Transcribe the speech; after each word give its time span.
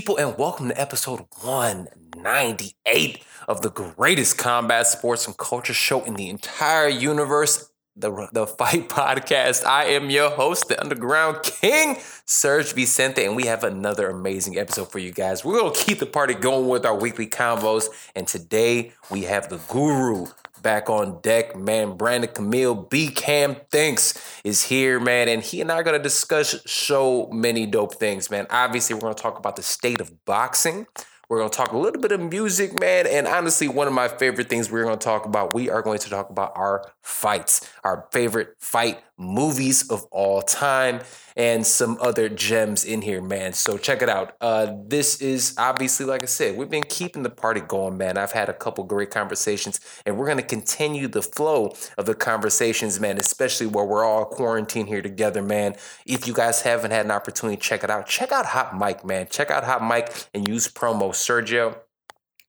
People, 0.00 0.16
and 0.16 0.38
welcome 0.38 0.68
to 0.68 0.80
episode 0.80 1.26
198 1.42 3.22
of 3.46 3.60
the 3.60 3.68
greatest 3.68 4.38
combat 4.38 4.86
sports 4.86 5.26
and 5.26 5.36
culture 5.36 5.74
show 5.74 6.02
in 6.04 6.14
the 6.14 6.30
entire 6.30 6.88
universe, 6.88 7.70
the, 7.94 8.26
the 8.32 8.46
Fight 8.46 8.88
Podcast. 8.88 9.66
I 9.66 9.84
am 9.88 10.08
your 10.08 10.30
host, 10.30 10.68
the 10.68 10.80
Underground 10.80 11.42
King, 11.42 11.96
Serg 12.26 12.72
Vicente, 12.72 13.26
and 13.26 13.36
we 13.36 13.44
have 13.44 13.62
another 13.62 14.08
amazing 14.08 14.56
episode 14.56 14.90
for 14.90 14.98
you 14.98 15.12
guys. 15.12 15.44
We're 15.44 15.60
going 15.60 15.74
to 15.74 15.78
keep 15.78 15.98
the 15.98 16.06
party 16.06 16.32
going 16.32 16.66
with 16.66 16.86
our 16.86 16.98
weekly 16.98 17.26
convos, 17.26 17.88
and 18.16 18.26
today 18.26 18.92
we 19.10 19.24
have 19.24 19.50
the 19.50 19.58
guru 19.68 20.28
back 20.62 20.90
on 20.90 21.20
deck, 21.20 21.56
man. 21.56 21.96
Brandon 21.96 22.30
Camille, 22.32 22.74
B 22.74 23.08
Cam 23.08 23.56
Thinks 23.70 24.14
is 24.44 24.64
here, 24.64 25.00
man. 25.00 25.28
And 25.28 25.42
he 25.42 25.60
and 25.60 25.70
I 25.70 25.76
are 25.76 25.82
going 25.82 25.96
to 25.96 26.02
discuss 26.02 26.60
so 26.66 27.28
many 27.32 27.66
dope 27.66 27.94
things, 27.94 28.30
man. 28.30 28.46
Obviously, 28.50 28.94
we're 28.94 29.00
going 29.00 29.14
to 29.14 29.22
talk 29.22 29.38
about 29.38 29.56
the 29.56 29.62
state 29.62 30.00
of 30.00 30.24
boxing. 30.24 30.86
We're 31.28 31.38
going 31.38 31.50
to 31.50 31.56
talk 31.56 31.70
a 31.70 31.78
little 31.78 32.02
bit 32.02 32.10
of 32.10 32.20
music, 32.20 32.80
man. 32.80 33.06
And 33.06 33.28
honestly, 33.28 33.68
one 33.68 33.86
of 33.86 33.92
my 33.92 34.08
favorite 34.08 34.48
things 34.48 34.68
we're 34.68 34.82
going 34.82 34.98
to 34.98 35.04
talk 35.04 35.26
about, 35.26 35.54
we 35.54 35.70
are 35.70 35.80
going 35.80 36.00
to 36.00 36.10
talk 36.10 36.28
about 36.28 36.52
our 36.56 36.84
fights, 37.02 37.70
our 37.84 38.08
favorite 38.10 38.56
fight 38.58 39.00
movies 39.20 39.88
of 39.90 40.04
all 40.10 40.42
time, 40.42 41.00
and 41.36 41.66
some 41.66 41.96
other 42.00 42.28
gems 42.28 42.84
in 42.84 43.02
here, 43.02 43.22
man. 43.22 43.52
So 43.52 43.78
check 43.78 44.02
it 44.02 44.08
out. 44.08 44.34
Uh, 44.40 44.74
this 44.86 45.20
is 45.20 45.54
obviously, 45.56 46.06
like 46.06 46.22
I 46.22 46.26
said, 46.26 46.56
we've 46.56 46.70
been 46.70 46.82
keeping 46.82 47.22
the 47.22 47.30
party 47.30 47.60
going, 47.60 47.96
man. 47.96 48.18
I've 48.18 48.32
had 48.32 48.48
a 48.48 48.52
couple 48.52 48.84
great 48.84 49.10
conversations, 49.10 49.80
and 50.04 50.16
we're 50.16 50.26
going 50.26 50.38
to 50.38 50.42
continue 50.42 51.06
the 51.08 51.22
flow 51.22 51.74
of 51.96 52.06
the 52.06 52.14
conversations, 52.14 52.98
man, 52.98 53.18
especially 53.18 53.66
where 53.66 53.84
we're 53.84 54.04
all 54.04 54.24
quarantined 54.24 54.88
here 54.88 55.02
together, 55.02 55.42
man. 55.42 55.76
If 56.04 56.26
you 56.26 56.34
guys 56.34 56.62
haven't 56.62 56.90
had 56.90 57.04
an 57.04 57.12
opportunity, 57.12 57.60
check 57.60 57.84
it 57.84 57.90
out. 57.90 58.06
Check 58.06 58.32
out 58.32 58.46
Hot 58.46 58.76
Mic, 58.76 59.04
man. 59.04 59.28
Check 59.30 59.50
out 59.50 59.64
Hot 59.64 59.86
Mic 59.86 60.26
and 60.34 60.48
use 60.48 60.66
promo 60.68 61.10
Sergio. 61.10 61.76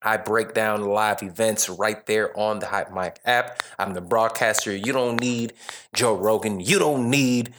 I 0.02 0.18
break 0.18 0.54
down 0.54 0.84
live 0.84 1.22
events 1.22 1.70
right 1.70 2.04
there 2.06 2.38
on 2.38 2.60
the 2.60 2.68
Hype 2.68 2.92
Mic 2.94 3.20
app. 3.26 3.62
I'm 3.78 3.94
the 3.94 4.02
broadcaster. 4.02 4.76
You 4.76 4.94
don't 4.94 5.20
need 5.20 5.54
Joe 5.94 6.16
Rogan. 6.16 6.60
You 6.60 6.80
don't 6.80 7.10
need 7.10 7.54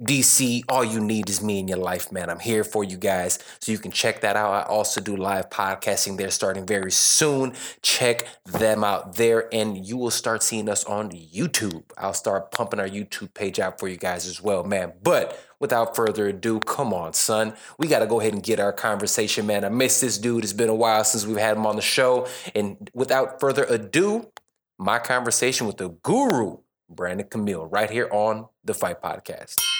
DC, 0.00 0.64
all 0.68 0.84
you 0.84 1.00
need 1.00 1.28
is 1.28 1.42
me 1.42 1.60
in 1.60 1.68
your 1.68 1.78
life, 1.78 2.10
man. 2.10 2.28
I'm 2.28 2.40
here 2.40 2.64
for 2.64 2.82
you 2.82 2.96
guys. 2.96 3.38
So 3.60 3.70
you 3.70 3.78
can 3.78 3.92
check 3.92 4.20
that 4.22 4.36
out. 4.36 4.52
I 4.52 4.62
also 4.62 5.00
do 5.00 5.16
live 5.16 5.48
podcasting 5.50 6.16
there 6.16 6.30
starting 6.30 6.66
very 6.66 6.90
soon. 6.90 7.54
Check 7.82 8.26
them 8.44 8.82
out 8.82 9.16
there, 9.16 9.48
and 9.54 9.86
you 9.86 9.96
will 9.96 10.10
start 10.10 10.42
seeing 10.42 10.68
us 10.68 10.84
on 10.84 11.10
YouTube. 11.10 11.84
I'll 11.96 12.14
start 12.14 12.50
pumping 12.50 12.80
our 12.80 12.88
YouTube 12.88 13.34
page 13.34 13.60
out 13.60 13.78
for 13.78 13.86
you 13.86 13.96
guys 13.96 14.26
as 14.26 14.42
well, 14.42 14.64
man. 14.64 14.94
But 15.02 15.38
without 15.60 15.94
further 15.94 16.28
ado, 16.28 16.58
come 16.60 16.92
on, 16.92 17.12
son. 17.12 17.54
We 17.78 17.86
got 17.86 18.00
to 18.00 18.06
go 18.06 18.20
ahead 18.20 18.32
and 18.32 18.42
get 18.42 18.58
our 18.58 18.72
conversation, 18.72 19.46
man. 19.46 19.64
I 19.64 19.68
miss 19.68 20.00
this 20.00 20.18
dude. 20.18 20.42
It's 20.42 20.52
been 20.52 20.68
a 20.68 20.74
while 20.74 21.04
since 21.04 21.26
we've 21.26 21.36
had 21.36 21.56
him 21.56 21.66
on 21.66 21.76
the 21.76 21.82
show. 21.82 22.26
And 22.54 22.90
without 22.92 23.38
further 23.38 23.64
ado, 23.64 24.32
my 24.78 24.98
conversation 24.98 25.68
with 25.68 25.76
the 25.76 25.90
guru, 25.90 26.58
Brandon 26.88 27.28
Camille, 27.28 27.66
right 27.66 27.88
here 27.90 28.08
on 28.10 28.48
the 28.64 28.74
Fight 28.74 29.00
Podcast. 29.00 29.71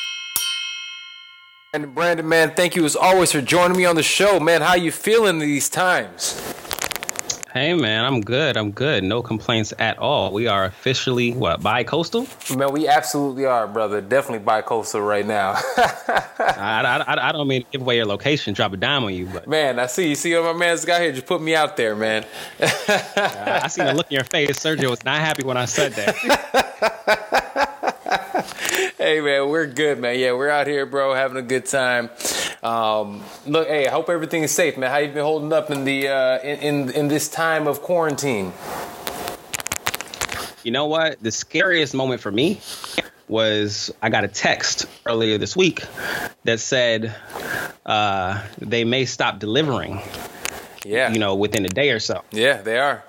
And 1.74 1.94
Brandon, 1.94 2.28
man, 2.28 2.50
thank 2.50 2.76
you 2.76 2.84
as 2.84 2.94
always 2.94 3.32
for 3.32 3.40
joining 3.40 3.78
me 3.78 3.86
on 3.86 3.96
the 3.96 4.02
show, 4.02 4.38
man. 4.38 4.60
How 4.60 4.74
you 4.74 4.92
feeling 4.92 5.38
these 5.38 5.70
times? 5.70 6.38
Hey 7.50 7.72
man, 7.72 8.04
I'm 8.04 8.20
good. 8.20 8.58
I'm 8.58 8.72
good. 8.72 9.02
No 9.04 9.22
complaints 9.22 9.72
at 9.78 9.98
all. 9.98 10.34
We 10.34 10.48
are 10.48 10.66
officially 10.66 11.32
what 11.32 11.62
bi-coastal? 11.62 12.26
Man, 12.54 12.72
we 12.72 12.88
absolutely 12.88 13.46
are, 13.46 13.66
brother. 13.66 14.02
Definitely 14.02 14.44
bi-coastal 14.44 15.00
right 15.00 15.24
now. 15.24 15.52
I, 16.38 17.04
I, 17.06 17.28
I, 17.28 17.32
don't 17.32 17.48
mean 17.48 17.62
to 17.62 17.70
give 17.70 17.80
away 17.80 17.96
your 17.96 18.04
location, 18.04 18.52
drop 18.52 18.74
a 18.74 18.76
dime 18.76 19.04
on 19.04 19.14
you, 19.14 19.24
but 19.24 19.48
man, 19.48 19.78
I 19.78 19.86
see 19.86 20.10
you. 20.10 20.14
See 20.14 20.34
what 20.34 20.44
my 20.44 20.52
man's 20.52 20.84
got 20.84 21.00
here. 21.00 21.12
Just 21.12 21.24
put 21.24 21.40
me 21.40 21.54
out 21.54 21.78
there, 21.78 21.96
man. 21.96 22.26
uh, 22.60 23.60
I 23.62 23.68
seen 23.68 23.86
the 23.86 23.94
look 23.94 24.10
in 24.10 24.16
your 24.16 24.24
face. 24.24 24.50
Sergio 24.58 24.90
was 24.90 25.02
not 25.06 25.20
happy 25.20 25.42
when 25.42 25.56
I 25.56 25.64
said 25.64 25.94
that. 25.94 27.28
hey 29.02 29.20
man, 29.20 29.48
we're 29.48 29.66
good, 29.66 29.98
man. 29.98 30.16
Yeah, 30.18 30.32
we're 30.32 30.48
out 30.48 30.68
here, 30.68 30.86
bro, 30.86 31.12
having 31.12 31.36
a 31.36 31.42
good 31.42 31.66
time. 31.66 32.08
Um, 32.62 33.24
look, 33.46 33.66
hey, 33.66 33.88
I 33.88 33.90
hope 33.90 34.08
everything 34.08 34.44
is 34.44 34.52
safe, 34.52 34.78
man. 34.78 34.90
How 34.90 34.98
you 34.98 35.08
been 35.08 35.24
holding 35.24 35.52
up 35.52 35.70
in 35.70 35.84
the 35.84 36.08
uh, 36.08 36.38
in, 36.38 36.58
in 36.58 36.90
in 36.90 37.08
this 37.08 37.28
time 37.28 37.66
of 37.66 37.82
quarantine? 37.82 38.52
You 40.62 40.70
know 40.70 40.86
what? 40.86 41.20
The 41.20 41.32
scariest 41.32 41.94
moment 41.94 42.20
for 42.20 42.30
me 42.30 42.60
was 43.26 43.92
I 44.00 44.08
got 44.08 44.22
a 44.22 44.28
text 44.28 44.86
earlier 45.04 45.36
this 45.36 45.56
week 45.56 45.82
that 46.44 46.60
said 46.60 47.12
uh, 47.84 48.40
they 48.58 48.84
may 48.84 49.04
stop 49.04 49.40
delivering. 49.40 50.00
Yeah. 50.84 51.12
You 51.12 51.18
know, 51.18 51.34
within 51.34 51.64
a 51.64 51.68
day 51.68 51.90
or 51.90 51.98
so. 51.98 52.22
Yeah, 52.30 52.62
they 52.62 52.78
are. 52.78 53.02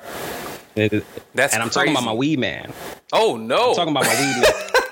That's 0.74 1.54
and 1.54 1.62
I'm 1.62 1.70
crazy. 1.70 1.70
talking 1.70 1.92
about 1.92 2.04
my 2.04 2.14
weed 2.14 2.40
man. 2.40 2.74
Oh 3.12 3.38
no! 3.38 3.70
I'm 3.70 3.76
talking 3.76 3.92
about 3.92 4.06
my 4.06 4.20
weed 4.20 4.42
man. 4.42 4.70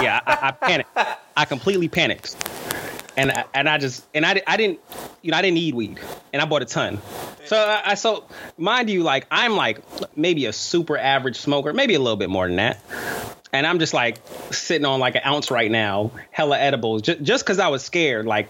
yeah, 0.00 0.20
I, 0.26 0.48
I 0.48 0.50
panicked. 0.52 0.90
I 1.36 1.44
completely 1.44 1.88
panicked, 1.88 2.36
and 3.16 3.30
I, 3.30 3.44
and 3.54 3.68
I 3.68 3.78
just 3.78 4.04
and 4.14 4.24
I, 4.24 4.42
I 4.46 4.56
didn't 4.56 4.80
you 5.22 5.30
know 5.30 5.36
I 5.36 5.42
didn't 5.42 5.54
need 5.54 5.74
weed, 5.74 6.00
and 6.32 6.42
I 6.42 6.44
bought 6.44 6.62
a 6.62 6.66
ton. 6.66 7.00
So 7.46 7.56
I, 7.56 7.90
I 7.90 7.94
so 7.94 8.24
mind 8.56 8.90
you, 8.90 9.02
like 9.02 9.26
I'm 9.30 9.56
like 9.56 9.82
maybe 10.16 10.46
a 10.46 10.52
super 10.52 10.96
average 10.96 11.36
smoker, 11.36 11.72
maybe 11.72 11.94
a 11.94 12.00
little 12.00 12.16
bit 12.16 12.30
more 12.30 12.46
than 12.46 12.56
that, 12.56 12.80
and 13.52 13.66
I'm 13.66 13.78
just 13.78 13.94
like 13.94 14.18
sitting 14.50 14.84
on 14.84 15.00
like 15.00 15.14
an 15.14 15.22
ounce 15.24 15.50
right 15.50 15.70
now, 15.70 16.10
hella 16.30 16.58
edibles, 16.58 17.02
just 17.02 17.22
just 17.22 17.44
because 17.44 17.58
I 17.58 17.68
was 17.68 17.84
scared. 17.84 18.26
Like 18.26 18.48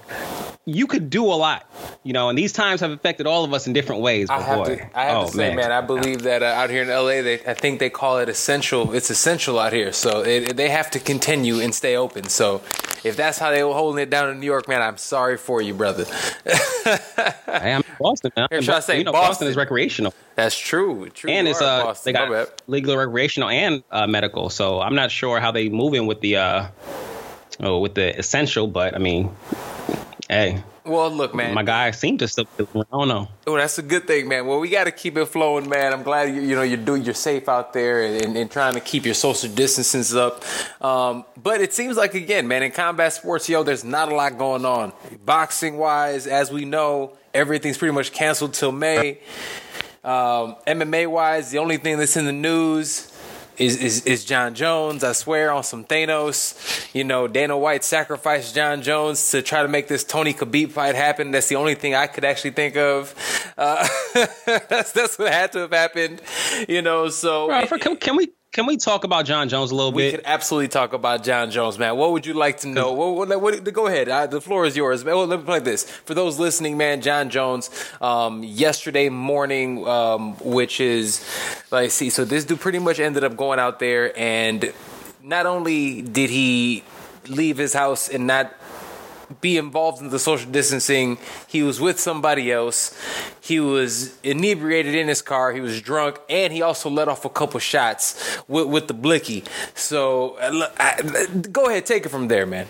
you 0.65 0.87
could 0.87 1.11
do 1.11 1.27
a 1.27 1.35
lot, 1.35 1.69
you 2.05 2.15
know, 2.15 2.31
and 2.31 2.39
these 2.39 2.53
times 2.53 2.81
have 2.81 2.91
affected 2.91 3.27
all 3.27 3.45
of 3.45 3.53
us 3.53 3.67
in 3.67 3.75
different 3.75 4.01
ways. 4.01 4.31
I 4.31 4.41
have 4.41 4.65
boy, 4.65 4.77
to, 4.77 4.99
I 4.99 5.05
have 5.05 5.17
oh, 5.17 5.27
to 5.27 5.33
say, 5.33 5.49
man. 5.49 5.57
man, 5.57 5.73
I 5.73 5.83
believe 5.83 6.23
that 6.23 6.43
uh, 6.43 6.47
out 6.47 6.71
here 6.71 6.83
in 6.83 6.89
LA, 6.89 7.23
they, 7.23 7.45
I 7.47 7.53
think 7.53 7.81
they 7.81 7.91
call 7.91 8.19
it 8.19 8.31
essential. 8.31 8.95
It's 8.95 9.11
essential 9.11 9.59
out 9.59 9.75
here, 9.75 9.93
so 9.93 10.23
it, 10.23 10.57
they 10.57 10.71
have 10.71 10.91
to 10.93 11.01
continue 11.01 11.61
and 11.61 11.75
stay 11.75 11.97
open. 11.97 12.31
So 12.31 12.63
if 13.05 13.17
that's 13.17 13.39
how 13.39 13.51
they 13.51 13.63
were 13.63 13.75
holding 13.75 14.03
it 14.03 14.11
down 14.11 14.31
in 14.31 14.41
New 14.41 14.47
York, 14.47 14.67
man, 14.67 14.83
I'm 14.83 14.97
sorry 14.97 15.37
for 15.37 15.61
you, 15.61 15.75
brother. 15.75 16.07
I 17.47 17.69
am 17.69 17.83
Boston 18.01 18.33
now. 18.37 18.49
Here, 18.51 18.63
should 18.63 18.75
I 18.75 18.81
say 18.81 18.99
you 18.99 19.05
know, 19.05 19.13
Boston. 19.13 19.29
Boston 19.29 19.49
is 19.49 19.57
recreational. 19.57 20.15
That's 20.35 20.59
true. 20.59 21.09
true 21.11 21.31
and 21.31 21.47
it's 21.47 21.61
uh, 21.61 21.85
Boston. 21.85 22.13
they 22.13 22.19
got 22.19 22.63
legal, 22.67 22.97
recreational, 22.97 23.51
and 23.51 23.85
uh, 23.91 24.07
medical. 24.07 24.51
So 24.51 24.81
I'm 24.81 24.95
not 24.95 25.11
sure 25.11 25.39
how 25.39 25.53
they 25.53 25.69
move 25.69 25.95
in 25.95 26.07
with 26.07 26.21
the 26.21 26.37
uh, 26.37 26.67
oh, 27.61 27.79
with 27.79 27.95
the 27.95 28.19
essential, 28.19 28.67
but 28.67 28.95
I 28.95 28.99
mean, 28.99 29.35
hey. 30.29 30.63
Well, 30.85 31.11
look, 31.11 31.35
man. 31.35 31.55
My 31.55 31.63
guy 31.63 31.91
seemed 31.93 32.19
to 32.19 32.29
still. 32.29 32.47
I 32.59 32.65
don't 32.93 33.09
know. 33.09 33.29
Well, 33.47 33.57
that's 33.57 33.79
a 33.79 33.83
good 33.83 34.07
thing, 34.07 34.29
man. 34.29 34.47
Well, 34.47 34.61
we 34.61 34.69
got 34.69 34.85
to 34.85 34.91
keep 34.91 35.17
it 35.17 35.25
flowing, 35.27 35.69
man. 35.69 35.95
I'm 35.95 36.03
glad 36.03 36.35
you, 36.35 36.43
you 36.43 36.55
know 36.55 36.63
you're 36.63 36.77
doing 36.77 37.05
you're 37.05 37.15
safe 37.15 37.49
out 37.49 37.73
there 37.73 38.03
and, 38.03 38.23
and, 38.23 38.37
and 38.37 38.51
trying 38.51 38.75
to 38.75 38.81
keep 38.81 39.07
your 39.07 39.15
social 39.15 39.49
distances 39.49 40.15
up. 40.15 40.45
Um, 40.85 41.25
but 41.43 41.63
it 41.63 41.73
seems 41.73 41.97
like 41.97 42.15
again, 42.15 42.49
man, 42.49 42.63
in 42.63 42.71
combat 42.71 43.15
sports, 43.15 43.49
yo, 43.49 43.63
there's 43.63 43.85
not 43.85 44.13
a 44.13 44.15
lot 44.15 44.37
going 44.37 44.67
on. 44.67 44.93
Boxing 45.25 45.79
wise, 45.79 46.27
as 46.27 46.53
we 46.53 46.67
know, 46.67 47.17
everything's 47.33 47.79
pretty 47.79 47.95
much 47.95 48.13
canceled 48.13 48.53
till 48.53 48.73
May. 48.73 49.21
Um, 50.05 50.57
MMA 50.67 51.07
wise, 51.07 51.51
the 51.51 51.59
only 51.59 51.79
thing 51.79 51.97
that's 51.97 52.19
in 52.19 52.27
the 52.27 52.33
news 52.33 53.11
is, 53.59 53.77
is, 53.77 54.07
is 54.07 54.25
Jon 54.25 54.55
Jones. 54.55 55.05
I 55.05 55.13
swear 55.13 55.51
on 55.53 55.63
some 55.63 55.85
Thanos. 55.85 56.89
You 56.95 57.05
know, 57.05 57.29
Dana 57.29 57.57
White 57.57 57.85
sacrificed 57.85 58.55
Jon 58.55 58.83
Jones 58.83 59.31
to 59.31 59.43
try 59.43 59.63
to 59.63 59.69
make 59.69 59.89
this 59.89 60.05
Tony 60.05 60.35
Khabib 60.35 60.73
fight 60.73 60.95
happen. 60.95 61.31
That's 61.31 61.49
the 61.49 61.57
only 61.57 61.75
thing 61.75 61.95
I 61.95 62.07
could 62.07 62.25
actually 62.25 62.53
think 62.53 62.77
of. 62.77 63.15
Uh, 63.57 63.87
that's 64.47 64.93
that's 64.93 65.19
what 65.19 65.33
had 65.33 65.53
to 65.53 65.61
have 65.61 65.73
happened. 65.73 66.21
You 66.69 66.83
know, 66.83 67.09
so 67.09 67.47
Bro, 67.49 67.79
can, 67.79 67.97
can 67.97 68.17
we 68.17 68.33
can 68.55 68.67
we 68.67 68.77
talk 68.77 69.03
about 69.03 69.25
Jon 69.27 69.49
Jones 69.49 69.73
a 69.73 69.75
little 69.75 69.91
we 69.91 70.05
bit? 70.05 70.13
We 70.13 70.17
could 70.19 70.27
absolutely 70.27 70.69
talk 70.69 70.93
about 70.93 71.25
Jon 71.25 71.51
Jones, 71.51 71.77
man. 71.77 71.97
What 71.97 72.13
would 72.13 72.25
you 72.25 72.35
like 72.35 72.61
to 72.61 72.69
know? 72.69 72.93
What, 72.93 73.29
what, 73.29 73.41
what, 73.41 73.73
go 73.75 73.89
ahead. 73.89 74.09
I, 74.09 74.27
the 74.27 74.41
floor 74.41 74.65
is 74.65 74.77
yours. 74.77 75.03
Well, 75.03 75.27
let 75.27 75.41
me 75.41 75.45
play 75.45 75.59
this. 75.59 75.91
For 75.91 76.15
those 76.15 76.39
listening, 76.39 76.77
man, 76.77 77.01
Jon 77.01 77.31
Jones, 77.31 77.69
um, 78.01 78.45
yesterday 78.45 79.09
morning, 79.09 79.85
um, 79.89 80.37
which 80.37 80.81
is, 80.81 81.29
let's 81.73 81.95
see, 81.95 82.11
so 82.11 82.25
this 82.25 82.45
dude 82.45 82.61
pretty 82.61 82.79
much 82.79 83.01
ended 83.01 83.25
up 83.25 83.37
going 83.37 83.59
out 83.59 83.81
there 83.81 84.17
and 84.17 84.73
not 85.21 85.47
only 85.47 86.03
did 86.03 86.31
he 86.31 86.85
leave 87.27 87.57
his 87.57 87.75
house 87.75 88.09
and 88.09 88.29
not 88.29 88.55
be 89.41 89.57
involved 89.57 90.01
in 90.01 90.11
the 90.11 90.19
social 90.19 90.51
distancing. 90.51 91.19
He 91.47 91.63
was 91.63 91.81
with 91.81 91.99
somebody 92.01 92.53
else. 92.53 92.99
He 93.41 93.61
was 93.61 94.19
inebriated 94.23 94.95
in 94.95 95.09
his 95.09 95.23
car. 95.23 95.53
He 95.53 95.61
was 95.61 95.81
drunk, 95.81 96.21
and 96.29 96.53
he 96.53 96.63
also 96.63 96.91
let 96.91 97.09
off 97.09 97.25
a 97.25 97.31
couple 97.31 97.61
shots 97.61 98.39
with, 98.49 98.67
with 98.67 98.89
the 98.89 98.95
blicky. 98.95 99.45
So, 99.75 100.37
uh, 100.37 100.71
I, 100.79 101.27
go 101.51 101.67
ahead, 101.67 101.87
take 101.87 102.07
it 102.07 102.09
from 102.09 102.29
there, 102.29 102.47
man. 102.47 102.67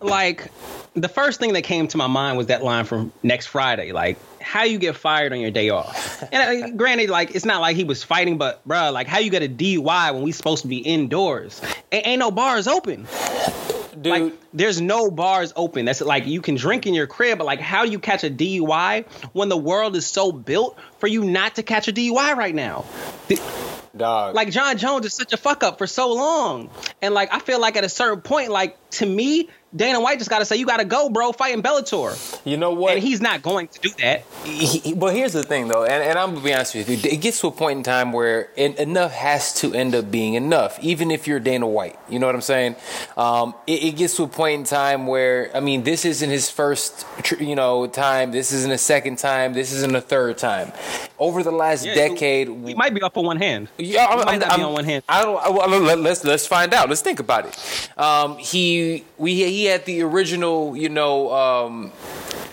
Like 0.00 0.50
the 0.94 1.08
first 1.08 1.38
thing 1.38 1.52
that 1.52 1.62
came 1.62 1.86
to 1.88 1.96
my 1.96 2.06
mind 2.06 2.36
was 2.36 2.48
that 2.48 2.62
line 2.62 2.84
from 2.84 3.12
next 3.22 3.46
Friday. 3.46 3.92
Like, 3.92 4.18
how 4.40 4.64
you 4.64 4.78
get 4.78 4.96
fired 4.96 5.32
on 5.32 5.40
your 5.40 5.50
day 5.50 5.70
off? 5.70 6.08
And 6.32 6.64
uh, 6.64 6.76
granted, 6.76 7.10
like 7.10 7.34
it's 7.34 7.44
not 7.44 7.60
like 7.60 7.76
he 7.76 7.84
was 7.84 8.04
fighting, 8.04 8.38
but 8.38 8.66
bruh, 8.68 8.92
like 8.92 9.06
how 9.06 9.18
you 9.18 9.30
get 9.30 9.42
a 9.42 9.48
DUI 9.48 10.12
when 10.14 10.22
we 10.22 10.32
supposed 10.32 10.62
to 10.62 10.68
be 10.68 10.78
indoors? 10.78 11.60
A- 11.92 12.08
ain't 12.08 12.20
no 12.20 12.30
bars 12.30 12.66
open 12.66 13.06
dude. 14.00 14.12
Like, 14.12 14.49
there's 14.52 14.80
no 14.80 15.10
bars 15.10 15.52
open. 15.56 15.84
That's 15.84 16.00
like 16.00 16.26
you 16.26 16.40
can 16.40 16.56
drink 16.56 16.86
in 16.86 16.94
your 16.94 17.06
crib, 17.06 17.38
but 17.38 17.44
like 17.44 17.60
how 17.60 17.84
do 17.84 17.90
you 17.90 17.98
catch 17.98 18.24
a 18.24 18.30
DUI 18.30 19.06
when 19.32 19.48
the 19.48 19.56
world 19.56 19.96
is 19.96 20.06
so 20.06 20.32
built 20.32 20.78
for 20.98 21.06
you 21.06 21.24
not 21.24 21.56
to 21.56 21.62
catch 21.62 21.88
a 21.88 21.92
DUI 21.92 22.34
right 22.36 22.54
now? 22.54 22.84
Dog. 23.96 24.34
Like 24.34 24.50
Jon 24.50 24.78
Jones 24.78 25.06
is 25.06 25.14
such 25.14 25.32
a 25.32 25.36
fuck 25.36 25.64
up 25.64 25.78
for 25.78 25.86
so 25.86 26.12
long. 26.12 26.70
And 27.02 27.12
like 27.12 27.34
I 27.34 27.40
feel 27.40 27.60
like 27.60 27.76
at 27.76 27.84
a 27.84 27.88
certain 27.88 28.20
point, 28.20 28.50
like 28.50 28.76
to 28.92 29.06
me, 29.06 29.48
Dana 29.74 30.00
White 30.00 30.18
just 30.18 30.30
got 30.30 30.40
to 30.40 30.44
say, 30.44 30.56
"You 30.56 30.66
got 30.66 30.78
to 30.78 30.84
go, 30.84 31.08
bro. 31.08 31.30
Fighting 31.30 31.62
Bellator." 31.62 32.40
You 32.44 32.56
know 32.56 32.72
what? 32.72 32.94
And 32.94 33.02
he's 33.02 33.20
not 33.20 33.40
going 33.40 33.68
to 33.68 33.80
do 33.80 33.90
that. 34.00 34.24
He, 34.44 34.94
here's 34.96 35.32
the 35.32 35.44
thing, 35.44 35.68
though, 35.68 35.84
and, 35.84 36.02
and, 36.02 36.18
I'm 36.18 36.32
gonna 36.34 36.44
be 36.44 36.52
honest 36.52 36.74
with 36.74 36.88
you. 36.88 37.10
It 37.10 37.20
gets 37.20 37.40
to 37.42 37.48
a 37.48 37.52
point 37.52 37.78
in 37.78 37.82
time 37.84 38.12
where 38.12 38.50
it, 38.56 38.78
enough 38.78 39.12
has 39.12 39.54
to 39.60 39.72
end 39.72 39.94
up 39.94 40.10
being 40.10 40.34
enough, 40.34 40.78
even 40.82 41.12
if 41.12 41.28
you're 41.28 41.38
Dana 41.38 41.68
White. 41.68 41.98
You 42.08 42.18
know 42.18 42.26
what 42.26 42.34
I'm 42.34 42.40
saying? 42.40 42.74
Um, 43.16 43.54
it, 43.66 43.84
it, 43.84 43.96
gets 43.96 44.16
to 44.16 44.24
a 44.24 44.28
point 44.28 44.39
in 44.48 44.64
time 44.64 45.06
where, 45.06 45.50
I 45.54 45.60
mean, 45.60 45.82
this 45.82 46.04
isn't 46.04 46.30
his 46.30 46.50
first, 46.50 47.06
you 47.38 47.54
know, 47.54 47.86
time. 47.86 48.32
This 48.32 48.52
isn't 48.52 48.72
a 48.72 48.78
second 48.78 49.18
time. 49.18 49.52
This 49.52 49.72
isn't 49.72 49.94
a 49.94 50.00
third 50.00 50.38
time. 50.38 50.72
Over 51.18 51.42
the 51.42 51.52
last 51.52 51.84
yeah, 51.84 51.94
decade, 51.94 52.48
he 52.48 52.74
might 52.74 52.94
be 52.94 53.02
up 53.02 53.16
on 53.16 53.24
one 53.24 53.36
hand. 53.36 53.68
Yeah, 53.78 54.06
I'm, 54.06 54.24
might 54.24 54.40
not 54.40 54.52
I'm, 54.52 54.60
be 54.60 54.64
on 54.64 54.72
one 54.72 54.84
hand. 54.84 55.04
I 55.08 55.22
don't. 55.22 55.38
I, 55.38 55.50
well, 55.50 55.96
let's 55.96 56.24
let's 56.24 56.46
find 56.46 56.72
out. 56.72 56.88
Let's 56.88 57.02
think 57.02 57.20
about 57.20 57.46
it. 57.46 57.98
Um, 57.98 58.38
he 58.38 59.04
we 59.18 59.34
he 59.34 59.66
had 59.66 59.84
the 59.84 60.02
original, 60.02 60.76
you 60.76 60.88
know. 60.88 61.32
Um, 61.32 61.92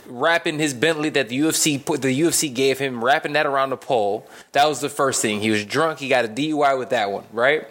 wrapping 0.10 0.58
his 0.60 0.74
Bentley 0.74 1.10
that 1.10 1.30
the 1.30 1.40
UFC 1.40 1.84
put 1.84 2.02
the 2.02 2.20
UFC 2.22 2.54
gave 2.54 2.80
him, 2.80 3.04
wrapping 3.04 3.34
that 3.34 3.46
around 3.46 3.70
the 3.70 3.78
pole. 3.78 4.28
That 4.54 4.68
was 4.68 4.80
the 4.80 4.90
first 4.90 5.22
thing. 5.22 5.42
He 5.42 5.50
was 5.50 5.66
drunk. 5.66 6.00
He 6.00 6.08
got 6.08 6.26
a 6.26 6.28
DUI 6.28 6.78
with 6.78 6.90
that 6.90 7.12
one, 7.12 7.26
right? 7.32 7.68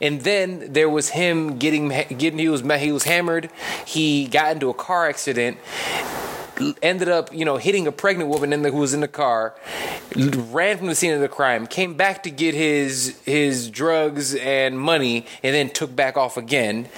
And 0.00 0.22
then 0.22 0.72
there 0.72 0.88
was 0.88 1.10
him 1.10 1.58
getting 1.58 1.88
getting 1.88 2.38
he 2.38 2.48
was 2.48 2.62
he 2.62 2.92
was 2.92 3.04
hammered. 3.04 3.50
He 3.84 4.26
got 4.26 4.52
into 4.52 4.70
a 4.70 4.74
car 4.74 5.08
accident 5.08 5.58
ended 6.82 7.08
up, 7.08 7.32
you 7.32 7.44
know, 7.44 7.56
hitting 7.56 7.86
a 7.86 7.92
pregnant 7.92 8.30
woman 8.30 8.52
in 8.52 8.62
the, 8.62 8.70
who 8.70 8.78
was 8.78 8.94
in 8.94 9.00
the 9.00 9.08
car, 9.08 9.54
ran 10.14 10.78
from 10.78 10.86
the 10.88 10.94
scene 10.94 11.12
of 11.12 11.20
the 11.20 11.28
crime, 11.28 11.66
came 11.66 11.94
back 11.94 12.22
to 12.24 12.30
get 12.30 12.54
his 12.54 13.18
his 13.24 13.70
drugs 13.70 14.34
and 14.34 14.78
money, 14.78 15.26
and 15.42 15.54
then 15.54 15.70
took 15.70 15.94
back 15.94 16.16
off 16.16 16.36
again. 16.36 16.88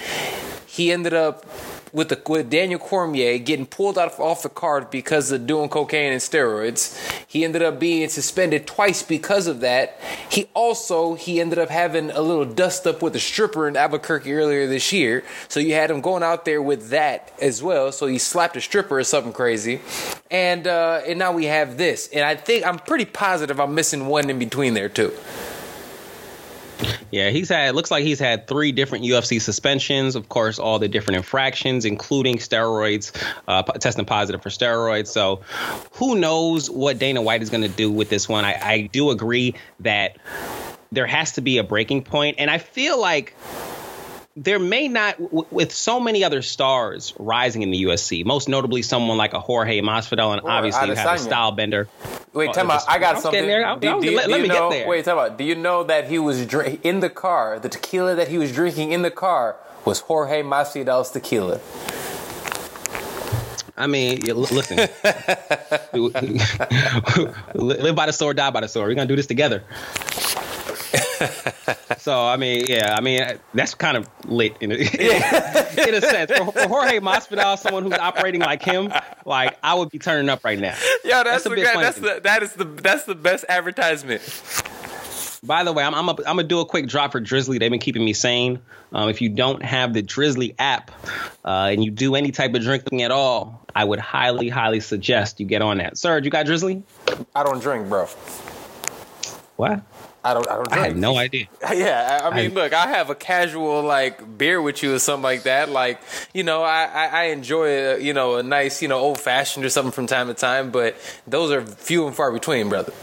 He 0.65 0.91
ended 0.91 1.13
up 1.13 1.45
with 1.93 2.09
the 2.09 2.21
with 2.27 2.49
Daniel 2.49 2.79
Cormier 2.79 3.37
getting 3.37 3.67
pulled 3.67 3.97
out 3.97 4.11
of, 4.11 4.19
off 4.19 4.43
the 4.43 4.49
card 4.49 4.89
because 4.89 5.31
of 5.31 5.45
doing 5.45 5.69
cocaine 5.69 6.11
and 6.11 6.21
steroids. 6.21 6.99
He 7.27 7.45
ended 7.45 7.61
up 7.61 7.79
being 7.79 8.09
suspended 8.09 8.65
twice 8.65 9.03
because 9.03 9.45
of 9.47 9.59
that. 9.61 9.99
He 10.29 10.49
also 10.55 11.13
he 11.13 11.39
ended 11.39 11.59
up 11.59 11.69
having 11.69 12.09
a 12.11 12.21
little 12.21 12.45
dust 12.45 12.87
up 12.87 13.01
with 13.03 13.15
a 13.15 13.19
stripper 13.19 13.67
in 13.67 13.77
Albuquerque 13.77 14.33
earlier 14.33 14.67
this 14.67 14.91
year. 14.91 15.23
So 15.47 15.59
you 15.59 15.75
had 15.75 15.91
him 15.91 16.01
going 16.01 16.23
out 16.23 16.45
there 16.45 16.61
with 16.61 16.89
that 16.89 17.31
as 17.39 17.61
well. 17.61 17.91
So 17.91 18.07
he 18.07 18.17
slapped 18.17 18.57
a 18.57 18.61
stripper 18.61 18.97
or 18.97 19.03
something 19.03 19.33
crazy, 19.33 19.81
and 20.31 20.65
uh, 20.67 21.01
and 21.07 21.19
now 21.19 21.31
we 21.31 21.45
have 21.45 21.77
this. 21.77 22.09
And 22.11 22.25
I 22.25 22.35
think 22.35 22.65
I'm 22.65 22.79
pretty 22.79 23.05
positive 23.05 23.59
I'm 23.59 23.75
missing 23.75 24.07
one 24.07 24.29
in 24.31 24.39
between 24.39 24.73
there 24.73 24.89
too. 24.89 25.13
Yeah, 27.13 27.29
he's 27.29 27.49
had 27.49 27.75
looks 27.75 27.91
like 27.91 28.03
he's 28.03 28.17
had 28.17 28.47
three 28.47 28.71
different 28.71 29.05
UFC 29.05 29.39
suspensions. 29.39 30.15
Of 30.15 30.29
course, 30.29 30.57
all 30.57 30.79
the 30.79 30.87
different 30.87 31.17
infractions, 31.17 31.85
including 31.85 32.37
steroids, 32.37 33.11
uh, 33.47 33.61
testing 33.61 34.03
positive 34.05 34.41
for 34.41 34.49
steroids. 34.49 35.09
So, 35.09 35.41
who 35.91 36.15
knows 36.15 36.71
what 36.71 36.97
Dana 36.97 37.21
White 37.21 37.43
is 37.43 37.51
going 37.51 37.61
to 37.61 37.69
do 37.69 37.91
with 37.91 38.09
this 38.09 38.27
one? 38.27 38.45
I, 38.45 38.59
I 38.59 38.81
do 38.91 39.11
agree 39.11 39.53
that 39.81 40.17
there 40.91 41.05
has 41.05 41.33
to 41.33 41.41
be 41.41 41.59
a 41.59 41.63
breaking 41.63 42.01
point, 42.01 42.37
and 42.39 42.49
I 42.49 42.57
feel 42.57 42.99
like 42.99 43.35
there 44.35 44.57
may 44.57 44.87
not, 44.87 45.19
w- 45.19 45.45
with 45.51 45.71
so 45.71 45.99
many 45.99 46.23
other 46.23 46.41
stars 46.41 47.13
rising 47.19 47.61
in 47.61 47.69
the 47.69 47.83
UFC, 47.83 48.25
most 48.25 48.49
notably 48.49 48.81
someone 48.81 49.17
like 49.17 49.33
a 49.33 49.39
Jorge 49.39 49.79
Masvidal, 49.81 50.33
and 50.33 50.41
or 50.41 50.49
obviously 50.49 50.87
you 50.87 50.95
have 50.95 51.19
a 51.19 51.23
Stylebender. 51.23 51.87
Wait, 52.33 52.51
tell 52.53 52.65
me, 52.65 52.75
I 52.87 52.97
got 52.97 53.21
something. 53.21 53.45
There. 53.45 53.65
I'll, 53.65 53.77
do, 53.77 53.89
I'll, 53.89 54.01
do, 54.01 54.15
let, 54.15 54.29
let 54.29 54.41
me 54.41 54.47
know, 54.47 54.69
get 54.69 54.77
there. 54.77 54.87
Wait, 54.87 55.05
tell 55.05 55.29
me, 55.29 55.35
do 55.37 55.43
you 55.43 55.55
know 55.55 55.83
that 55.83 56.09
he 56.09 56.17
was 56.17 56.45
drink, 56.47 56.79
in 56.83 56.99
the 56.99 57.09
car? 57.09 57.59
The 57.59 57.69
tequila 57.69 58.15
that 58.15 58.29
he 58.29 58.39
was 58.39 58.51
drinking 58.51 58.91
in 58.91 59.03
the 59.03 59.11
car 59.11 59.57
was 59.85 59.99
Jorge 59.99 60.41
Masvidal's 60.41 61.11
tequila. 61.11 61.59
I 63.75 63.87
mean, 63.87 64.19
listen, 64.21 64.77
live 67.53 67.95
by 67.95 68.05
the 68.05 68.13
sword, 68.13 68.37
die 68.37 68.51
by 68.51 68.61
the 68.61 68.67
sword. 68.67 68.87
We're 68.87 68.95
gonna 68.95 69.07
do 69.07 69.15
this 69.15 69.27
together. 69.27 69.63
so 71.97 72.21
I 72.21 72.37
mean, 72.37 72.65
yeah, 72.67 72.95
I 72.97 73.01
mean 73.01 73.21
that's 73.53 73.73
kind 73.75 73.97
of 73.97 74.09
lit 74.25 74.55
in 74.61 74.71
a, 74.71 74.75
yeah. 74.75 75.85
in 75.87 75.95
a 75.95 76.01
sense. 76.01 76.31
For, 76.31 76.51
for, 76.51 76.67
Jorge 76.67 76.99
Masvidal, 76.99 77.57
someone 77.57 77.83
who's 77.83 77.93
operating 77.93 78.41
like 78.41 78.61
him, 78.61 78.93
like 79.25 79.57
I 79.63 79.73
would 79.73 79.89
be 79.89 79.99
turning 79.99 80.29
up 80.29 80.43
right 80.43 80.59
now. 80.59 80.75
Yeah, 81.03 81.23
that's, 81.23 81.43
that's, 81.43 81.55
the, 81.55 81.61
that's 81.61 81.99
the 81.99 82.19
that 82.23 82.43
is 82.43 82.53
the 82.53 82.65
that's 82.65 83.05
the 83.05 83.15
best 83.15 83.45
advertisement. 83.49 84.21
By 85.43 85.63
the 85.63 85.73
way, 85.73 85.83
I'm 85.83 85.93
I'm, 85.93 86.07
a, 86.07 86.11
I'm 86.11 86.37
gonna 86.37 86.43
do 86.43 86.59
a 86.59 86.65
quick 86.65 86.87
drop 86.87 87.11
for 87.11 87.19
Drizly. 87.19 87.59
They've 87.59 87.71
been 87.71 87.79
keeping 87.79 88.05
me 88.05 88.13
sane. 88.13 88.59
Um, 88.93 89.09
if 89.09 89.21
you 89.21 89.29
don't 89.29 89.63
have 89.63 89.93
the 89.93 90.03
Drizly 90.03 90.55
app 90.59 90.91
uh, 91.43 91.69
and 91.71 91.83
you 91.83 91.91
do 91.91 92.15
any 92.15 92.31
type 92.31 92.53
of 92.53 92.61
drinking 92.61 93.01
at 93.01 93.11
all, 93.11 93.65
I 93.75 93.83
would 93.83 93.99
highly, 93.99 94.49
highly 94.49 94.79
suggest 94.79 95.39
you 95.39 95.45
get 95.45 95.61
on 95.61 95.79
that. 95.79 95.97
Sir, 95.97 96.19
you 96.19 96.29
got 96.29 96.45
Drizly? 96.45 96.83
I 97.35 97.43
don't 97.43 97.59
drink, 97.59 97.89
bro. 97.89 98.05
What? 99.55 99.81
I 100.23 100.33
don't. 100.33 100.49
I 100.49 100.55
don't. 100.55 100.69
Drink. 100.69 100.81
I 100.83 100.87
have 100.87 100.97
no 100.97 101.17
idea. 101.17 101.47
Yeah, 101.73 102.19
I, 102.21 102.27
I 102.27 102.35
mean, 102.35 102.51
I, 102.51 102.53
look, 102.53 102.73
I 102.73 102.87
have 102.87 103.09
a 103.09 103.15
casual 103.15 103.81
like 103.81 104.37
beer 104.37 104.61
with 104.61 104.83
you 104.83 104.93
or 104.93 104.99
something 104.99 105.23
like 105.23 105.43
that. 105.43 105.69
Like, 105.69 105.99
you 106.33 106.43
know, 106.43 106.63
I 106.63 106.85
I, 106.85 107.23
enjoy 107.25 107.67
a, 107.67 107.99
you 107.99 108.13
know 108.13 108.35
a 108.35 108.43
nice 108.43 108.81
you 108.81 108.87
know 108.87 108.99
old 108.99 109.19
fashioned 109.19 109.65
or 109.65 109.69
something 109.69 109.91
from 109.91 110.07
time 110.07 110.27
to 110.27 110.33
time, 110.33 110.71
but 110.71 110.95
those 111.25 111.51
are 111.51 111.65
few 111.65 112.05
and 112.05 112.15
far 112.15 112.31
between, 112.31 112.69
brother. 112.69 112.93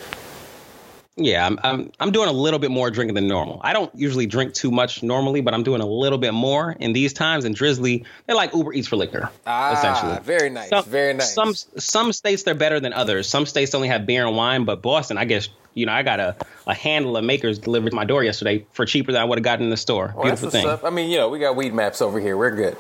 Yeah, 1.17 1.45
I'm, 1.45 1.59
I'm 1.63 1.93
I'm 2.01 2.13
doing 2.13 2.29
a 2.29 2.33
little 2.33 2.59
bit 2.59 2.71
more 2.71 2.91
drinking 2.91 3.15
than 3.15 3.29
normal. 3.29 3.61
I 3.63 3.73
don't 3.73 3.95
usually 3.95 4.27
drink 4.27 4.55
too 4.55 4.71
much 4.71 5.03
normally, 5.03 5.41
but 5.41 5.53
I'm 5.53 5.63
doing 5.63 5.83
a 5.83 5.87
little 5.87 6.19
bit 6.19 6.33
more 6.33 6.73
in 6.79 6.93
these 6.93 7.13
times. 7.13 7.45
And 7.45 7.55
Drizly, 7.55 8.05
they're 8.27 8.37
like 8.37 8.55
Uber 8.55 8.73
Eats 8.73 8.89
for 8.89 8.97
liquor, 8.97 9.31
ah, 9.47 9.73
essentially. 9.73 10.19
Very 10.23 10.49
nice, 10.49 10.71
some, 10.71 10.85
very 10.85 11.13
nice. 11.13 11.35
Some 11.35 11.55
some 11.55 12.13
states 12.13 12.45
they're 12.45 12.55
better 12.55 12.81
than 12.81 12.93
others. 12.93 13.29
Some 13.29 13.45
states 13.45 13.75
only 13.75 13.89
have 13.89 14.07
beer 14.07 14.27
and 14.27 14.37
wine, 14.37 14.65
but 14.65 14.81
Boston, 14.83 15.19
I 15.19 15.27
guess 15.27 15.49
you 15.75 15.87
know, 15.87 15.93
I 15.93 16.03
got 16.03 16.21
a, 16.21 16.37
a 16.67 16.75
handle 16.75 17.17
of 17.17 17.25
makers 17.25 17.59
delivered 17.59 17.91
to 17.91 17.97
my 17.97 18.05
door 18.05 18.25
yesterday 18.25 18.67
for 18.73 18.85
cheaper 18.87 19.13
than 19.13 19.21
I 19.21 19.25
would 19.25 19.39
have 19.39 19.45
gotten 19.45 19.65
in 19.65 19.71
the 19.71 19.77
store. 19.77 20.13
Well, 20.15 20.25
Beautiful 20.25 20.51
thing. 20.51 20.63
Stuff. 20.63 20.85
I 20.85 20.91
mean, 20.91 21.11
you 21.11 21.19
know, 21.19 21.29
we 21.29 21.39
got 21.39 21.57
weed 21.57 21.75
maps 21.75 22.03
over 22.03 22.21
here. 22.21 22.37
We're 22.37 22.55
good. 22.55 22.77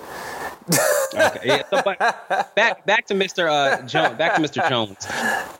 okay. 1.14 1.40
Yeah, 1.44 1.62
so, 1.70 1.82
but 1.85 2.54
back 2.54 2.87
back 2.87 3.06
to 3.06 3.14
Mr. 3.14 3.50
Uh, 3.50 3.82
Jones. 3.87 4.16
Back 4.18 4.37
to 4.37 4.42
Mr. 4.42 4.68
Jones. 4.68 5.04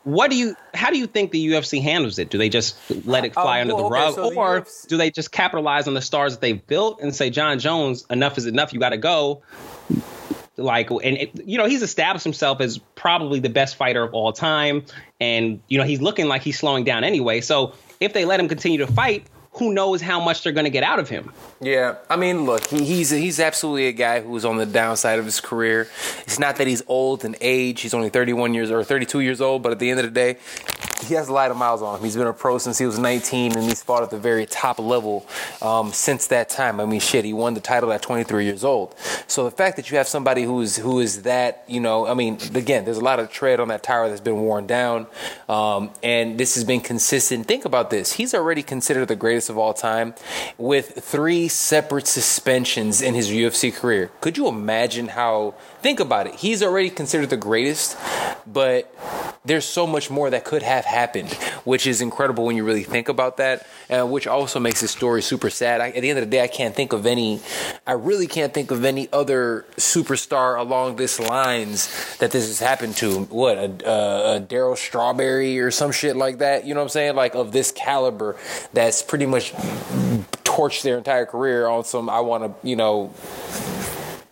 What 0.05 0.31
do 0.31 0.37
you? 0.37 0.55
How 0.75 0.91
do 0.91 0.99
you 0.99 1.07
think 1.07 1.33
the 1.33 1.49
UFC 1.49 1.83
handles 1.83 2.19
it? 2.19 2.31
Do 2.31 2.39
they 2.39 2.49
just 2.49 2.77
let 3.07 3.25
it 3.25 3.35
fly 3.35 3.59
uh, 3.59 3.63
under 3.63 3.75
well, 3.75 3.85
the 3.85 3.91
rug, 3.91 4.15
so 4.15 4.35
or 4.35 4.61
the 4.61 4.67
UFC... 4.67 4.87
do 4.89 4.97
they 4.97 5.11
just 5.11 5.33
capitalize 5.33 5.89
on 5.89 5.95
the 5.95 6.03
stars 6.03 6.35
that 6.35 6.41
they've 6.41 6.65
built 6.67 7.01
and 7.01 7.15
say, 7.15 7.31
Jon 7.31 7.59
Jones, 7.59 8.05
enough 8.11 8.39
is 8.39 8.47
enough. 8.47 8.73
You 8.73 8.79
got 8.79 8.91
to 8.91 8.99
go 8.99 9.43
like 10.57 10.91
and 10.91 11.17
it, 11.17 11.47
you 11.47 11.59
know 11.59 11.67
he's 11.67 11.83
established 11.83 12.25
himself 12.25 12.61
as 12.61 12.79
probably 12.95 13.41
the 13.41 13.49
best 13.49 13.77
fighter 13.77 14.03
of 14.03 14.15
all 14.15 14.33
time. 14.33 14.85
And 15.21 15.61
you 15.69 15.79
know 15.79 15.85
he's 15.85 16.01
looking 16.01 16.27
like 16.27 16.43
he's 16.43 16.59
slowing 16.59 16.85
down 16.85 17.05
anyway. 17.05 17.41
So 17.41 17.75
if 18.01 18.13
they 18.13 18.25
let 18.25 18.41
him 18.41 18.49
continue 18.49 18.79
to 18.79 18.87
fight 18.87 19.27
who 19.53 19.73
knows 19.73 20.01
how 20.01 20.21
much 20.21 20.43
they're 20.43 20.53
going 20.53 20.65
to 20.65 20.71
get 20.71 20.85
out 20.85 20.99
of 20.99 21.09
him. 21.09 21.33
Yeah, 21.61 21.97
I 22.09 22.17
mean, 22.17 22.45
look, 22.45 22.67
he, 22.69 22.85
he's 22.85 23.11
he's 23.11 23.41
absolutely 23.41 23.89
a 23.89 23.93
guy 23.93 24.21
who's 24.21 24.45
on 24.45 24.57
the 24.59 24.67
downside 24.67 25.19
of 25.19 25.25
his 25.25 25.41
career. 25.41 25.89
It's 26.21 26.39
not 26.39 26.57
that 26.57 26.67
he's 26.67 26.83
old 26.87 27.25
in 27.25 27.37
age; 27.41 27.81
he's 27.81 27.95
only 27.95 28.11
31 28.11 28.55
years 28.55 28.71
or 28.71 28.83
32 28.85 29.21
years 29.21 29.41
old. 29.41 29.63
But 29.63 29.73
at 29.73 29.79
the 29.79 29.91
end 29.91 30.01
of 30.01 30.07
the 30.07 30.13
day, 30.13 30.39
he 31.05 31.15
has 31.15 31.29
a 31.29 31.33
lot 31.33 31.51
of 31.51 31.57
miles 31.57 31.83
on 31.83 31.99
him. 31.99 32.05
He's 32.05 32.17
been 32.17 32.27
a 32.27 32.33
pro 32.33 32.59
since 32.59 32.79
he 32.79 32.87
was 32.87 32.99
19, 32.99 33.57
and 33.57 33.65
he's 33.65 33.83
fought 33.83 34.03
at 34.03 34.11
the 34.11 34.19
very 34.19 34.47
top 34.47 34.79
level 34.79 35.27
um, 35.63 35.93
since 35.93 36.29
that 36.29 36.49
time. 36.49 36.81
I 36.81 36.87
mean, 36.87 37.01
shit, 37.01 37.25
he 37.25 37.33
won 37.33 37.55
the 37.55 37.61
title 37.61 37.93
at 37.93 38.03
23 38.03 38.45
years 38.45 38.65
old. 38.65 38.95
So 39.27 39.45
the 39.45 39.51
fact 39.51 39.77
that 39.77 39.91
you 39.91 39.97
have 39.97 40.09
somebody 40.09 40.43
who 40.43 40.61
is 40.61 40.77
who 40.77 41.01
is 41.01 41.23
that, 41.23 41.65
you 41.67 41.81
know, 41.81 42.07
I 42.07 42.15
mean, 42.15 42.39
again, 42.55 42.85
there's 42.85 42.99
a 42.99 43.05
lot 43.05 43.19
of 43.19 43.31
tread 43.31 43.61
on 43.61 43.69
that 43.69 43.83
tire 43.83 44.09
that's 44.09 44.21
been 44.21 44.41
worn 44.41 44.67
down, 44.67 45.07
um, 45.49 45.91
and 46.03 46.39
this 46.39 46.55
has 46.55 46.65
been 46.65 46.81
consistent. 46.81 47.47
Think 47.47 47.65
about 47.65 47.91
this: 47.91 48.13
he's 48.13 48.35
already 48.35 48.63
considered 48.63 49.09
the 49.09 49.17
greatest 49.17 49.40
of 49.49 49.57
all 49.57 49.73
time 49.73 50.15
with 50.59 51.03
three 51.03 51.49
separate 51.49 52.07
suspensions 52.07 53.01
in 53.01 53.15
his 53.15 53.31
UFC 53.31 53.75
career. 53.75 54.11
Could 54.21 54.37
you 54.37 54.49
imagine 54.49 55.09
how? 55.09 55.55
Think 55.83 56.01
about 56.01 56.27
it. 56.27 56.35
He's 56.35 56.63
already 56.63 56.91
considered 56.91 57.31
the 57.31 57.37
greatest, 57.37 57.97
but 58.47 58.95
there's 59.45 59.65
so 59.65 59.87
much 59.87 60.11
more 60.11 60.29
that 60.29 60.45
could 60.45 60.63
have 60.63 60.85
happened, 60.85 61.33
which 61.65 61.87
is 61.87 62.03
incredible 62.03 62.45
when 62.45 62.57
you 62.57 62.65
really 62.65 62.83
think 62.83 63.09
about 63.09 63.39
that, 63.39 63.67
uh, 63.89 64.07
which 64.07 64.27
also 64.27 64.61
makes 64.61 64.81
his 64.81 64.91
story 64.91 65.23
super 65.23 65.49
sad. 65.49 65.81
I, 65.81 65.89
at 65.89 66.03
the 66.03 66.11
end 66.11 66.19
of 66.19 66.27
the 66.27 66.31
day, 66.31 66.43
I 66.43 66.49
can't 66.49 66.75
think 66.75 66.93
of 66.93 67.07
any, 67.07 67.41
I 67.87 67.93
really 67.93 68.27
can't 68.27 68.53
think 68.53 68.71
of 68.71 68.85
any 68.85 69.09
other 69.11 69.65
superstar 69.77 70.59
along 70.59 70.97
this 70.97 71.19
lines 71.19 71.89
that 72.19 72.31
this 72.31 72.47
has 72.49 72.59
happened 72.59 72.97
to. 72.97 73.21
What, 73.25 73.57
a, 73.57 73.63
a, 73.89 74.37
a 74.37 74.41
Darryl 74.41 74.77
Strawberry 74.77 75.59
or 75.59 75.71
some 75.71 75.93
shit 75.93 76.17
like 76.17 76.39
that? 76.39 76.67
You 76.67 76.75
know 76.75 76.81
what 76.81 76.85
I'm 76.85 76.91
saying? 76.91 77.17
Like 77.17 77.35
of 77.35 77.53
this 77.53 77.73
caliber 77.73 78.37
that's 78.75 79.03
pretty 79.03 79.27
much 79.27 79.55
torched 80.45 80.83
their 80.83 80.99
entire 80.99 81.25
career 81.25 81.67
on 81.67 81.85
some, 81.85 82.11
I 82.11 82.21
want 82.21 82.45
to, 82.45 82.69
you 82.69 82.77
know, 82.77 83.15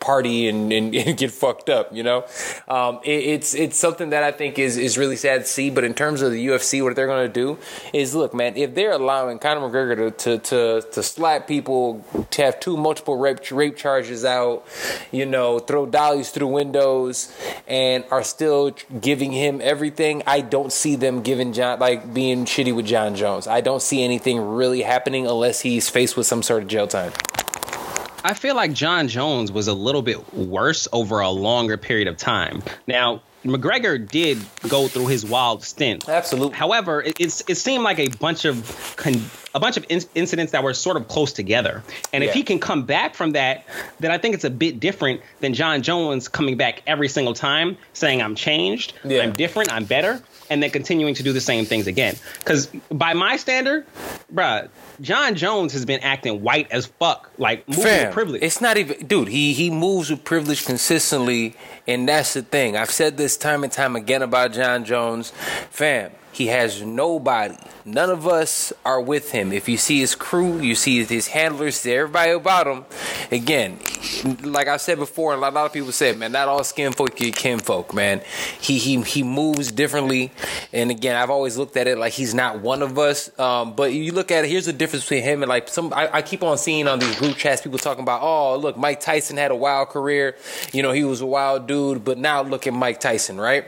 party 0.08 0.48
and, 0.48 0.72
and, 0.72 0.94
and 1.08 1.18
get 1.18 1.30
fucked 1.30 1.68
up. 1.68 1.94
You 1.94 2.02
know, 2.02 2.24
um, 2.66 3.00
it, 3.04 3.20
it's 3.34 3.54
it's 3.54 3.78
something 3.78 4.10
that 4.10 4.22
I 4.22 4.32
think 4.32 4.58
is 4.58 4.76
is 4.78 4.96
really 4.96 5.16
sad 5.16 5.42
to 5.42 5.46
see. 5.46 5.68
But 5.70 5.84
in 5.84 5.92
terms 5.92 6.22
of 6.22 6.32
the 6.32 6.46
UFC, 6.48 6.82
what 6.82 6.96
they're 6.96 7.06
going 7.06 7.26
to 7.26 7.32
do 7.44 7.58
is 7.92 8.14
look, 8.14 8.32
man, 8.32 8.56
if 8.56 8.74
they're 8.74 8.92
allowing 8.92 9.38
Conor 9.38 9.60
McGregor 9.60 9.96
to 9.96 10.10
to 10.24 10.38
to, 10.50 10.88
to 10.92 11.02
slap 11.02 11.46
people, 11.46 12.02
to 12.30 12.42
have 12.42 12.58
two 12.58 12.76
multiple 12.76 13.16
rape 13.18 13.40
rape 13.50 13.76
charges 13.76 14.24
out, 14.24 14.64
you 15.12 15.26
know, 15.26 15.58
throw 15.58 15.84
dollies 15.84 16.30
through 16.30 16.48
windows, 16.48 17.30
and 17.66 18.04
are 18.10 18.24
still 18.24 18.74
giving 19.00 19.32
him 19.32 19.60
everything, 19.62 20.22
I 20.26 20.40
don't 20.40 20.72
see 20.72 20.96
them 20.96 21.22
giving 21.22 21.52
Jon 21.52 21.78
like 21.78 22.14
being 22.14 22.46
shitty 22.46 22.74
with 22.74 22.86
Jon 22.86 23.14
Jones. 23.14 23.46
I 23.46 23.60
don't 23.60 23.82
see 23.82 24.02
anything 24.02 24.40
really 24.40 24.82
happening 24.82 25.26
unless 25.26 25.60
he's 25.60 25.90
faced 25.90 26.16
with 26.16 26.26
some 26.26 26.42
sort 26.42 26.62
of 26.62 26.68
jail 26.68 26.86
time. 26.86 27.12
I 28.24 28.34
feel 28.34 28.56
like 28.56 28.72
Jon 28.72 29.08
Jones 29.08 29.52
was 29.52 29.68
a 29.68 29.74
little 29.74 30.02
bit 30.02 30.34
worse 30.34 30.88
over 30.92 31.20
a 31.20 31.30
longer 31.30 31.76
period 31.76 32.08
of 32.08 32.16
time. 32.16 32.62
Now, 32.86 33.22
McGregor 33.44 34.06
did 34.08 34.38
go 34.68 34.88
through 34.88 35.06
his 35.06 35.24
wild 35.24 35.62
stint. 35.62 36.08
Absolutely. 36.08 36.56
However, 36.56 37.02
it, 37.02 37.20
it's 37.20 37.42
it 37.48 37.54
seemed 37.54 37.84
like 37.84 37.98
a 37.98 38.08
bunch 38.08 38.44
of 38.44 38.94
con- 38.96 39.30
a 39.58 39.60
bunch 39.60 39.76
of 39.76 39.84
in- 39.88 40.00
incidents 40.14 40.52
that 40.52 40.62
were 40.62 40.72
sort 40.72 40.96
of 40.96 41.08
close 41.08 41.32
together. 41.32 41.82
And 42.12 42.22
yeah. 42.22 42.30
if 42.30 42.34
he 42.34 42.44
can 42.44 42.60
come 42.60 42.84
back 42.84 43.14
from 43.16 43.32
that, 43.32 43.64
then 43.98 44.12
I 44.12 44.18
think 44.18 44.34
it's 44.36 44.44
a 44.44 44.50
bit 44.50 44.78
different 44.78 45.20
than 45.40 45.52
Jon 45.52 45.82
Jones 45.82 46.28
coming 46.28 46.56
back 46.56 46.82
every 46.86 47.08
single 47.08 47.34
time 47.34 47.76
saying 47.92 48.22
I'm 48.22 48.36
changed, 48.36 48.94
yeah. 49.04 49.22
I'm 49.22 49.32
different, 49.32 49.72
I'm 49.72 49.84
better, 49.84 50.22
and 50.48 50.62
then 50.62 50.70
continuing 50.70 51.14
to 51.14 51.24
do 51.24 51.32
the 51.32 51.40
same 51.40 51.64
things 51.64 51.88
again. 51.88 52.14
Because 52.38 52.66
by 52.90 53.14
my 53.14 53.36
standard, 53.36 53.84
bruh, 54.32 54.68
Jon 55.00 55.34
Jones 55.34 55.72
has 55.72 55.84
been 55.84 56.00
acting 56.00 56.40
white 56.40 56.70
as 56.70 56.86
fuck, 56.86 57.30
like 57.36 57.68
moving 57.68 57.82
Fam, 57.82 58.06
with 58.06 58.14
privilege. 58.14 58.42
It's 58.42 58.60
not 58.60 58.76
even, 58.76 59.06
dude. 59.06 59.28
He 59.28 59.52
he 59.54 59.70
moves 59.70 60.08
with 60.08 60.22
privilege 60.22 60.64
consistently, 60.64 61.56
and 61.88 62.08
that's 62.08 62.34
the 62.34 62.42
thing. 62.42 62.76
I've 62.76 62.92
said 62.92 63.16
this 63.16 63.36
time 63.36 63.64
and 63.64 63.72
time 63.72 63.96
again 63.96 64.22
about 64.22 64.52
Jon 64.52 64.84
Jones, 64.84 65.32
fam. 65.70 66.12
He 66.32 66.48
has 66.48 66.82
nobody. 66.82 67.56
None 67.84 68.10
of 68.10 68.26
us 68.26 68.72
are 68.84 69.00
with 69.00 69.32
him. 69.32 69.52
If 69.52 69.68
you 69.68 69.76
see 69.76 70.00
his 70.00 70.14
crew, 70.14 70.60
you 70.60 70.74
see 70.74 71.02
his 71.04 71.28
handlers, 71.28 71.84
everybody 71.86 72.32
about 72.32 72.66
him. 72.66 72.84
Again, 73.32 73.78
like 74.42 74.68
I 74.68 74.76
said 74.76 74.98
before, 74.98 75.32
and 75.32 75.42
a 75.42 75.48
lot 75.48 75.66
of 75.66 75.72
people 75.72 75.90
said, 75.90 76.18
man, 76.18 76.32
not 76.32 76.48
all 76.48 76.62
skin 76.64 76.92
folk 76.92 77.16
get 77.16 77.34
kinfolk, 77.34 77.94
man. 77.94 78.20
He 78.60 78.78
he 78.78 79.00
he 79.02 79.22
moves 79.22 79.72
differently. 79.72 80.32
And 80.72 80.90
again, 80.90 81.16
I've 81.16 81.30
always 81.30 81.56
looked 81.56 81.76
at 81.76 81.86
it 81.86 81.98
like 81.98 82.12
he's 82.12 82.34
not 82.34 82.60
one 82.60 82.82
of 82.82 82.98
us. 82.98 83.36
Um, 83.38 83.74
but 83.74 83.92
you 83.92 84.12
look 84.12 84.30
at 84.30 84.44
it, 84.44 84.50
here's 84.50 84.66
the 84.66 84.72
difference 84.72 85.04
between 85.04 85.22
him 85.22 85.42
and 85.42 85.48
like 85.48 85.68
some. 85.68 85.92
I, 85.92 86.08
I 86.18 86.22
keep 86.22 86.42
on 86.42 86.58
seeing 86.58 86.86
on 86.86 86.98
these 86.98 87.18
group 87.18 87.36
chats 87.36 87.62
people 87.62 87.78
talking 87.78 88.02
about, 88.02 88.22
oh, 88.22 88.56
look, 88.56 88.76
Mike 88.76 89.00
Tyson 89.00 89.36
had 89.36 89.50
a 89.50 89.56
wild 89.56 89.88
career. 89.88 90.36
You 90.72 90.82
know, 90.82 90.92
he 90.92 91.04
was 91.04 91.20
a 91.20 91.26
wild 91.26 91.66
dude, 91.66 92.04
but 92.04 92.18
now 92.18 92.42
look 92.42 92.66
at 92.66 92.74
Mike 92.74 93.00
Tyson, 93.00 93.40
right? 93.40 93.64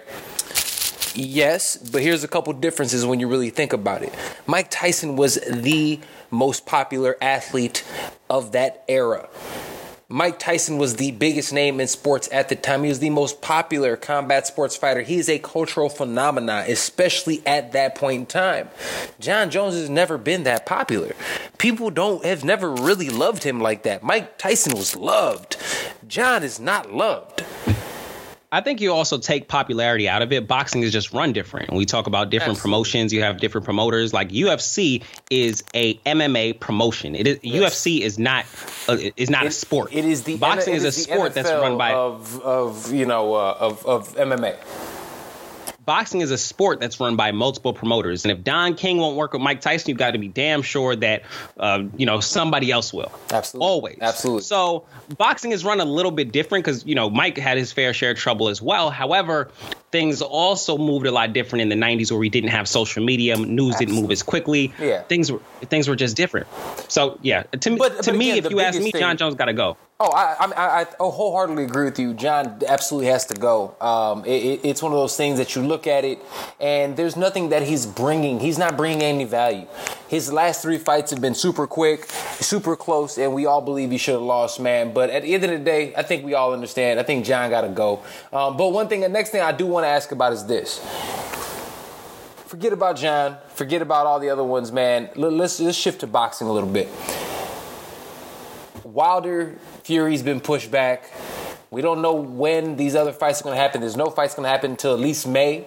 Yes, 1.15 1.77
but 1.77 2.03
here's 2.03 2.25
a 2.25 2.29
couple 2.29 2.53
differences 2.53 3.05
when 3.05 3.21
you 3.21 3.29
really 3.29 3.51
think 3.51 3.73
about 3.73 4.03
it. 4.03 4.15
Mike 4.47 4.71
Tyson 4.71 5.17
was 5.17 5.37
the 5.37 5.99
most 6.31 6.67
popular 6.67 7.17
athlete 7.21 7.85
of 8.29 8.53
that 8.53 8.85
era. 8.89 9.29
Mike 10.13 10.41
Tyson 10.41 10.77
was 10.77 10.97
the 10.97 11.13
biggest 11.13 11.53
name 11.53 11.79
in 11.79 11.87
sports 11.87 12.29
at 12.33 12.49
the 12.49 12.57
time. 12.57 12.83
He 12.83 12.89
was 12.89 12.99
the 12.99 13.11
most 13.11 13.41
popular 13.41 13.97
combat 13.97 14.45
sports 14.45 14.77
fighter. 14.77 15.03
He 15.03 15.19
is 15.19 15.29
a 15.29 15.39
cultural 15.39 15.89
phenomenon, 15.89 16.65
especially 16.67 17.43
at 17.47 17.71
that 17.73 17.95
point 17.95 18.21
in 18.21 18.27
time. 18.27 18.71
Jon 19.21 19.51
Jones 19.51 19.77
has 19.77 19.89
never 19.89 20.19
been 20.19 20.43
that 20.45 20.67
popular. 20.67 21.15
People 21.59 21.91
don't 21.91 22.25
have 22.25 22.43
never 22.43 22.73
really 22.73 23.09
loved 23.09 23.45
him 23.45 23.61
like 23.61 23.85
that. 23.85 24.03
Mike 24.03 24.37
Tyson 24.37 24.77
was 24.77 24.97
loved. 24.97 25.57
Jon 26.09 26.43
is 26.43 26.59
not 26.59 26.93
loved. 26.93 27.45
I 28.53 28.61
think 28.61 28.81
you 28.81 28.93
also 28.93 29.19
take 29.19 29.47
popularity 29.47 30.09
out 30.09 30.23
of 30.23 30.33
it. 30.33 30.49
Boxing 30.49 30.83
is 30.83 30.93
just 30.93 31.13
run 31.13 31.33
different. 31.33 31.73
We 31.73 31.87
talk 31.87 32.09
about 32.09 32.31
different 32.31 32.57
Absolutely. 32.57 32.63
promotions. 32.63 33.13
You 33.13 33.23
have 33.23 33.39
different 33.39 33.65
promoters. 33.65 34.13
Like 34.13 34.31
UFC 34.31 35.05
is 35.31 35.63
a 35.73 35.95
MMA 35.99 36.59
promotion. 36.59 37.15
It 37.15 37.29
is 37.29 37.39
yes. 37.43 37.81
UFC 37.81 38.01
is 38.01 38.19
not 38.19 38.45
a, 38.89 39.13
is 39.21 39.31
not 39.31 39.45
it, 39.45 39.49
a 39.49 39.53
sport. 39.53 39.93
It 39.93 40.05
is 40.05 40.25
the 40.25 40.37
boxing 40.37 40.75
is, 40.75 40.85
is 40.85 40.99
a 40.99 41.01
sport 41.01 41.35
that's 41.35 41.51
run 41.51 41.79
by 41.79 41.93
of 41.93 42.41
of 42.41 42.93
you 42.93 43.07
know 43.07 43.35
uh, 43.35 43.57
of 43.61 43.87
of 43.87 44.17
MMA 44.17 44.57
boxing 45.91 46.21
is 46.21 46.31
a 46.31 46.39
sport 46.39 46.79
that's 46.79 47.01
run 47.01 47.17
by 47.17 47.33
multiple 47.33 47.73
promoters, 47.73 48.25
and 48.25 48.31
if 48.31 48.45
Don 48.45 48.77
King 48.77 48.99
won't 48.99 49.17
work 49.17 49.33
with 49.33 49.43
Mike 49.43 49.61
Tyson, 49.61 49.89
you've 49.89 49.99
got 49.99 50.13
to 50.13 50.21
be 50.21 50.29
damn 50.29 50.63
sure 50.63 50.95
that 50.95 51.25
uh, 51.59 51.83
you 51.97 52.07
know 52.07 52.21
somebody 52.21 52.71
else 52.71 52.93
will. 52.93 53.11
Absolutely, 53.33 53.67
always, 53.67 53.99
absolutely. 54.01 54.43
So 54.45 54.85
boxing 55.19 55.51
is 55.51 55.65
run 55.65 55.81
a 55.81 55.85
little 55.85 56.13
bit 56.13 56.31
different 56.31 56.65
because 56.65 56.87
you 56.87 56.95
know 56.95 57.11
Mike 57.11 57.37
had 57.37 57.59
his 57.59 57.73
fair 57.73 57.93
share 57.93 58.13
of 58.13 58.19
trouble 58.19 58.49
as 58.49 58.63
well. 58.63 58.91
However, 58.91 59.51
things 59.91 60.23
also 60.23 60.79
moved 60.79 61.07
a 61.07 61.11
lot 61.11 61.33
different 61.33 61.63
in 61.63 61.69
the 61.71 61.87
90s 61.87 62.13
where 62.13 62.21
we 62.21 62.29
didn't 62.29 62.51
have 62.51 62.69
social 62.69 63.05
media 63.05 63.37
news 63.37 63.49
Absolutely. 63.75 63.87
didn't 63.87 64.03
move 64.03 64.11
as 64.13 64.23
quickly 64.23 64.73
yeah 64.79 65.03
things 65.03 65.33
were 65.33 65.41
things 65.63 65.89
were 65.89 65.97
just 65.97 66.17
different 66.17 66.47
so 66.87 67.19
yeah 67.23 67.43
to, 67.43 67.77
but, 67.77 68.03
to 68.05 68.13
but 68.13 68.17
me 68.17 68.31
again, 68.31 68.45
if 68.45 68.51
you 68.53 68.61
ask 68.61 68.79
me 68.79 68.93
thing, 68.93 69.01
jon 69.01 69.17
jones 69.17 69.35
got 69.35 69.47
to 69.47 69.53
go 69.53 69.77
Oh, 70.03 70.11
I, 70.13 70.47
I, 70.57 70.81
I, 70.81 70.87
wholeheartedly 70.99 71.65
agree 71.65 71.85
with 71.85 71.99
you. 71.99 72.15
Jon 72.15 72.63
absolutely 72.67 73.11
has 73.11 73.27
to 73.27 73.35
go. 73.35 73.75
Um, 73.83 74.25
it, 74.25 74.61
it's 74.65 74.83
one 74.83 74.93
of 74.93 74.99
those 74.99 75.15
things 75.15 75.37
that 75.37 75.55
you 75.55 75.61
look 75.61 75.87
at 75.87 76.07
it, 76.07 76.25
and 76.59 76.97
there's 76.97 77.19
nothing 77.19 77.51
that 77.51 77.65
he's 77.65 77.85
bringing. 77.85 78.41
He's 78.41 78.57
not 78.57 78.79
bringing 78.79 79.03
any 79.03 79.25
value. 79.25 79.67
His 80.09 80.33
last 80.33 80.63
three 80.63 80.79
fights 80.79 81.11
have 81.11 81.21
been 81.21 81.35
super 81.35 81.67
quick, 81.67 82.07
super 82.07 82.77
close, 82.77 83.19
and 83.19 83.35
we 83.35 83.45
all 83.45 83.61
believe 83.61 83.91
he 83.91 83.99
should 83.99 84.15
have 84.15 84.23
lost, 84.23 84.59
man. 84.59 84.95
But 84.95 85.11
at 85.11 85.21
the 85.23 85.35
end 85.35 85.45
of 85.45 85.51
the 85.51 85.59
day, 85.59 85.95
I 85.95 86.03
think 86.03 86.25
we 86.25 86.33
all 86.33 86.55
understand. 86.55 86.99
I 86.99 87.03
think 87.03 87.27
Jon 87.27 87.51
got 87.51 87.61
to 87.61 87.69
go. 87.69 88.03
Um, 88.33 88.57
but 88.57 88.69
one 88.69 88.89
thing, 88.89 89.03
the 89.03 89.09
next 89.11 89.31
thing 89.31 89.43
I 89.43 89.53
do 89.53 89.67
want 89.67 89.85
to 89.85 89.89
ask 89.89 90.13
about 90.13 90.33
is 90.33 90.47
this 90.47 90.79
forget 92.47 92.73
about 92.73 92.97
Jon, 92.97 93.37
Forget 93.61 93.83
about 93.83 94.07
all 94.07 94.19
the 94.19 94.31
other 94.31 94.43
ones, 94.43 94.73
man. 94.73 95.11
Let's 95.15 95.61
let's 95.61 95.77
shift 95.77 96.01
to 96.01 96.07
boxing 96.07 96.47
a 96.47 96.53
little 96.53 96.71
bit. 96.71 96.89
Wilder 98.93 99.57
Fury's 99.85 100.23
been 100.23 100.41
pushed 100.41 100.71
back. 100.71 101.11
We 101.71 101.83
don't 101.83 102.03
know 102.03 102.15
when 102.15 102.77
these 102.77 102.97
other 102.97 103.13
fights 103.13 103.41
are 103.41 103.45
going 103.45 103.55
to 103.55 103.61
happen. 103.61 103.81
There's 103.81 103.97
no 103.97 104.11
fights 104.11 104.35
going 104.35 104.45
to 104.45 104.51
happen 104.51 104.73
until 104.73 104.95
at 104.95 105.01
least 105.01 105.27
May. 105.27 105.67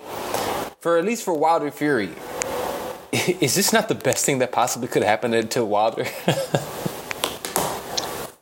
For 0.80 0.98
at 0.98 1.06
least 1.06 1.24
for 1.24 1.34
Wilder 1.34 1.72
Fury, 1.72 2.10
is 3.14 3.56
this 3.56 3.72
not 3.72 3.88
the 3.88 3.96
best 3.96 4.26
thing 4.26 4.40
that 4.40 4.52
possibly 4.52 4.90
could 4.90 5.04
happen 5.04 5.48
to 5.48 5.66
Wilder? 5.66 6.06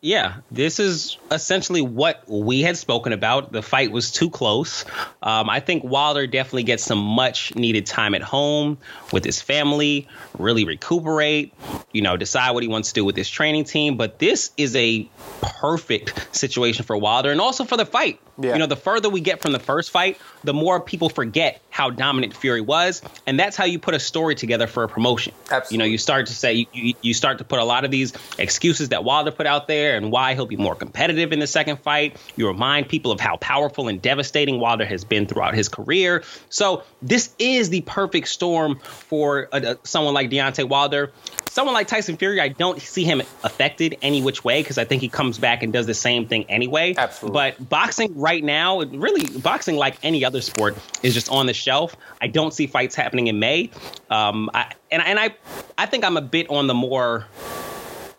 yeah, 0.04 0.38
this 0.50 0.80
is 0.80 1.18
essentially 1.30 1.82
what 1.82 2.28
we 2.28 2.62
had 2.62 2.76
spoken 2.76 3.14
about. 3.14 3.52
The 3.52 3.62
fight 3.62 3.92
was 3.92 4.12
too 4.12 4.32
close. 4.32 4.84
Um, 5.22 5.48
I 5.48 5.60
think 5.60 5.84
Wilder 5.84 6.26
definitely 6.26 6.64
gets 6.64 6.84
some 6.84 6.98
much 6.98 7.54
needed 7.54 7.86
time 7.86 8.16
at 8.16 8.24
home 8.24 8.80
with 9.14 9.24
his 9.24 9.40
family, 9.40 10.08
really 10.40 10.66
recuperate, 10.66 11.54
you 11.92 12.02
know, 12.02 12.18
decide 12.18 12.52
what 12.52 12.64
he 12.64 12.70
wants 12.70 12.90
to 12.90 12.96
do 12.96 13.06
with 13.06 13.16
his 13.16 13.30
training 13.30 13.66
team. 13.66 13.96
But 13.96 14.18
this 14.18 14.52
is 14.58 14.76
a 14.76 15.08
perfect 15.42 16.36
situation 16.36 16.84
for 16.84 16.98
Wilder 16.98 17.32
and 17.32 17.40
also 17.40 17.64
for 17.64 17.78
the 17.78 17.86
fight. 17.86 18.20
Yeah. 18.40 18.54
You 18.54 18.60
know, 18.60 18.66
the 18.66 18.76
further 18.76 19.08
we 19.08 19.22
get 19.22 19.40
from 19.40 19.52
the 19.52 19.60
first 19.60 19.92
fight, 19.92 20.18
the 20.44 20.54
more 20.54 20.80
people 20.80 21.10
forget 21.10 21.62
how 21.70 21.92
dominant 21.92 22.36
Fury 22.36 22.62
was, 22.62 23.04
and 23.28 23.40
that's 23.40 23.56
how 23.56 23.66
you 23.66 23.78
put 23.78 23.94
a 23.94 24.00
story 24.00 24.34
together 24.34 24.66
for 24.66 24.84
a 24.84 24.90
promotion. 24.90 25.34
Absolutely. 25.52 25.74
You 25.74 25.78
know, 25.78 25.86
you 25.86 25.98
start 26.00 26.26
to 26.28 26.34
say 26.34 26.68
you, 26.74 26.96
you 27.02 27.14
start 27.14 27.38
to 27.38 27.44
put 27.44 27.60
a 27.60 27.64
lot 27.64 27.86
of 27.86 27.92
these 27.92 28.14
excuses 28.40 28.90
that 28.90 29.04
Wilder 29.04 29.32
put 29.32 29.46
out 29.46 29.68
there 29.68 29.91
and 29.96 30.12
why 30.12 30.34
he'll 30.34 30.46
be 30.46 30.58
more 30.58 30.76
competitive 30.76 31.32
in 31.32 31.40
the 31.40 31.48
second 31.48 31.78
fight. 31.78 32.18
You 32.36 32.48
remind 32.48 32.90
people 32.90 33.12
of 33.12 33.20
how 33.20 33.38
powerful 33.38 33.88
and 33.88 34.02
devastating 34.02 34.60
Wilder 34.60 34.86
has 34.86 35.04
been 35.04 35.26
throughout 35.26 35.54
his 35.54 35.70
career. 35.70 36.24
So 36.50 36.84
this 37.02 37.34
is 37.40 37.70
the 37.70 37.82
perfect 37.82 38.28
storm 38.28 38.80
for 38.80 39.50
a, 39.52 39.74
a, 39.74 39.78
someone 39.84 40.14
like 40.14 40.30
Deontay 40.30 40.68
Wilder 40.68 41.12
someone 41.52 41.74
like 41.74 41.88
Tyson 41.88 42.16
Fury, 42.16 42.40
I 42.40 42.48
don't 42.48 42.82
see 42.82 43.04
him 43.04 43.22
affected 43.44 43.98
any 44.02 44.22
which 44.22 44.44
way 44.44 44.62
because 44.62 44.78
I 44.78 44.86
think 44.86 45.02
he 45.02 45.10
comes 45.10 45.38
back 45.38 45.64
and 45.64 45.74
does 45.74 45.86
the 45.86 45.94
same 45.94 46.26
thing 46.26 46.46
anyway. 46.50 46.96
Absolutely. 46.98 47.34
But 47.34 47.70
boxing 47.70 48.18
right 48.18 48.44
now, 48.44 48.80
really, 48.82 49.26
boxing 49.40 49.76
like 49.76 49.98
any 50.02 50.24
other 50.24 50.42
sport 50.42 50.78
is 51.04 51.14
just 51.14 51.30
on 51.30 51.46
the 51.46 51.54
shelf. 51.54 51.96
I 52.22 52.28
don't 52.28 52.54
see 52.54 52.68
fights 52.68 52.96
happening 52.96 53.28
in 53.28 53.40
May. 53.40 53.70
Um, 54.10 54.50
I, 54.54 54.74
and 54.90 55.04
and 55.04 55.20
I 55.20 55.36
I 55.78 55.86
think 55.86 56.06
I'm 56.06 56.18
a 56.18 56.22
bit 56.22 56.50
on 56.50 56.68
the 56.68 56.74
more 56.74 57.28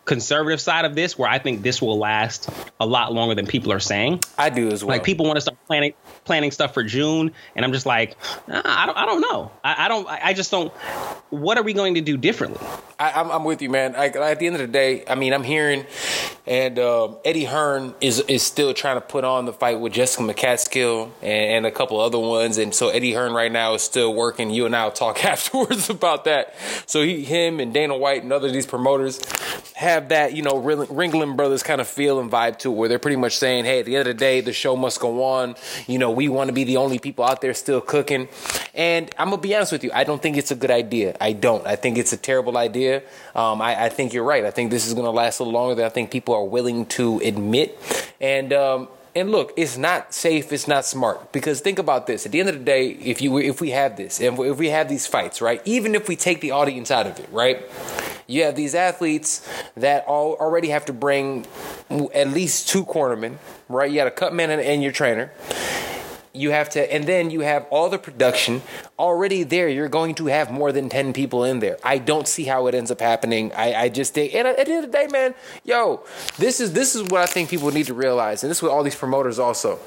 conservative 0.05 0.59
side 0.59 0.85
of 0.85 0.95
this 0.95 1.17
where 1.17 1.29
I 1.29 1.39
think 1.39 1.61
this 1.61 1.81
will 1.81 1.97
last 1.97 2.49
a 2.79 2.85
lot 2.85 3.13
longer 3.13 3.35
than 3.35 3.47
people 3.47 3.71
are 3.71 3.79
saying. 3.79 4.19
I 4.37 4.49
do 4.49 4.69
as 4.69 4.83
well. 4.83 4.95
Like 4.95 5.03
people 5.03 5.25
want 5.25 5.37
to 5.37 5.41
start 5.41 5.57
planning 5.65 5.93
planning 6.25 6.51
stuff 6.51 6.73
for 6.73 6.83
June, 6.83 7.31
and 7.55 7.65
I'm 7.65 7.73
just 7.73 7.85
like, 7.85 8.17
I 8.47 8.85
don't 8.85 8.97
I 8.97 9.05
don't 9.05 9.21
know. 9.21 9.51
I, 9.63 9.85
I, 9.85 9.87
don't 9.87 10.07
I 10.07 10.33
just 10.33 10.51
don't. 10.51 10.71
What 11.29 11.57
are 11.57 11.63
we 11.63 11.73
going 11.73 11.95
to 11.95 12.01
do 12.01 12.17
differently? 12.17 12.65
I, 12.99 13.19
am 13.19 13.27
I'm, 13.27 13.31
I'm 13.31 13.43
with 13.43 13.61
you, 13.61 13.69
man. 13.69 13.95
I, 13.95 14.07
at 14.07 14.39
the 14.39 14.47
end 14.47 14.55
of 14.55 14.61
the 14.61 14.67
day, 14.67 15.03
I 15.07 15.15
mean, 15.15 15.33
I'm 15.33 15.43
hearing 15.43 15.85
And 16.45 16.77
um, 16.77 17.17
Eddie 17.23 17.45
Hearn 17.45 17.95
is 18.01 18.19
is 18.21 18.43
still 18.43 18.73
trying 18.73 18.97
to 18.97 19.01
put 19.01 19.23
on 19.23 19.45
the 19.45 19.53
fight 19.53 19.79
with 19.79 19.93
Jessica 19.93 20.23
McCaskill 20.23 21.09
and, 21.21 21.55
and, 21.55 21.65
a 21.65 21.71
couple 21.71 22.01
other 22.01 22.19
ones. 22.19 22.57
And 22.57 22.75
so 22.75 22.89
Eddie 22.89 23.13
Hearn 23.13 23.31
right 23.31 23.51
now 23.51 23.75
is 23.75 23.81
still 23.81 24.13
working. 24.13 24.49
You 24.49 24.65
and 24.65 24.75
I 24.75 24.83
will 24.83 24.91
talk 24.91 25.23
afterwards 25.33 25.89
about 25.89 26.25
that. 26.25 26.53
So 26.85 27.01
he, 27.01 27.23
him, 27.23 27.61
and 27.61 27.73
Dana 27.73 27.97
White 27.97 28.23
and 28.23 28.33
other 28.33 28.47
of 28.47 28.53
these 28.53 28.65
promoters 28.65 29.21
have 29.75 29.92
that 29.99 30.33
you 30.33 30.41
know 30.41 30.53
Ringling 30.53 31.35
Brothers 31.35 31.63
kind 31.63 31.81
of 31.81 31.87
feel 31.87 32.19
and 32.19 32.31
vibe 32.31 32.59
to 32.59 32.71
it, 32.71 32.75
where 32.75 32.89
they're 32.89 32.99
pretty 32.99 33.17
much 33.17 33.37
saying, 33.37 33.65
"Hey, 33.65 33.79
at 33.79 33.85
the 33.85 33.95
end 33.95 34.07
of 34.07 34.15
the 34.15 34.19
day, 34.19 34.41
the 34.41 34.53
show 34.53 34.75
must 34.75 34.99
go 34.99 35.23
on. 35.23 35.55
You 35.87 35.99
know, 35.99 36.11
we 36.11 36.29
want 36.29 36.47
to 36.49 36.53
be 36.53 36.63
the 36.63 36.77
only 36.77 36.99
people 36.99 37.25
out 37.25 37.41
there 37.41 37.53
still 37.53 37.81
cooking." 37.81 38.27
And 38.73 39.13
I'm 39.17 39.29
gonna 39.29 39.41
be 39.41 39.55
honest 39.55 39.71
with 39.71 39.83
you, 39.83 39.91
I 39.93 40.03
don't 40.03 40.21
think 40.21 40.37
it's 40.37 40.51
a 40.51 40.55
good 40.55 40.71
idea. 40.71 41.15
I 41.21 41.33
don't. 41.33 41.65
I 41.65 41.75
think 41.75 41.97
it's 41.97 42.13
a 42.13 42.17
terrible 42.17 42.57
idea. 42.57 43.03
Um, 43.35 43.61
I, 43.61 43.85
I 43.85 43.89
think 43.89 44.13
you're 44.13 44.23
right. 44.23 44.45
I 44.45 44.51
think 44.51 44.71
this 44.71 44.87
is 44.87 44.93
gonna 44.93 45.11
last 45.11 45.39
a 45.39 45.43
little 45.43 45.59
longer 45.59 45.75
than 45.75 45.85
I 45.85 45.89
think 45.89 46.11
people 46.11 46.33
are 46.33 46.45
willing 46.45 46.85
to 46.87 47.19
admit. 47.19 47.77
And 48.19 48.53
um, 48.53 48.87
and 49.15 49.31
look, 49.31 49.53
it's 49.55 49.77
not 49.77 50.13
safe. 50.13 50.51
It's 50.51 50.67
not 50.67 50.85
smart 50.85 51.31
because 51.31 51.61
think 51.61 51.77
about 51.77 52.07
this. 52.07 52.25
At 52.25 52.31
the 52.31 52.39
end 52.39 52.49
of 52.49 52.57
the 52.57 52.63
day, 52.63 52.89
if 52.89 53.21
you 53.21 53.37
if 53.37 53.61
we 53.61 53.69
have 53.69 53.95
this, 53.95 54.19
and 54.19 54.39
if 54.39 54.57
we 54.57 54.69
have 54.69 54.89
these 54.89 55.05
fights, 55.05 55.41
right? 55.41 55.61
Even 55.65 55.93
if 55.93 56.07
we 56.07 56.15
take 56.15 56.41
the 56.41 56.51
audience 56.51 56.89
out 56.89 57.05
of 57.05 57.19
it, 57.19 57.29
right? 57.31 57.63
You 58.27 58.43
have 58.43 58.55
these 58.55 58.75
athletes 58.75 59.47
that 59.75 60.05
all 60.05 60.33
already 60.35 60.69
have 60.69 60.85
to 60.85 60.93
bring 60.93 61.45
at 62.13 62.29
least 62.29 62.69
two 62.69 62.85
cornermen, 62.85 63.37
right? 63.69 63.89
You 63.89 63.97
got 63.97 64.07
a 64.07 64.11
cut 64.11 64.33
man 64.33 64.49
and, 64.49 64.61
and 64.61 64.81
your 64.81 64.91
trainer. 64.91 65.31
You 66.35 66.49
have 66.49 66.69
to 66.71 66.93
and 66.93 67.05
then 67.05 67.29
you 67.29 67.41
have 67.41 67.67
all 67.69 67.89
the 67.89 67.99
production. 67.99 68.63
Already 68.97 69.43
there 69.43 69.69
you're 69.69 69.87
going 69.87 70.15
to 70.15 70.25
have 70.27 70.49
more 70.49 70.71
than 70.71 70.89
10 70.89 71.13
people 71.13 71.43
in 71.43 71.59
there. 71.59 71.77
I 71.83 71.99
don't 71.99 72.27
see 72.27 72.45
how 72.45 72.65
it 72.65 72.73
ends 72.73 72.89
up 72.89 73.01
happening. 73.01 73.51
I, 73.53 73.73
I 73.75 73.89
just 73.89 74.15
think 74.15 74.33
and 74.33 74.47
at 74.47 74.55
the 74.55 74.71
end 74.71 74.85
of 74.85 74.91
the 74.91 74.97
day 74.97 75.07
man 75.11 75.35
yo 75.63 76.03
this 76.39 76.59
is 76.59 76.73
this 76.73 76.95
is 76.95 77.03
what 77.03 77.21
i 77.21 77.27
think 77.27 77.49
people 77.49 77.69
need 77.69 77.85
to 77.85 77.93
realize. 77.93 78.43
And 78.43 78.49
this 78.49 78.57
is 78.57 78.63
what 78.63 78.71
all 78.71 78.81
these 78.81 78.95
promoters 78.95 79.37
also 79.37 79.79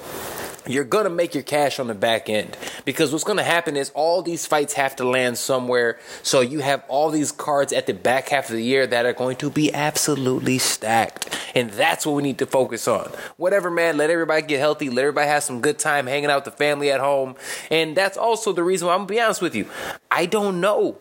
you're 0.66 0.84
to 1.04 1.10
make 1.10 1.34
your 1.34 1.42
cash 1.42 1.78
on 1.78 1.86
the 1.86 1.94
back 1.94 2.28
end 2.28 2.56
because 2.84 3.12
what's 3.12 3.24
to 3.38 3.44
happen 3.44 3.76
is 3.76 3.90
all 3.94 4.22
these 4.22 4.46
fights 4.46 4.74
have 4.74 4.96
to 4.96 5.04
land 5.04 5.38
somewhere. 5.38 5.98
So 6.22 6.40
you 6.40 6.60
have 6.60 6.84
all 6.88 7.10
these 7.10 7.32
cards 7.32 7.72
at 7.72 7.86
the 7.86 7.94
back 7.94 8.28
half 8.28 8.48
of 8.48 8.56
the 8.56 8.62
year 8.62 8.86
that 8.86 9.06
are 9.06 9.12
going 9.12 9.36
to 9.36 9.50
be 9.50 9.72
absolutely 9.72 10.58
stacked. 10.58 11.36
And 11.54 11.70
that's 11.70 12.04
what 12.04 12.14
we 12.14 12.22
need 12.22 12.38
to 12.38 12.46
focus 12.46 12.88
on. 12.88 13.10
Whatever, 13.36 13.70
man, 13.70 13.96
let 13.96 14.10
everybody 14.10 14.42
get 14.42 14.58
healthy. 14.58 14.90
Let 14.90 15.02
everybody 15.02 15.28
have 15.28 15.42
some 15.42 15.60
good 15.60 15.78
time 15.78 16.06
hanging 16.06 16.30
out 16.30 16.44
with 16.44 16.52
the 16.52 16.58
family 16.58 16.90
at 16.90 17.00
home. 17.00 17.36
And 17.70 17.96
that's 17.96 18.16
also 18.16 18.52
the 18.52 18.62
reason 18.62 18.88
why 18.88 18.94
I'm 18.94 19.06
to 19.06 19.06
be 19.06 19.20
honest 19.20 19.42
with 19.42 19.54
you. 19.54 19.68
I 20.10 20.26
don't 20.26 20.60
know. 20.60 20.98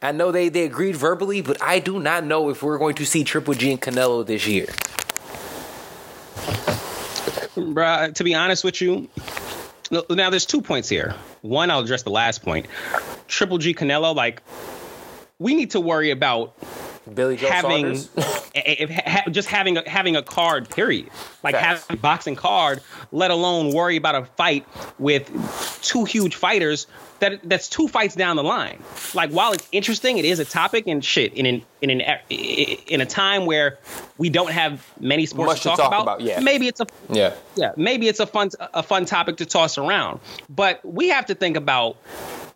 I 0.00 0.12
know 0.12 0.30
they, 0.32 0.50
they 0.50 0.64
agreed 0.64 0.96
verbally, 0.96 1.40
but 1.40 1.60
I 1.62 1.78
do 1.78 1.98
not 1.98 2.24
know 2.24 2.50
if 2.50 2.62
we're 2.62 2.78
going 2.78 2.94
to 2.96 3.06
see 3.06 3.24
Triple 3.24 3.54
G 3.54 3.72
and 3.72 3.80
Canelo 3.80 4.24
this 4.26 4.46
year. 4.46 4.66
Bruh, 7.54 8.14
to 8.14 8.24
be 8.24 8.34
honest 8.34 8.64
with 8.64 8.80
you, 8.80 9.08
now 10.10 10.30
there's 10.30 10.46
two 10.46 10.60
points 10.60 10.88
here. 10.88 11.14
One, 11.42 11.70
I'll 11.70 11.80
address 11.80 12.02
the 12.02 12.10
last 12.10 12.42
point. 12.42 12.66
Triple 13.28 13.58
G 13.58 13.74
Canelo, 13.74 14.14
like, 14.14 14.42
we 15.38 15.54
need 15.54 15.70
to 15.72 15.80
worry 15.80 16.10
about 16.10 16.56
Billy 17.12 17.36
Joe 17.36 17.48
having 17.48 17.86
if, 18.54 18.90
ha, 18.90 19.22
just 19.30 19.48
having 19.48 19.76
a, 19.76 19.88
having 19.88 20.16
a 20.16 20.22
card. 20.22 20.70
Period. 20.70 21.10
Like 21.42 21.54
Facts. 21.54 21.86
having 21.86 21.98
a 21.98 22.00
boxing 22.00 22.36
card, 22.36 22.80
let 23.12 23.30
alone 23.30 23.72
worry 23.72 23.96
about 23.96 24.14
a 24.14 24.24
fight 24.24 24.66
with 24.98 25.30
two 25.82 26.04
huge 26.04 26.34
fighters. 26.34 26.86
That 27.20 27.40
that's 27.44 27.68
two 27.68 27.88
fights 27.88 28.14
down 28.14 28.36
the 28.36 28.42
line. 28.42 28.82
Like 29.14 29.30
while 29.30 29.52
it's 29.52 29.68
interesting, 29.72 30.18
it 30.18 30.24
is 30.24 30.38
a 30.40 30.44
topic 30.44 30.86
and 30.86 31.04
shit 31.04 31.34
in 31.34 31.46
an 31.46 31.62
in 31.80 31.90
an 31.90 32.00
in 32.28 33.00
a 33.00 33.06
time 33.06 33.46
where 33.46 33.78
we 34.18 34.30
don't 34.30 34.50
have 34.50 34.84
many 35.00 35.26
sports 35.26 35.46
Much 35.46 35.62
to 35.62 35.68
talk, 35.68 35.76
to 35.76 35.82
talk 35.82 35.88
about, 35.92 36.02
about. 36.02 36.20
Yeah, 36.22 36.40
maybe 36.40 36.66
it's 36.68 36.80
a 36.80 36.86
yeah 37.08 37.34
yeah 37.56 37.72
maybe 37.76 38.08
it's 38.08 38.20
a 38.20 38.26
fun 38.26 38.50
a 38.58 38.82
fun 38.82 39.04
topic 39.04 39.36
to 39.38 39.46
toss 39.46 39.78
around. 39.78 40.20
But 40.48 40.84
we 40.84 41.08
have 41.08 41.26
to 41.26 41.34
think 41.34 41.56
about 41.56 41.96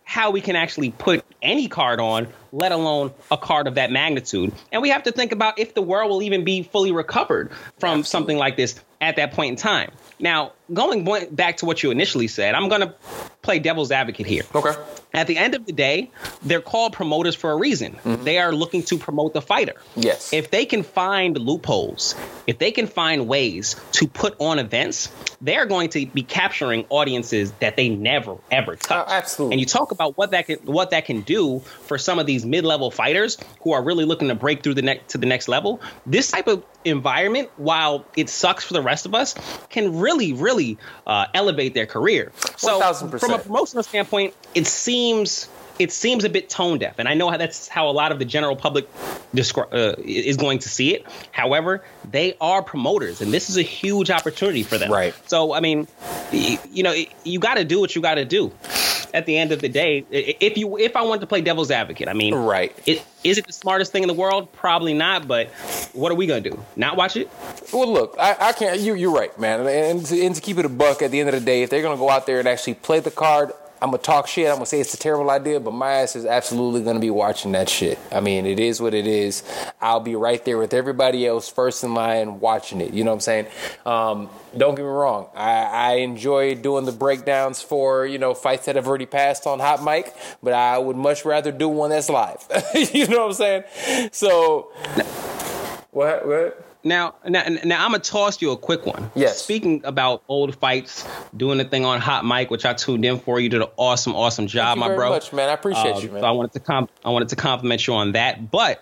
how 0.09 0.31
we 0.31 0.41
can 0.41 0.55
actually 0.55 0.89
put 0.89 1.23
any 1.39 1.67
card 1.67 1.99
on, 1.99 2.27
let 2.51 2.71
alone 2.71 3.13
a 3.29 3.37
card 3.37 3.67
of 3.67 3.75
that 3.75 3.91
magnitude. 3.91 4.51
And 4.71 4.81
we 4.81 4.89
have 4.89 5.03
to 5.03 5.11
think 5.11 5.31
about 5.31 5.59
if 5.59 5.75
the 5.75 5.83
world 5.83 6.09
will 6.09 6.23
even 6.23 6.43
be 6.43 6.63
fully 6.63 6.91
recovered 6.91 7.51
from 7.77 7.99
Absolutely. 7.99 8.03
something 8.05 8.37
like 8.39 8.57
this 8.57 8.79
at 8.99 9.17
that 9.17 9.33
point 9.33 9.51
in 9.51 9.55
time. 9.55 9.91
Now, 10.17 10.53
going 10.73 11.07
back 11.31 11.57
to 11.57 11.65
what 11.65 11.83
you 11.83 11.91
initially 11.91 12.27
said, 12.27 12.55
I'm 12.55 12.69
going 12.69 12.81
to 12.81 12.93
play 13.41 13.59
devil's 13.59 13.91
advocate 13.91 14.25
here. 14.25 14.43
Okay. 14.53 14.73
At 15.11 15.25
the 15.25 15.37
end 15.37 15.55
of 15.55 15.65
the 15.65 15.71
day, 15.71 16.11
they're 16.43 16.61
called 16.61 16.93
promoters 16.93 17.33
for 17.33 17.51
a 17.51 17.55
reason. 17.55 17.93
Mm-hmm. 17.93 18.23
They 18.23 18.37
are 18.37 18.51
looking 18.51 18.83
to 18.83 18.97
promote 18.97 19.33
the 19.33 19.41
fighter. 19.41 19.73
Yes. 19.95 20.31
If 20.33 20.51
they 20.51 20.65
can 20.65 20.83
find 20.83 21.35
loopholes, 21.35 22.15
if 22.45 22.59
they 22.59 22.71
can 22.71 22.85
find 22.85 23.27
ways 23.27 23.75
to 23.93 24.07
put 24.07 24.35
on 24.39 24.59
events, 24.59 25.11
they're 25.41 25.65
going 25.65 25.89
to 25.89 26.05
be 26.05 26.21
capturing 26.21 26.85
audiences 26.89 27.51
that 27.53 27.75
they 27.75 27.89
never 27.89 28.37
ever 28.51 28.75
touch. 28.75 29.07
Uh, 29.07 29.11
absolutely. 29.11 29.55
And 29.55 29.59
you 29.59 29.65
talk 29.65 29.91
about 29.91 30.15
what 30.15 30.31
that 30.31 30.45
can 30.45 30.57
what 30.59 30.91
that 30.91 31.05
can 31.05 31.21
do 31.21 31.59
for 31.59 31.97
some 31.97 32.19
of 32.19 32.27
these 32.27 32.45
mid-level 32.45 32.91
fighters 32.91 33.37
who 33.61 33.71
are 33.71 33.81
really 33.81 34.05
looking 34.05 34.27
to 34.27 34.35
break 34.35 34.61
through 34.61 34.75
the 34.75 34.83
next 34.83 35.09
to 35.11 35.17
the 35.17 35.25
next 35.25 35.47
level. 35.47 35.81
This 36.05 36.29
type 36.29 36.47
of 36.47 36.63
environment, 36.85 37.49
while 37.57 38.05
it 38.15 38.29
sucks 38.29 38.63
for 38.63 38.73
the 38.73 38.81
rest 38.81 39.05
of 39.07 39.15
us, 39.15 39.33
can 39.69 39.99
really, 39.99 40.33
really 40.33 40.58
uh, 41.07 41.25
elevate 41.33 41.73
their 41.73 41.85
career. 41.85 42.31
So, 42.57 42.81
1000%. 42.81 43.19
from 43.19 43.33
a 43.33 43.39
promotional 43.39 43.83
standpoint, 43.83 44.33
it 44.55 44.67
seems 44.67 45.49
it 45.79 45.93
seems 45.93 46.25
a 46.25 46.29
bit 46.29 46.49
tone 46.49 46.77
deaf, 46.77 46.99
and 46.99 47.07
I 47.07 47.13
know 47.13 47.29
how 47.29 47.37
that's 47.37 47.69
how 47.69 47.89
a 47.89 47.91
lot 47.91 48.11
of 48.11 48.19
the 48.19 48.25
general 48.25 48.57
public 48.57 48.85
descri- 49.33 49.73
uh, 49.73 49.95
is 50.03 50.35
going 50.35 50.59
to 50.59 50.69
see 50.69 50.93
it. 50.93 51.05
However, 51.31 51.83
they 52.11 52.35
are 52.41 52.61
promoters, 52.61 53.21
and 53.21 53.31
this 53.31 53.49
is 53.49 53.55
a 53.55 53.61
huge 53.61 54.11
opportunity 54.11 54.63
for 54.63 54.77
them. 54.77 54.91
Right. 54.91 55.15
So, 55.29 55.53
I 55.53 55.61
mean, 55.61 55.87
you 56.31 56.83
know, 56.83 56.93
you 57.23 57.39
got 57.39 57.55
to 57.55 57.63
do 57.63 57.79
what 57.79 57.95
you 57.95 58.01
got 58.01 58.15
to 58.15 58.25
do. 58.25 58.51
At 59.13 59.25
the 59.25 59.37
end 59.37 59.51
of 59.51 59.61
the 59.61 59.69
day, 59.69 60.05
if 60.11 60.57
you 60.57 60.77
if 60.77 60.95
I 60.95 61.01
wanted 61.01 61.21
to 61.21 61.27
play 61.27 61.41
devil's 61.41 61.71
advocate, 61.71 62.07
I 62.07 62.13
mean, 62.13 62.33
right? 62.35 62.75
It, 62.85 63.03
is 63.23 63.37
it 63.37 63.47
the 63.47 63.53
smartest 63.53 63.91
thing 63.91 64.03
in 64.03 64.07
the 64.07 64.13
world? 64.13 64.51
Probably 64.53 64.93
not. 64.93 65.27
But 65.27 65.49
what 65.93 66.11
are 66.11 66.15
we 66.15 66.27
gonna 66.27 66.41
do? 66.41 66.63
Not 66.75 66.95
watch 66.97 67.17
it? 67.17 67.29
Well, 67.73 67.91
look, 67.91 68.15
I, 68.19 68.35
I 68.39 68.51
can't. 68.53 68.79
You, 68.79 68.93
you're 68.93 69.11
right, 69.11 69.37
man. 69.39 69.67
And 69.67 70.05
to, 70.05 70.25
and 70.25 70.35
to 70.35 70.41
keep 70.41 70.57
it 70.57 70.65
a 70.65 70.69
buck, 70.69 71.01
at 71.01 71.11
the 71.11 71.19
end 71.19 71.29
of 71.29 71.35
the 71.35 71.41
day, 71.41 71.63
if 71.63 71.69
they're 71.69 71.81
gonna 71.81 71.97
go 71.97 72.09
out 72.09 72.25
there 72.25 72.39
and 72.39 72.47
actually 72.47 72.75
play 72.75 72.99
the 72.99 73.11
card, 73.11 73.51
I'm 73.81 73.91
gonna 73.91 73.99
talk 73.99 74.27
shit. 74.27 74.47
I'm 74.47 74.55
gonna 74.55 74.65
say 74.65 74.81
it's 74.81 74.93
a 74.93 74.97
terrible 74.97 75.29
idea, 75.29 75.59
but 75.59 75.71
my 75.71 75.93
ass 75.93 76.15
is 76.15 76.25
absolutely 76.25 76.83
gonna 76.83 76.99
be 76.99 77.09
watching 77.09 77.53
that 77.53 77.69
shit. 77.69 77.97
I 78.11 78.19
mean, 78.19 78.45
it 78.45 78.59
is 78.59 78.81
what 78.81 78.93
it 78.93 79.07
is. 79.07 79.43
I'll 79.81 80.01
be 80.01 80.15
right 80.15 80.43
there 80.43 80.57
with 80.57 80.73
everybody 80.73 81.25
else, 81.25 81.47
first 81.47 81.83
in 81.83 81.93
line, 81.93 82.39
watching 82.39 82.81
it. 82.81 82.93
You 82.93 83.03
know 83.03 83.11
what 83.11 83.15
I'm 83.15 83.21
saying? 83.21 83.47
Um, 83.85 84.29
don't 84.57 84.75
get 84.75 84.83
me 84.83 84.89
wrong. 84.89 85.27
I, 85.35 85.63
I, 85.63 85.93
enjoy 85.99 86.55
doing 86.55 86.85
the 86.85 86.91
breakdowns 86.91 87.61
for 87.61 88.05
you 88.05 88.17
know 88.17 88.33
fights 88.33 88.65
that 88.65 88.75
have 88.75 88.87
already 88.87 89.05
passed 89.05 89.47
on 89.47 89.59
Hot 89.59 89.83
Mic, 89.83 90.13
but 90.43 90.53
I 90.53 90.77
would 90.77 90.97
much 90.97 91.23
rather 91.23 91.51
do 91.51 91.69
one 91.69 91.91
that's 91.91 92.09
live. 92.09 92.45
you 92.93 93.07
know 93.07 93.27
what 93.27 93.27
I'm 93.27 93.33
saying? 93.33 94.09
So, 94.11 94.71
what? 95.91 96.27
What? 96.27 96.68
Now, 96.83 97.15
now, 97.27 97.43
now, 97.65 97.83
I'm 97.83 97.91
gonna 97.91 97.99
toss 97.99 98.41
you 98.41 98.51
a 98.51 98.57
quick 98.57 98.85
one. 98.85 99.11
Yes. 99.13 99.41
Speaking 99.41 99.81
about 99.83 100.23
old 100.29 100.55
fights, 100.55 101.05
doing 101.35 101.57
the 101.57 101.65
thing 101.65 101.83
on 101.83 101.99
Hot 101.99 102.25
Mic, 102.25 102.49
which 102.49 102.65
I 102.65 102.73
tuned 102.73 103.03
in 103.03 103.19
for. 103.19 103.39
You 103.39 103.49
did 103.49 103.61
an 103.61 103.67
awesome, 103.75 104.15
awesome 104.15 104.47
job, 104.47 104.77
my 104.77 104.95
bro. 104.95 105.09
Much, 105.09 105.33
man. 105.33 105.49
I 105.49 105.53
appreciate 105.53 105.95
uh, 105.97 105.99
you, 105.99 106.09
man. 106.09 106.21
So 106.21 106.27
I 106.27 106.31
wanted 106.31 106.53
to 106.53 106.59
comp- 106.61 106.91
I 107.03 107.09
wanted 107.09 107.29
to 107.29 107.35
compliment 107.35 107.85
you 107.85 107.95
on 107.95 108.13
that. 108.13 108.49
But 108.49 108.81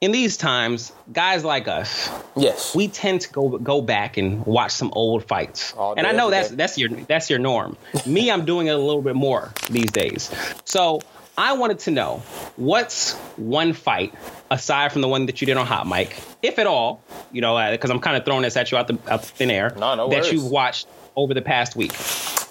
in 0.00 0.12
these 0.12 0.38
times, 0.38 0.92
guys 1.12 1.44
like 1.44 1.68
us, 1.68 2.10
yes, 2.36 2.74
we 2.74 2.88
tend 2.88 3.20
to 3.20 3.32
go 3.32 3.58
go 3.58 3.82
back 3.82 4.16
and 4.16 4.44
watch 4.46 4.72
some 4.72 4.90
old 4.94 5.28
fights. 5.28 5.74
All 5.74 5.94
and 5.94 6.06
I 6.06 6.12
know 6.12 6.30
that's 6.30 6.48
day. 6.48 6.56
that's 6.56 6.78
your 6.78 6.88
that's 6.88 7.28
your 7.28 7.38
norm. 7.38 7.76
Me, 8.06 8.30
I'm 8.30 8.46
doing 8.46 8.68
it 8.68 8.74
a 8.74 8.78
little 8.78 9.02
bit 9.02 9.14
more 9.14 9.52
these 9.68 9.90
days. 9.90 10.30
So 10.64 11.02
I 11.36 11.54
wanted 11.54 11.78
to 11.80 11.90
know 11.90 12.22
what's 12.56 13.14
one 13.36 13.72
fight 13.72 14.14
aside 14.50 14.92
from 14.92 15.00
the 15.00 15.08
one 15.08 15.26
that 15.26 15.40
you 15.40 15.46
did 15.46 15.56
on 15.56 15.66
Hot 15.66 15.86
Mic, 15.86 16.14
if 16.42 16.58
at 16.58 16.66
all, 16.66 17.02
you 17.32 17.40
know, 17.40 17.70
because 17.70 17.90
uh, 17.90 17.94
I'm 17.94 18.00
kind 18.00 18.18
of 18.18 18.24
throwing 18.26 18.42
this 18.42 18.54
at 18.56 18.70
you 18.70 18.76
out 18.76 18.86
the, 18.86 18.98
out 19.08 19.22
the 19.22 19.28
thin 19.28 19.50
air, 19.50 19.74
no, 19.78 19.94
no 19.94 20.08
that 20.10 20.30
you've 20.30 20.44
watched 20.44 20.88
over 21.16 21.32
the 21.32 21.40
past 21.40 21.74
week. 21.74 21.94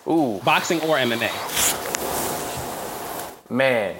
Ooh, 0.07 0.41
boxing 0.43 0.81
or 0.81 0.97
MMA. 0.97 1.29
Man, 3.51 3.95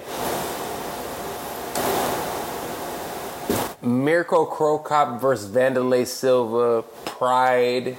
Mirko 3.82 4.78
Cop 4.78 5.20
versus 5.20 5.54
Wanderlei 5.54 6.06
Silva, 6.06 6.82
Pride 7.04 7.96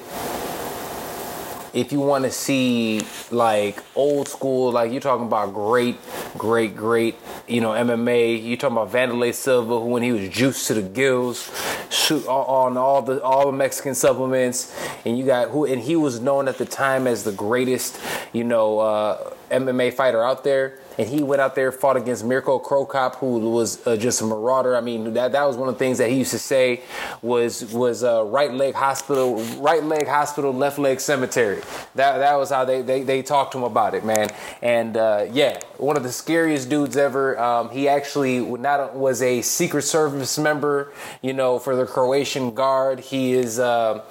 if 1.73 1.91
you 1.91 1.99
want 1.99 2.23
to 2.23 2.31
see 2.31 3.01
like 3.31 3.83
old 3.95 4.27
school, 4.27 4.71
like 4.71 4.91
you're 4.91 5.01
talking 5.01 5.25
about 5.25 5.53
great, 5.53 5.97
great, 6.37 6.75
great, 6.75 7.15
you 7.47 7.61
know, 7.61 7.71
MMA. 7.71 8.47
You're 8.47 8.57
talking 8.57 8.77
about 8.77 8.91
Wanderlei 8.91 9.33
Silva, 9.33 9.79
who 9.79 9.87
when 9.87 10.03
he 10.03 10.11
was 10.11 10.29
juiced 10.29 10.67
to 10.67 10.75
the 10.75 10.83
gills, 10.83 11.49
shoot 11.89 12.25
on 12.27 12.77
all 12.77 13.01
the 13.01 13.21
all 13.23 13.47
the 13.47 13.57
Mexican 13.57 13.95
supplements, 13.95 14.75
and 15.03 15.17
you 15.17 15.25
got 15.25 15.49
who, 15.49 15.65
and 15.65 15.81
he 15.81 15.95
was 15.95 16.19
known 16.19 16.47
at 16.47 16.57
the 16.57 16.65
time 16.65 17.07
as 17.07 17.23
the 17.23 17.31
greatest, 17.31 17.99
you 18.33 18.43
know, 18.43 18.79
uh, 18.79 19.33
MMA 19.49 19.93
fighter 19.93 20.23
out 20.23 20.43
there. 20.43 20.77
And 20.97 21.07
he 21.07 21.23
went 21.23 21.41
out 21.41 21.55
there 21.55 21.71
fought 21.71 21.97
against 21.97 22.23
Mirko 22.23 22.59
Cro 22.59 22.85
Cop, 22.85 23.15
who 23.15 23.39
was 23.39 23.85
uh, 23.85 23.97
just 23.97 24.21
a 24.21 24.25
marauder. 24.25 24.75
I 24.75 24.81
mean, 24.81 25.13
that 25.13 25.31
that 25.31 25.43
was 25.45 25.57
one 25.57 25.69
of 25.69 25.75
the 25.75 25.79
things 25.79 25.97
that 25.97 26.09
he 26.09 26.17
used 26.17 26.31
to 26.31 26.39
say 26.39 26.81
was 27.21 27.73
was 27.73 28.03
uh, 28.03 28.23
right 28.25 28.53
leg 28.53 28.75
hospital, 28.75 29.35
right 29.59 29.83
leg 29.83 30.07
hospital, 30.07 30.53
left 30.53 30.79
leg 30.79 30.99
cemetery. 30.99 31.61
That 31.95 32.17
that 32.17 32.35
was 32.35 32.49
how 32.49 32.65
they 32.65 32.81
they, 32.81 33.03
they 33.03 33.21
talked 33.21 33.53
to 33.53 33.59
him 33.59 33.63
about 33.63 33.93
it, 33.93 34.05
man. 34.05 34.29
And 34.61 34.97
uh, 34.97 35.27
yeah, 35.31 35.59
one 35.77 35.97
of 35.97 36.03
the 36.03 36.11
scariest 36.11 36.69
dudes 36.69 36.97
ever. 36.97 37.39
Um, 37.39 37.69
he 37.69 37.87
actually 37.87 38.39
not 38.39 38.95
was 38.95 39.21
a 39.21 39.41
Secret 39.41 39.83
Service 39.83 40.37
member, 40.37 40.93
you 41.21 41.33
know, 41.33 41.59
for 41.59 41.75
the 41.75 41.85
Croatian 41.85 42.53
Guard. 42.53 42.99
He 42.99 43.33
is 43.33 43.59
uh, 43.59 44.03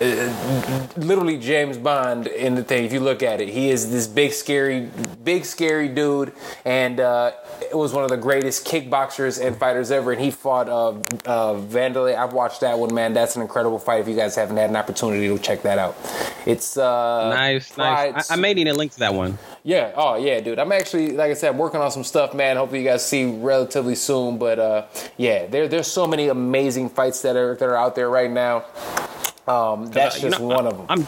uh, 0.00 0.86
literally 0.96 1.38
James 1.38 1.78
Bond 1.78 2.26
in 2.26 2.54
the 2.54 2.64
thing. 2.64 2.84
If 2.84 2.92
you 2.92 3.00
look 3.00 3.22
at 3.22 3.40
it, 3.40 3.48
he 3.48 3.70
is 3.70 3.90
this 3.90 4.06
big 4.06 4.32
scary, 4.32 4.88
big 5.22 5.44
scary 5.44 5.88
dude, 5.88 6.27
and 6.64 7.00
uh, 7.00 7.32
it 7.60 7.76
was 7.76 7.92
one 7.92 8.04
of 8.04 8.10
the 8.10 8.16
greatest 8.16 8.66
kickboxers 8.66 9.44
and 9.44 9.56
fighters 9.56 9.90
ever. 9.90 10.12
And 10.12 10.20
he 10.20 10.30
fought 10.30 10.68
uh, 10.68 10.90
uh, 11.28 11.54
Vanderlei. 11.60 12.16
I've 12.16 12.32
watched 12.32 12.60
that 12.60 12.78
one, 12.78 12.94
man. 12.94 13.14
That's 13.14 13.36
an 13.36 13.42
incredible 13.42 13.78
fight. 13.78 14.00
If 14.00 14.08
you 14.08 14.16
guys 14.16 14.34
haven't 14.36 14.56
had 14.56 14.70
an 14.70 14.76
opportunity 14.76 15.28
to 15.28 15.38
check 15.38 15.62
that 15.62 15.78
out, 15.78 15.96
it's 16.46 16.76
uh, 16.76 17.30
nice, 17.30 17.76
nice. 17.76 18.30
I, 18.30 18.34
I 18.34 18.36
may 18.36 18.54
need 18.54 18.68
a 18.68 18.74
link 18.74 18.92
to 18.92 18.98
that 19.00 19.14
one. 19.14 19.38
Yeah. 19.62 19.92
Oh, 19.94 20.16
yeah, 20.16 20.40
dude. 20.40 20.58
I'm 20.58 20.72
actually, 20.72 21.12
like 21.12 21.30
I 21.30 21.34
said, 21.34 21.50
I'm 21.50 21.58
working 21.58 21.80
on 21.80 21.90
some 21.90 22.04
stuff, 22.04 22.34
man. 22.34 22.56
Hopefully, 22.56 22.80
you 22.80 22.88
guys 22.88 23.04
see 23.04 23.26
relatively 23.26 23.94
soon. 23.94 24.38
But 24.38 24.58
uh, 24.58 24.86
yeah, 25.16 25.46
there, 25.46 25.68
there's 25.68 25.88
so 25.88 26.06
many 26.06 26.28
amazing 26.28 26.88
fights 26.90 27.22
that 27.22 27.36
are 27.36 27.54
that 27.54 27.64
are 27.64 27.76
out 27.76 27.94
there 27.94 28.08
right 28.08 28.30
now. 28.30 28.64
Um, 29.46 29.86
that's 29.86 30.20
just 30.20 30.40
know, 30.40 30.46
one 30.46 30.66
of 30.66 30.76
them. 30.76 30.86
I'm, 30.88 31.06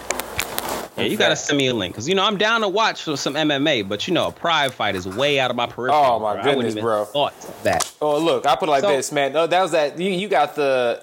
yeah, 1.00 1.10
you 1.10 1.16
gotta 1.16 1.36
send 1.36 1.58
me 1.58 1.66
a 1.68 1.74
link 1.74 1.94
because 1.94 2.08
you 2.08 2.14
know 2.14 2.24
I'm 2.24 2.36
down 2.36 2.60
to 2.62 2.68
watch 2.68 3.04
some 3.04 3.34
MMA, 3.34 3.88
but 3.88 4.06
you 4.06 4.14
know 4.14 4.28
a 4.28 4.32
pride 4.32 4.72
fight 4.72 4.94
is 4.94 5.06
way 5.06 5.40
out 5.40 5.50
of 5.50 5.56
my 5.56 5.66
peripheral. 5.66 6.04
Oh 6.04 6.18
my 6.18 6.34
bro. 6.34 6.54
goodness, 6.54 6.74
bro! 6.74 7.04
Thought 7.04 7.34
that. 7.62 7.92
Oh 8.00 8.18
look, 8.18 8.46
I 8.46 8.56
put 8.56 8.68
it 8.68 8.72
like 8.72 8.82
so, 8.82 8.88
this, 8.88 9.12
man. 9.12 9.36
Oh, 9.36 9.46
that 9.46 9.62
was 9.62 9.72
that. 9.72 9.98
You 9.98 10.10
you 10.10 10.28
got 10.28 10.54
the 10.54 11.02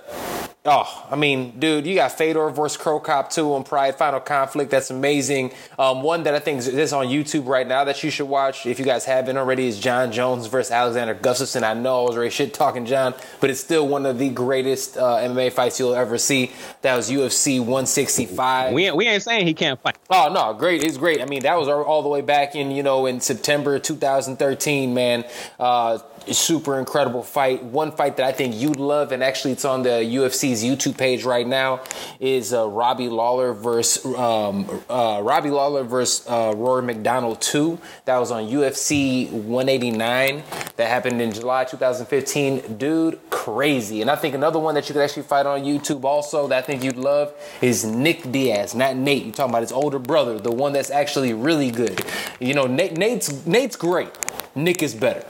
Oh, 0.69 1.07
I 1.09 1.15
mean, 1.15 1.57
dude, 1.57 1.87
you 1.87 1.95
got 1.95 2.11
Fedor 2.11 2.49
versus 2.49 2.75
Cro 2.75 2.99
Cop 2.99 3.29
2 3.29 3.53
on 3.53 3.63
Pride 3.63 3.95
Final 3.95 4.19
Conflict. 4.19 4.69
That's 4.69 4.89
amazing. 4.89 5.53
Um, 5.79 6.03
one 6.03 6.23
that 6.23 6.35
I 6.35 6.39
think 6.39 6.59
is 6.59 6.91
on 6.91 7.07
YouTube 7.07 7.47
right 7.47 7.65
now 7.65 7.85
that 7.85 8.03
you 8.03 8.09
should 8.09 8.27
watch 8.27 8.65
if 8.65 8.77
you 8.77 8.83
guys 8.83 9.05
haven't 9.05 9.37
already 9.37 9.69
is 9.69 9.79
Jon 9.79 10.11
Jones 10.11 10.47
versus 10.47 10.73
Alexander 10.73 11.15
Gustafsson. 11.15 11.63
I 11.63 11.73
know 11.73 12.01
I 12.01 12.07
was 12.09 12.17
already 12.17 12.31
shit 12.31 12.53
talking 12.53 12.85
Jon, 12.85 13.13
but 13.39 13.49
it's 13.49 13.61
still 13.61 13.87
one 13.87 14.05
of 14.05 14.19
the 14.19 14.27
greatest 14.27 14.97
uh, 14.97 15.19
MMA 15.19 15.53
fights 15.53 15.79
you'll 15.79 15.95
ever 15.95 16.17
see. 16.17 16.51
That 16.81 16.97
was 16.97 17.09
UFC 17.09 17.59
165. 17.59 18.73
We 18.73 18.87
ain't, 18.87 18.97
we 18.97 19.07
ain't 19.07 19.23
saying 19.23 19.47
he 19.47 19.53
can't 19.53 19.79
fight. 19.79 19.97
Oh 20.09 20.29
no, 20.33 20.53
great! 20.53 20.83
It's 20.83 20.97
great. 20.97 21.21
I 21.21 21.25
mean, 21.25 21.43
that 21.43 21.57
was 21.57 21.69
all 21.69 22.03
the 22.03 22.09
way 22.09 22.19
back 22.19 22.55
in 22.55 22.71
you 22.71 22.83
know 22.83 23.05
in 23.05 23.21
September 23.21 23.79
2013, 23.79 24.93
man. 24.93 25.23
Uh, 25.57 25.99
super 26.33 26.79
incredible 26.79 27.23
fight. 27.23 27.63
One 27.63 27.91
fight 27.91 28.17
that 28.17 28.25
I 28.25 28.31
think 28.31 28.55
you'd 28.55 28.77
love, 28.77 29.11
and 29.11 29.23
actually 29.23 29.53
it's 29.53 29.65
on 29.65 29.83
the 29.83 29.89
UFC's 29.89 30.63
YouTube 30.63 30.97
page 30.97 31.23
right 31.23 31.47
now, 31.47 31.81
is 32.19 32.53
uh, 32.53 32.67
Robbie 32.67 33.09
Lawler 33.09 33.53
versus 33.53 34.05
um, 34.15 34.69
uh, 34.89 35.21
Robbie 35.23 35.49
Lawler 35.49 35.83
versus 35.83 36.25
uh, 36.27 36.53
Rory 36.55 36.83
MacDonald 36.83 37.41
2. 37.41 37.79
That 38.05 38.17
was 38.17 38.31
on 38.31 38.43
UFC 38.45 39.31
189. 39.31 40.43
That 40.75 40.87
happened 40.89 41.21
in 41.21 41.31
July 41.31 41.65
2015. 41.65 42.77
Dude, 42.77 43.19
crazy. 43.29 44.01
And 44.01 44.09
I 44.09 44.15
think 44.15 44.35
another 44.35 44.59
one 44.59 44.75
that 44.75 44.87
you 44.89 44.93
could 44.93 45.01
actually 45.01 45.23
fight 45.23 45.45
on 45.45 45.61
YouTube 45.61 46.03
also 46.03 46.47
that 46.47 46.57
I 46.57 46.61
think 46.61 46.83
you'd 46.83 46.97
love 46.97 47.33
is 47.61 47.85
Nick 47.85 48.31
Diaz, 48.31 48.75
not 48.75 48.95
Nate. 48.95 49.23
You're 49.23 49.33
talking 49.33 49.51
about 49.51 49.61
his 49.61 49.71
older 49.71 49.99
brother, 49.99 50.39
the 50.39 50.51
one 50.51 50.73
that's 50.73 50.91
actually 50.91 51.33
really 51.33 51.71
good. 51.71 52.03
You 52.39 52.53
know, 52.53 52.65
Nate, 52.65 52.97
Nate's 52.97 53.45
Nate's 53.45 53.75
great. 53.75 54.09
Nick 54.55 54.81
is 54.81 54.95
better. 54.95 55.25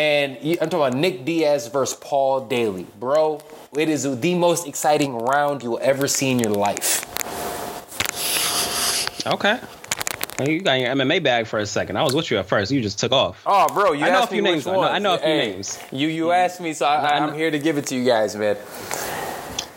And 0.00 0.38
I'm 0.42 0.70
talking 0.70 0.78
about 0.78 0.94
Nick 0.94 1.26
Diaz 1.26 1.68
versus 1.68 1.94
Paul 2.00 2.46
Daley. 2.46 2.86
Bro, 2.98 3.42
it 3.76 3.90
is 3.90 4.04
the 4.18 4.34
most 4.34 4.66
exciting 4.66 5.14
round 5.14 5.62
you'll 5.62 5.78
ever 5.82 6.08
see 6.08 6.30
in 6.30 6.38
your 6.38 6.52
life. 6.52 7.04
Okay. 9.26 9.60
You 10.42 10.62
got 10.62 10.80
your 10.80 10.94
MMA 10.94 11.22
bag 11.22 11.46
for 11.46 11.58
a 11.58 11.66
second. 11.66 11.98
I 11.98 12.02
was 12.02 12.14
with 12.14 12.30
you 12.30 12.38
at 12.38 12.46
first. 12.46 12.72
You 12.72 12.80
just 12.80 12.98
took 12.98 13.12
off. 13.12 13.42
Oh, 13.44 13.68
bro, 13.74 13.92
you 13.92 14.06
I 14.06 14.08
know 14.08 14.22
a 14.22 14.26
few 14.26 14.40
names. 14.40 14.66
I 14.66 14.72
know, 14.72 14.82
I 14.84 14.98
know, 15.00 15.14
a 15.16 15.18
few 15.18 15.26
hey, 15.26 15.52
names. 15.52 15.78
You 15.92 16.08
you 16.08 16.30
asked 16.30 16.62
me, 16.62 16.72
so 16.72 16.86
I, 16.86 17.18
am 17.18 17.34
here 17.34 17.50
to 17.50 17.58
give 17.58 17.76
it 17.76 17.84
to 17.88 17.94
you 17.94 18.06
guys, 18.06 18.34
man. 18.34 18.56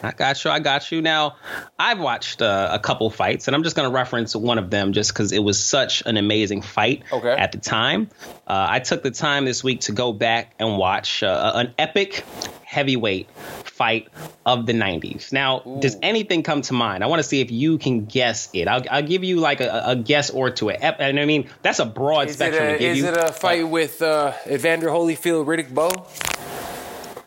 I 0.03 0.11
got 0.11 0.43
you. 0.43 0.51
I 0.51 0.59
got 0.59 0.91
you. 0.91 1.01
Now, 1.01 1.37
I've 1.79 1.99
watched 1.99 2.41
uh, 2.41 2.69
a 2.71 2.79
couple 2.79 3.09
fights, 3.09 3.47
and 3.47 3.55
I'm 3.55 3.63
just 3.63 3.75
going 3.75 3.89
to 3.89 3.93
reference 3.93 4.35
one 4.35 4.57
of 4.57 4.69
them 4.69 4.91
just 4.91 5.13
because 5.13 5.31
it 5.31 5.39
was 5.39 5.63
such 5.63 6.03
an 6.05 6.17
amazing 6.17 6.61
fight 6.61 7.03
okay. 7.11 7.31
at 7.31 7.53
the 7.53 7.57
time. 7.57 8.09
Uh, 8.45 8.67
I 8.69 8.79
took 8.79 9.01
the 9.01 9.11
time 9.11 9.45
this 9.45 9.63
week 9.63 9.81
to 9.81 9.93
go 9.93 10.11
back 10.11 10.55
and 10.59 10.77
watch 10.77 11.23
uh, 11.23 11.53
an 11.55 11.73
epic 11.77 12.25
heavyweight 12.65 13.29
fight 13.63 14.09
of 14.45 14.65
the 14.65 14.73
90s. 14.73 15.31
Now, 15.31 15.61
Ooh. 15.65 15.79
does 15.79 15.95
anything 16.01 16.43
come 16.43 16.61
to 16.63 16.73
mind? 16.73 17.03
I 17.03 17.07
want 17.07 17.21
to 17.21 17.27
see 17.27 17.39
if 17.39 17.51
you 17.51 17.77
can 17.77 18.05
guess 18.05 18.49
it. 18.53 18.67
I'll, 18.67 18.83
I'll 18.89 19.03
give 19.03 19.23
you 19.23 19.39
like 19.39 19.61
a, 19.61 19.83
a, 19.85 19.95
guess 19.95 20.31
or 20.31 20.49
two. 20.49 20.71
And 20.71 21.19
I 21.19 21.25
mean, 21.25 21.49
that's 21.61 21.79
a 21.79 21.85
broad 21.85 22.29
is 22.29 22.35
spectrum 22.35 22.67
a, 22.67 22.73
to 22.73 22.79
give 22.79 22.91
is 22.91 22.97
you. 22.97 23.07
Is 23.07 23.17
it 23.17 23.23
a 23.23 23.31
fight 23.31 23.67
with 23.67 24.01
uh, 24.01 24.33
Evander 24.49 24.87
Holyfield, 24.87 25.45
Riddick 25.45 25.73
Bowe? 25.73 26.07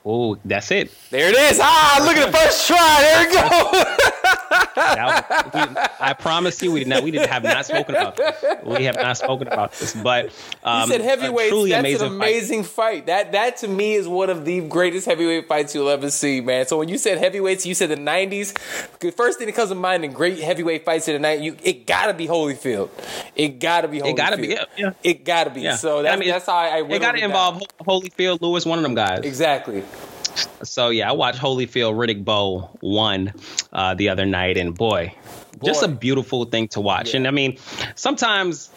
Oh, 0.08 0.38
that's 0.44 0.70
it. 0.70 0.92
There 1.10 1.28
it 1.30 1.34
is. 1.34 1.58
Ah, 1.60 2.00
look 2.06 2.16
at 2.16 2.30
the 2.30 2.38
first 2.38 2.68
try. 2.68 2.98
There 3.00 3.26
we 3.26 3.34
go. 3.34 4.12
That, 4.96 5.54
we, 5.54 5.82
I 6.00 6.12
promise 6.14 6.60
you, 6.62 6.72
we 6.72 6.80
did 6.80 6.88
not. 6.88 7.02
We 7.02 7.10
did 7.10 7.26
have 7.26 7.42
not 7.42 7.66
spoken 7.66 7.94
about 7.94 8.16
this. 8.16 8.44
We 8.64 8.84
have 8.84 8.96
not 8.96 9.16
spoken 9.16 9.48
about 9.48 9.72
this. 9.72 9.94
But 9.94 10.32
um, 10.64 10.82
you 10.82 10.96
said 10.96 11.00
heavyweight. 11.02 11.50
That's 11.50 11.80
amazing 11.80 12.06
an 12.06 12.12
amazing 12.14 12.62
fight. 12.64 12.96
fight. 13.04 13.06
That 13.06 13.32
that 13.32 13.56
to 13.58 13.68
me 13.68 13.94
is 13.94 14.08
one 14.08 14.30
of 14.30 14.44
the 14.44 14.60
greatest 14.62 15.06
heavyweight 15.06 15.48
fights 15.48 15.74
you'll 15.74 15.88
ever 15.88 16.10
see, 16.10 16.40
man. 16.40 16.66
So 16.66 16.78
when 16.78 16.88
you 16.88 16.98
said 16.98 17.18
heavyweights, 17.18 17.66
you 17.66 17.74
said 17.74 17.90
the 17.90 17.96
'90s. 17.96 18.98
The 18.98 19.12
first 19.12 19.38
thing 19.38 19.46
that 19.46 19.54
comes 19.54 19.70
to 19.70 19.74
mind 19.74 20.04
in 20.04 20.12
great 20.12 20.38
heavyweight 20.38 20.84
fights 20.84 21.08
of 21.08 21.14
the 21.14 21.18
night, 21.18 21.40
you 21.40 21.56
it 21.62 21.86
gotta 21.86 22.14
be 22.14 22.26
Holyfield. 22.26 22.90
It 23.34 23.60
gotta 23.60 23.88
be. 23.88 24.00
Holyfield. 24.00 24.10
It 24.10 24.16
gotta 24.16 24.36
be. 24.36 24.48
Yeah, 24.48 24.64
yeah. 24.76 24.92
It 25.02 25.24
gotta 25.24 25.50
be. 25.50 25.60
Yeah. 25.62 25.76
So 25.76 26.02
that's, 26.02 26.16
I 26.16 26.18
mean, 26.18 26.28
that's 26.28 26.46
how 26.46 26.56
I. 26.56 26.78
I 26.78 26.84
it 26.84 26.98
gotta 27.00 27.22
involve 27.22 27.60
down. 27.60 27.86
Holyfield, 27.86 28.40
Lewis, 28.40 28.64
one 28.64 28.78
of 28.78 28.82
them 28.82 28.94
guys. 28.94 29.20
Exactly. 29.20 29.82
So 30.62 30.90
yeah, 30.90 31.08
I 31.08 31.12
watched 31.12 31.38
Holyfield 31.38 31.94
Riddick 31.94 32.24
Bowe 32.24 32.70
one 32.80 33.32
uh, 33.72 33.94
the 33.94 34.08
other 34.08 34.26
night, 34.26 34.56
and 34.56 34.74
boy, 34.74 35.14
boy, 35.58 35.66
just 35.66 35.82
a 35.82 35.88
beautiful 35.88 36.44
thing 36.44 36.68
to 36.68 36.80
watch. 36.80 37.10
Yeah. 37.10 37.18
And 37.18 37.28
I 37.28 37.30
mean, 37.30 37.58
sometimes 37.94 38.70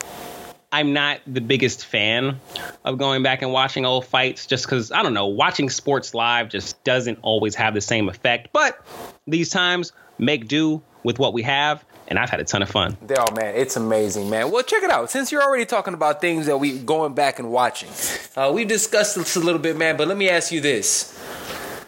I'm 0.71 0.93
not 0.93 1.19
the 1.25 1.41
biggest 1.41 1.85
fan 1.85 2.39
of 2.85 2.97
going 2.97 3.23
back 3.23 3.41
and 3.41 3.51
watching 3.51 3.85
old 3.85 4.05
fights 4.05 4.45
just 4.45 4.65
because 4.65 4.91
I 4.91 5.01
don't 5.01 5.13
know, 5.13 5.27
watching 5.27 5.69
sports 5.69 6.13
live 6.13 6.49
just 6.49 6.83
doesn't 6.83 7.19
always 7.21 7.55
have 7.55 7.73
the 7.73 7.81
same 7.81 8.07
effect. 8.07 8.49
But 8.53 8.79
these 9.25 9.49
times 9.49 9.91
make 10.19 10.47
do 10.47 10.81
with 11.03 11.17
what 11.17 11.33
we 11.33 11.41
have. 11.43 11.83
And 12.09 12.17
I've 12.17 12.29
had 12.29 12.39
a 12.39 12.43
ton 12.43 12.63
of 12.63 12.69
fun. 12.69 12.97
Oh 13.17 13.35
man, 13.35 13.53
it's 13.55 13.75
amazing, 13.75 14.29
man. 14.29 14.49
Well, 14.51 14.63
check 14.63 14.81
it 14.81 14.89
out. 14.89 15.11
Since 15.11 15.31
you're 15.31 15.43
already 15.43 15.65
talking 15.65 15.93
about 15.93 16.19
things 16.19 16.47
that 16.47 16.57
we 16.57 16.79
going 16.79 17.13
back 17.13 17.37
and 17.37 17.51
watching, 17.51 17.89
uh, 18.35 18.51
we've 18.51 18.67
discussed 18.67 19.15
this 19.15 19.35
a 19.35 19.39
little 19.39 19.61
bit, 19.61 19.77
man. 19.77 19.95
But 19.95 20.07
let 20.07 20.17
me 20.17 20.27
ask 20.27 20.51
you 20.51 20.59
this: 20.59 21.13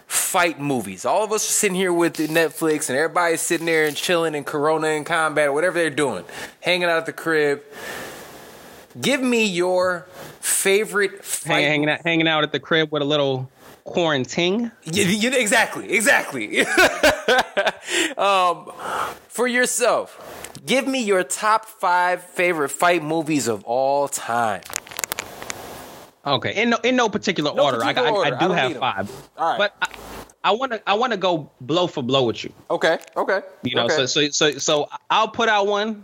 fight 0.05 0.59
movies. 0.59 1.05
All 1.05 1.23
of 1.23 1.31
us 1.31 1.49
are 1.49 1.53
sitting 1.53 1.75
here 1.75 1.91
with 1.91 2.17
Netflix, 2.17 2.89
and 2.89 2.97
everybody's 2.99 3.41
sitting 3.41 3.65
there 3.65 3.87
and 3.87 3.97
chilling 3.97 4.35
and 4.35 4.45
Corona 4.45 4.87
and 4.89 5.05
combat 5.05 5.47
or 5.47 5.53
whatever 5.53 5.79
they're 5.79 5.89
doing, 5.89 6.23
hanging 6.61 6.83
out 6.83 6.97
at 6.97 7.05
the 7.07 7.13
crib. 7.13 7.63
Give 8.99 9.21
me 9.21 9.45
your 9.45 10.05
favorite 10.39 11.25
fight. 11.25 11.61
hanging 11.61 11.89
out, 11.89 12.01
hanging 12.03 12.27
out 12.27 12.43
at 12.43 12.51
the 12.51 12.59
crib 12.59 12.91
with 12.91 13.01
a 13.01 13.05
little 13.05 13.49
quarantine. 13.83 14.71
Yeah, 14.83 15.05
yeah, 15.05 15.35
exactly, 15.35 15.91
exactly. 15.91 16.61
um, 18.17 18.71
for 19.27 19.47
yourself, 19.47 20.53
give 20.65 20.87
me 20.87 21.03
your 21.03 21.23
top 21.23 21.65
five 21.65 22.23
favorite 22.23 22.69
fight 22.69 23.03
movies 23.03 23.47
of 23.47 23.63
all 23.63 24.07
time. 24.07 24.61
Okay, 26.25 26.61
in 26.61 26.69
no 26.69 26.77
in 26.83 26.95
no 26.95 27.09
particular 27.09 27.53
no 27.53 27.63
order. 27.63 27.79
Particular 27.79 28.09
I. 28.09 28.29
I, 28.29 28.35
I, 28.35 28.39
do 28.39 28.53
I 28.53 28.57
have 28.57 28.77
five. 28.77 29.29
All 29.37 29.49
right, 29.49 29.57
but 29.57 29.75
I 29.81 29.87
want 30.49 30.71
to 30.71 30.81
I 30.89 30.95
want 30.95 31.11
to 31.11 31.17
go 31.17 31.51
blow 31.61 31.85
for 31.85 32.01
blow 32.01 32.23
with 32.25 32.43
you. 32.43 32.51
Okay, 32.71 32.97
okay. 33.15 33.41
You 33.61 33.75
know, 33.75 33.85
okay. 33.85 33.95
so 33.95 34.05
so 34.07 34.29
so 34.29 34.51
so 34.57 34.89
I'll 35.11 35.27
put 35.27 35.49
out 35.49 35.67
one, 35.67 36.03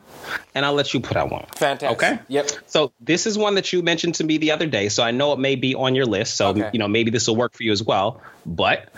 and 0.54 0.64
I'll 0.64 0.76
let 0.76 0.94
you 0.94 1.00
put 1.00 1.18
out 1.18 1.32
one. 1.32 1.48
Fantastic. 1.56 1.90
Okay. 1.92 2.20
Yep. 2.28 2.52
So 2.68 2.92
this 3.00 3.26
is 3.26 3.36
one 3.36 3.56
that 3.56 3.74
you 3.74 3.82
mentioned 3.82 4.14
to 4.16 4.24
me 4.24 4.38
the 4.38 4.52
other 4.52 4.68
day. 4.68 4.90
So 4.90 5.02
I 5.02 5.10
know 5.10 5.34
it 5.34 5.40
may 5.40 5.56
be 5.56 5.74
on 5.74 5.96
your 5.96 6.06
list. 6.06 6.36
So 6.36 6.50
okay. 6.50 6.70
you 6.72 6.78
know 6.78 6.88
maybe 6.88 7.10
this 7.10 7.28
will 7.28 7.36
work 7.36 7.56
for 7.56 7.64
you 7.64 7.72
as 7.72 7.82
well. 7.82 8.22
But 8.46 8.94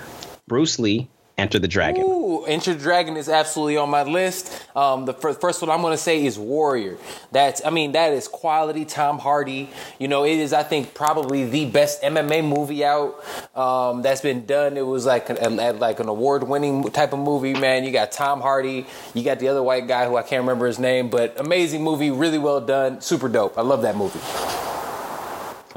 Bruce 0.47 0.77
Lee 0.77 1.09
Enter 1.39 1.57
the 1.57 1.67
Dragon. 1.67 2.03
Ooh, 2.03 2.43
Enter 2.43 2.73
the 2.73 2.79
Dragon 2.79 3.15
is 3.15 3.29
absolutely 3.29 3.77
on 3.77 3.89
my 3.89 4.03
list. 4.03 4.65
Um, 4.75 5.05
the 5.05 5.13
first, 5.13 5.39
first 5.39 5.61
one 5.61 5.71
I'm 5.71 5.81
going 5.81 5.93
to 5.93 5.97
say 5.97 6.25
is 6.25 6.37
Warrior. 6.37 6.97
That's, 7.31 7.65
I 7.65 7.69
mean, 7.69 7.93
that 7.93 8.11
is 8.13 8.27
quality 8.27 8.83
Tom 8.85 9.19
Hardy. 9.19 9.69
You 9.99 10.09
know, 10.09 10.25
it 10.25 10.37
is, 10.37 10.51
I 10.51 10.63
think, 10.63 10.93
probably 10.93 11.45
the 11.45 11.65
best 11.65 12.01
MMA 12.01 12.47
movie 12.47 12.83
out 12.83 13.23
um, 13.57 14.01
that's 14.01 14.21
been 14.21 14.45
done. 14.45 14.75
It 14.75 14.85
was 14.85 15.05
like 15.05 15.29
an, 15.29 15.79
like 15.79 15.99
an 15.99 16.09
award-winning 16.09 16.91
type 16.91 17.13
of 17.13 17.19
movie, 17.19 17.53
man. 17.53 17.85
You 17.85 17.91
got 17.91 18.11
Tom 18.11 18.41
Hardy. 18.41 18.85
You 19.13 19.23
got 19.23 19.39
the 19.39 19.47
other 19.47 19.63
white 19.63 19.87
guy 19.87 20.05
who 20.07 20.17
I 20.17 20.23
can't 20.23 20.41
remember 20.41 20.67
his 20.67 20.77
name, 20.77 21.09
but 21.09 21.39
amazing 21.39 21.83
movie, 21.83 22.11
really 22.11 22.37
well 22.37 22.59
done, 22.59 22.99
super 22.99 23.29
dope. 23.29 23.57
I 23.57 23.61
love 23.61 23.83
that 23.83 23.95
movie. 23.95 24.19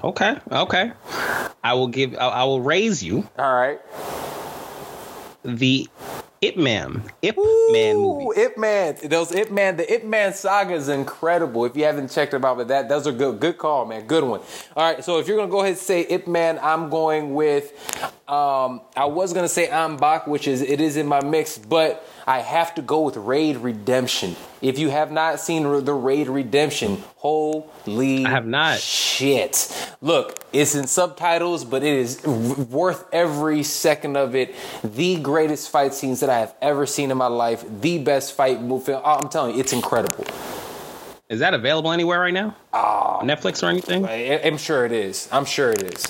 Okay, 0.03 0.37
okay. 0.51 0.93
I 1.63 1.75
will 1.75 1.87
give. 1.87 2.15
I, 2.17 2.27
I 2.27 2.45
will 2.45 2.61
raise 2.61 3.05
you 3.05 3.29
All 3.39 3.55
right. 3.55 3.81
The 5.45 5.89
Ip 6.41 6.57
Man, 6.57 7.05
Ip 7.23 7.37
Man 7.71 7.97
movie. 7.97 8.41
Ip 8.41 8.59
Man. 8.59 8.97
Those 9.05 9.33
Ip 9.33 9.51
Man, 9.51 9.77
the 9.77 9.93
Ip 9.95 10.05
Man 10.05 10.35
saga 10.35 10.75
is 10.75 10.89
incredible. 10.89 11.65
If 11.65 11.77
you 11.77 11.85
haven't 11.85 12.11
checked 12.11 12.33
them 12.33 12.45
out, 12.45 12.57
but 12.57 12.69
that 12.69 12.89
those 12.89 13.07
are 13.07 13.13
good. 13.13 13.41
Good 13.41 13.59
call, 13.59 13.87
man. 13.87 14.07
Good 14.07 14.25
one. 14.25 14.41
All 14.77 14.93
right. 14.93 15.05
So 15.05 15.19
if 15.19 15.29
you're 15.29 15.37
gonna 15.37 15.51
go 15.51 15.61
ahead 15.61 15.73
and 15.73 15.79
say 15.79 16.03
Ip 16.03 16.27
Man, 16.27 16.59
I'm 16.63 16.91
going 16.91 17.35
with. 17.35 17.73
Um, 18.33 18.81
I 18.97 19.05
was 19.05 19.35
gonna 19.35 19.47
say 19.47 19.69
Ong-Bak, 19.69 20.27
which 20.27 20.49
is 20.49 20.63
it 20.63 20.81
is 20.81 20.97
in 20.97 21.07
my 21.07 21.23
mix, 21.23 21.59
but 21.59 22.09
I 22.27 22.39
have 22.39 22.75
to 22.77 22.83
go 22.83 23.03
with 23.03 23.19
Raid 23.19 23.59
Redemption. 23.59 24.37
If 24.63 24.79
you 24.79 24.89
have 24.89 25.13
not 25.13 25.39
seen 25.39 25.65
the 25.65 25.93
Raid 25.93 26.29
Redemption, 26.29 27.05
holy 27.17 28.25
I 28.25 28.31
have 28.31 28.47
not. 28.47 28.79
shit. 28.79 29.95
Look, 30.01 30.43
it's 30.51 30.75
in 30.75 30.87
subtitles, 30.87 31.67
but 31.67 31.83
it 31.83 31.93
is 31.93 32.25
worth 32.25 33.05
every 33.13 33.63
second 33.65 34.17
of 34.17 34.35
it. 34.35 34.55
The 34.83 35.17
greatest 35.21 35.69
fight 35.69 35.93
scenes 35.93 36.21
that 36.21 36.31
I 36.31 36.39
have 36.39 36.55
ever 36.63 36.87
seen 36.87 37.11
in 37.11 37.19
my 37.19 37.27
life. 37.27 37.67
The 37.83 37.99
best 37.99 38.35
fight 38.35 38.63
movie. 38.63 38.95
I'm 38.95 39.29
telling 39.29 39.57
you, 39.57 39.61
it's 39.61 39.75
incredible. 39.75 40.25
Is 41.29 41.41
that 41.41 41.53
available 41.53 41.93
anywhere 41.93 42.21
right 42.21 42.33
now? 42.33 42.57
Ah. 42.73 43.21
Netflix 43.21 43.63
or 43.63 43.67
anything? 43.67 44.07
I, 44.07 44.41
I'm 44.43 44.57
sure 44.57 44.87
it 44.87 44.93
is. 44.93 45.29
I'm 45.31 45.45
sure 45.45 45.71
it 45.71 45.83
is. 45.83 46.07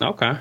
Okay. 0.00 0.38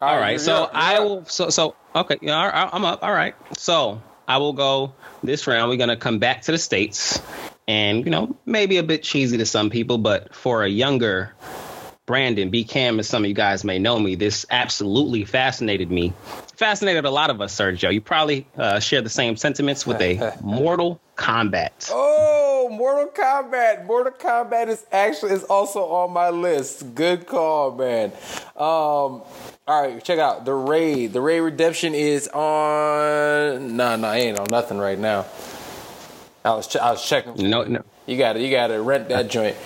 All 0.00 0.16
right. 0.16 0.32
you're 0.32 0.38
So 0.38 0.64
up, 0.64 0.70
I 0.74 0.96
up. 0.96 1.04
will. 1.04 1.24
So 1.26 1.50
so 1.50 1.76
okay. 1.94 2.18
Yeah, 2.22 2.38
all 2.38 2.46
right, 2.48 2.70
I'm 2.72 2.84
up. 2.84 3.02
All 3.02 3.12
right. 3.12 3.34
So 3.56 4.02
I 4.26 4.38
will 4.38 4.52
go 4.52 4.94
this 5.22 5.46
round. 5.46 5.70
We're 5.70 5.76
gonna 5.76 5.96
come 5.96 6.18
back 6.18 6.42
to 6.42 6.52
the 6.52 6.58
states, 6.58 7.20
and 7.68 8.04
you 8.04 8.10
know 8.10 8.36
maybe 8.46 8.78
a 8.78 8.82
bit 8.82 9.02
cheesy 9.02 9.36
to 9.38 9.46
some 9.46 9.70
people, 9.70 9.98
but 9.98 10.34
for 10.34 10.62
a 10.64 10.68
younger 10.68 11.34
Brandon 12.06 12.50
B 12.50 12.64
Cam, 12.64 12.98
as 12.98 13.08
some 13.08 13.22
of 13.24 13.28
you 13.28 13.34
guys 13.34 13.62
may 13.62 13.78
know 13.78 13.98
me, 13.98 14.14
this 14.16 14.46
absolutely 14.50 15.24
fascinated 15.24 15.90
me. 15.90 16.12
Fascinated 16.60 17.06
a 17.06 17.10
lot 17.10 17.30
of 17.30 17.40
us, 17.40 17.58
Sergio. 17.58 17.90
You 17.90 18.02
probably 18.02 18.46
uh, 18.58 18.80
share 18.80 19.00
the 19.00 19.08
same 19.08 19.34
sentiments 19.34 19.86
with 19.86 19.98
a 20.02 20.36
Mortal 20.42 21.00
Kombat. 21.16 21.88
Oh, 21.90 22.68
Mortal 22.70 23.06
Kombat. 23.14 23.86
Mortal 23.86 24.12
Kombat 24.12 24.68
is 24.68 24.84
actually 24.92 25.32
is 25.32 25.42
also 25.44 25.80
on 25.86 26.12
my 26.12 26.28
list. 26.28 26.94
Good 26.94 27.26
call, 27.26 27.70
man. 27.76 28.12
Um, 28.56 29.22
all 29.24 29.24
right, 29.68 30.04
check 30.04 30.18
out 30.18 30.44
the 30.44 30.52
raid. 30.52 31.14
The 31.14 31.22
raid 31.22 31.40
redemption 31.40 31.94
is 31.94 32.28
on. 32.28 33.78
No, 33.78 33.96
no, 33.96 34.12
ain't 34.12 34.38
on 34.38 34.48
nothing 34.50 34.76
right 34.76 34.98
now. 34.98 35.24
I 36.44 36.50
was 36.50 36.66
ch- 36.66 36.76
I 36.76 36.90
was 36.90 37.02
checking. 37.02 37.48
No, 37.48 37.62
no, 37.64 37.82
You 38.04 38.18
got 38.18 38.36
it. 38.36 38.42
You 38.42 38.50
got 38.50 38.66
to 38.66 38.82
rent 38.82 39.08
that 39.08 39.30
joint. 39.30 39.56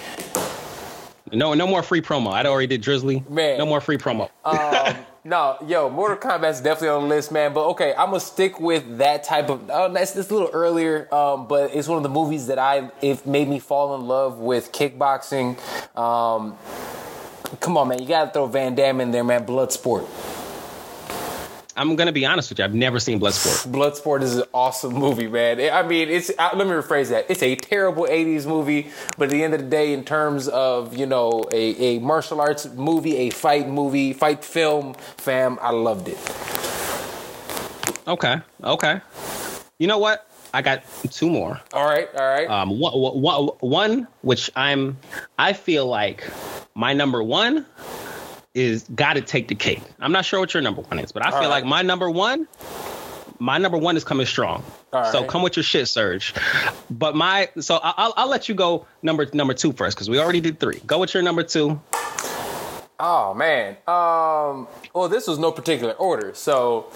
no, 1.33 1.55
no 1.55 1.67
more 1.67 1.83
free 1.83 2.03
promo. 2.03 2.31
I 2.33 2.45
already 2.47 2.69
did 2.69 2.83
Drizly. 2.85 3.29
Man. 3.29 3.59
no 3.59 3.67
more 3.67 3.81
free 3.81 3.99
promo. 3.99 4.31
Um, 4.45 4.97
no, 5.25 5.57
yo, 5.67 5.89
Mortal 5.89 6.19
Kombat's 6.19 6.61
definitely 6.61 6.91
on 6.91 7.03
the 7.03 7.09
list, 7.09 7.33
man. 7.33 7.55
But 7.55 7.67
okay, 7.71 7.95
I'm 7.97 8.09
gonna 8.09 8.21
stick 8.21 8.61
with 8.61 8.99
that 8.99 9.25
type 9.25 9.49
of. 9.49 9.71
Oh, 9.71 9.91
that's 9.91 10.15
a 10.15 10.19
little 10.19 10.51
earlier, 10.53 11.13
um, 11.15 11.49
but 11.49 11.75
it's 11.75 11.89
one 11.89 11.97
of 11.97 12.03
the 12.03 12.11
movies 12.11 12.49
that 12.49 12.59
I 12.59 12.91
it 13.01 13.27
made 13.27 13.49
me 13.49 13.59
fall 13.59 13.95
in 13.95 14.07
love 14.07 14.39
with 14.39 14.71
kickboxing. 14.73 15.59
Um, 15.97 16.59
come 17.61 17.79
on, 17.79 17.89
man, 17.89 18.03
you 18.03 18.07
gotta 18.09 18.31
throw 18.31 18.47
Van 18.47 18.75
Damme 18.75 19.01
in 19.01 19.11
there, 19.13 19.25
man. 19.25 19.47
Bloodsport. 19.47 20.07
I'm 21.77 21.97
gonna 21.97 22.13
be 22.13 22.25
honest 22.25 22.51
with 22.51 22.59
you. 22.59 22.65
I've 22.65 22.75
never 22.75 23.01
seen 23.01 23.19
Bloodsport. 23.21 23.73
Bloodsport 23.73 24.23
is 24.23 24.37
an 24.37 24.45
awesome 24.55 24.95
movie, 24.95 25.27
man. 25.27 25.61
I 25.73 25.87
mean, 25.87 26.09
it's 26.09 26.31
let 26.39 26.57
me 26.57 26.65
rephrase 26.65 27.11
that. 27.11 27.27
It's 27.29 27.43
a 27.43 27.57
terrible 27.57 28.07
'80s 28.07 28.47
movie, 28.47 28.91
but 29.19 29.25
at 29.25 29.31
the 29.31 29.43
end 29.43 29.55
of 29.55 29.61
the 29.61 29.67
day, 29.67 29.93
in 29.93 30.05
terms 30.05 30.49
of 30.49 30.97
you 30.97 31.07
know 31.07 31.45
a, 31.53 31.97
a 31.97 31.99
martial 31.99 32.41
arts 32.41 32.67
movie, 32.67 33.17
a 33.17 33.31
fight 33.31 33.69
movie, 33.69 34.13
fight 34.13 34.45
film, 34.45 34.95
fam, 35.17 35.59
I 35.61 35.71
loved 35.71 36.09
it. 36.09 36.19
Okay, 38.07 38.41
okay. 38.63 39.01
You 39.79 39.87
know 39.89 39.99
what? 39.99 40.29
I 40.53 40.63
got 40.63 40.85
two 41.11 41.29
more. 41.29 41.61
All 41.73 41.85
right, 41.85 42.09
all 42.15 42.29
right. 42.29 42.49
Um, 42.49 42.79
one, 42.79 42.93
one, 42.95 43.49
one 43.59 44.09
which 44.23 44.51
I'm, 44.55 44.99
I 45.37 45.53
feel 45.53 45.87
like 45.87 46.23
my 46.77 46.93
number 46.93 47.21
one 47.25 47.67
is 48.55 48.85
got 48.95 49.15
to 49.15 49.21
take 49.21 49.49
the 49.49 49.55
cake. 49.55 49.83
I'm 50.01 50.13
not 50.13 50.25
sure 50.25 50.41
what 50.41 50.55
your 50.55 50.63
number 50.63 50.83
one 50.83 50.99
is, 51.01 51.13
but 51.13 51.27
I 51.27 51.31
feel 51.31 51.41
right. 51.41 51.49
like 51.49 51.65
my 51.65 51.83
number 51.83 52.09
one, 52.09 52.47
my 53.41 53.59
number 53.59 53.77
one 53.77 53.97
is 53.97 54.05
coming 54.05 54.27
strong. 54.27 54.63
All 54.93 55.05
So 55.13 55.21
right. 55.21 55.29
come 55.29 55.43
with 55.43 55.57
your 55.57 55.65
shit, 55.65 55.87
Serg. 55.87 56.23
But 56.91 57.17
my, 57.17 57.51
so 57.61 57.77
I- 57.83 57.95
I'll, 57.97 58.15
I'll 58.17 58.29
let 58.29 58.49
you 58.49 58.55
go 58.55 58.87
number 59.03 59.27
number 59.33 59.55
two 59.55 59.73
first 59.73 59.97
because 59.97 60.09
we 60.09 60.21
already 60.21 60.41
did 60.41 60.61
three. 60.61 60.81
Go 60.87 61.01
with 61.01 61.13
your 61.15 61.23
number 61.23 61.43
two. 61.43 61.81
Oh 63.01 63.35
man. 63.35 63.77
Um. 63.89 64.69
Well, 64.95 65.09
this 65.09 65.27
was 65.27 65.41
no 65.41 65.51
particular 65.51 65.93
order, 65.95 66.35
so 66.35 66.87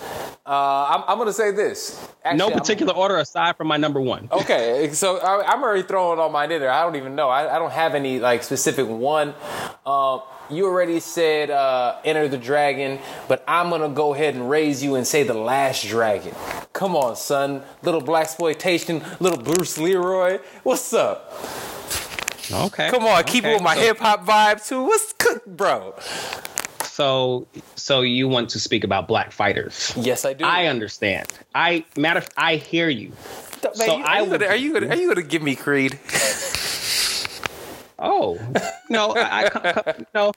uh, 0.46 0.86
I'm, 0.88 1.02
I'm 1.08 1.18
gonna 1.18 1.32
say 1.32 1.50
this. 1.50 2.00
Actually, 2.24 2.38
No 2.38 2.48
I'm- 2.48 2.56
particular 2.58 2.94
order 2.94 3.16
aside 3.16 3.56
from 3.56 3.66
my 3.66 3.76
number 3.76 4.00
one. 4.00 4.28
Okay, 4.30 4.90
so 4.92 5.18
I, 5.18 5.44
I'm 5.52 5.60
already 5.64 5.82
throwing 5.82 6.20
all 6.20 6.28
mine 6.30 6.52
in 6.52 6.60
there. 6.60 6.70
I 6.70 6.82
don't 6.84 6.94
even 6.94 7.16
know. 7.16 7.28
I, 7.28 7.56
I 7.56 7.58
don't 7.58 7.72
have 7.72 7.96
any 7.96 8.20
like 8.20 8.44
specific 8.44 8.86
one. 8.86 9.34
Um, 9.84 10.22
you 10.48 10.66
already 10.66 11.00
said 11.00 11.50
uh, 11.50 11.96
Enter 12.04 12.28
the 12.28 12.38
Dragon, 12.38 13.00
but 13.26 13.42
I'm 13.48 13.68
gonna 13.68 13.88
go 13.88 14.14
ahead 14.14 14.36
and 14.36 14.48
raise 14.48 14.80
you 14.80 14.94
and 14.94 15.04
say 15.04 15.24
The 15.24 15.34
Last 15.34 15.84
Dragon. 15.88 16.36
Come 16.72 16.94
on, 16.94 17.16
son. 17.16 17.62
Little 17.82 18.00
black 18.00 18.26
exploitation, 18.26 19.02
little 19.18 19.42
Bruce 19.42 19.76
Leroy. 19.76 20.38
What's 20.62 20.92
up? 20.92 21.32
Okay. 22.52 22.90
Come 22.90 23.04
on, 23.06 23.24
keep 23.24 23.44
it 23.44 23.54
with 23.54 23.62
my 23.62 23.74
So- 23.74 23.80
hip 23.80 23.98
hop 23.98 24.24
vibe 24.24 24.64
too. 24.64 24.84
What's 24.84 25.12
cook, 25.14 25.44
bro? 25.46 25.96
So, 27.02 27.46
so 27.76 28.00
you 28.00 28.26
want 28.26 28.50
to 28.50 28.58
speak 28.58 28.82
about 28.82 29.06
black 29.06 29.30
fighters? 29.30 29.92
Yes, 29.96 30.24
I 30.24 30.32
do. 30.32 30.44
I 30.44 30.66
understand. 30.66 31.28
I 31.54 31.84
matter. 31.96 32.24
I 32.36 32.56
hear 32.56 32.88
you. 32.88 33.10
Man, 33.62 33.72
so 33.76 33.96
you- 33.98 34.02
I 34.04 34.18
are 34.18 34.24
you 34.24 34.30
would- 34.30 34.40
gonna, 34.40 34.50
are 34.52 34.56
you 34.56 34.72
gonna 34.72 34.88
are 34.88 34.96
you 34.96 35.06
gonna 35.06 35.22
give 35.22 35.40
me 35.42 35.54
Creed? 35.54 35.96
Oh 38.00 38.38
no, 38.88 39.12
I, 39.16 39.48
I 39.52 39.94
no, 40.14 40.32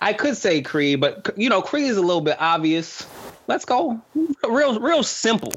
I 0.00 0.14
could 0.14 0.34
say 0.34 0.62
Creed, 0.62 0.98
but 0.98 1.30
you 1.36 1.50
know 1.50 1.60
Creed 1.60 1.84
is 1.90 1.98
a 1.98 2.00
little 2.02 2.22
bit 2.22 2.36
obvious. 2.40 3.06
Let's 3.48 3.66
go, 3.66 4.00
real, 4.48 4.80
real 4.80 5.02
simple. 5.02 5.52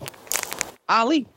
Ali. 0.90 1.28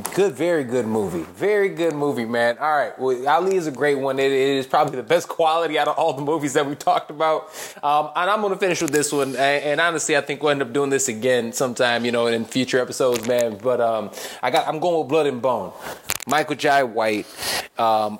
Good, 0.00 0.32
very 0.32 0.64
good 0.64 0.86
movie. 0.86 1.24
Very 1.34 1.68
good 1.68 1.94
movie, 1.94 2.24
man. 2.24 2.56
All 2.56 2.74
right. 2.74 2.98
Well, 2.98 3.28
Ali 3.28 3.56
is 3.56 3.66
a 3.66 3.70
great 3.70 3.98
one. 3.98 4.18
It, 4.18 4.32
it 4.32 4.56
is 4.56 4.66
probably 4.66 4.96
the 4.96 5.02
best 5.02 5.28
quality 5.28 5.78
out 5.78 5.86
of 5.86 5.98
all 5.98 6.14
the 6.14 6.22
movies 6.22 6.54
that 6.54 6.64
we 6.64 6.74
talked 6.74 7.10
about. 7.10 7.50
Um, 7.82 8.08
and 8.16 8.30
I'm 8.30 8.40
to 8.40 8.56
finish 8.56 8.80
with 8.80 8.90
this 8.90 9.12
one. 9.12 9.30
And, 9.30 9.38
and 9.38 9.80
honestly, 9.82 10.16
I 10.16 10.22
think 10.22 10.42
we'll 10.42 10.52
end 10.52 10.62
up 10.62 10.72
doing 10.72 10.88
this 10.88 11.08
again 11.08 11.52
sometime, 11.52 12.06
you 12.06 12.12
know, 12.12 12.26
in 12.26 12.46
future 12.46 12.80
episodes, 12.80 13.28
man. 13.28 13.58
But 13.62 13.82
um, 13.82 14.10
I 14.42 14.50
got, 14.50 14.66
I'm 14.66 14.78
going 14.78 14.98
with 15.00 15.08
Blood 15.08 15.26
and 15.26 15.42
Bone. 15.42 15.72
Michael 16.26 16.56
Jai 16.56 16.84
White. 16.84 17.26
Um, 17.76 18.18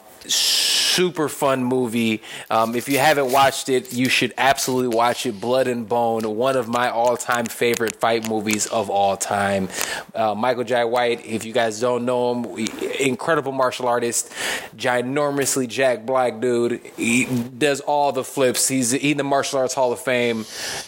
super 0.93 1.29
fun 1.29 1.65
movie. 1.65 2.21
Um, 2.51 2.75
if 2.75 2.89
you 2.89 2.99
haven't 2.99 3.33
watched 3.33 3.69
it, 3.69 3.93
you 3.93 4.09
should 4.09 4.33
absolutely 4.37 4.95
watch 4.95 5.25
it. 5.27 5.41
Blood 5.41 5.67
and 5.67 5.89
Bone, 5.89 6.23
one 6.37 6.57
of 6.57 6.69
my 6.69 6.91
all-time 6.91 7.47
favorite 7.47 7.97
fight 7.97 8.29
movies 8.29 8.67
of 8.67 8.91
all 8.91 9.17
time. 9.17 9.69
Uh, 10.15 10.35
Michael 10.35 10.65
Jai 10.65 10.85
White, 10.85 11.25
if 11.25 11.45
you 11.45 11.53
guys 11.53 11.81
don't 11.81 12.05
know 12.05 12.35
him, 12.35 12.69
incredible 13.01 13.53
martial 13.53 13.89
artist, 13.89 14.31
ginormously 14.77 15.67
Jack 15.67 16.05
Black 16.05 16.41
dude. 16.41 16.81
He 16.97 17.25
does 17.25 17.81
all 17.81 18.13
the 18.13 18.25
flips. 18.25 18.69
He's 18.69 18.93
in 18.93 19.17
the 19.17 19.25
martial 19.25 19.59
arts 19.61 19.75
Hall 19.75 19.93
of 19.93 20.01
Fame. 20.01 20.45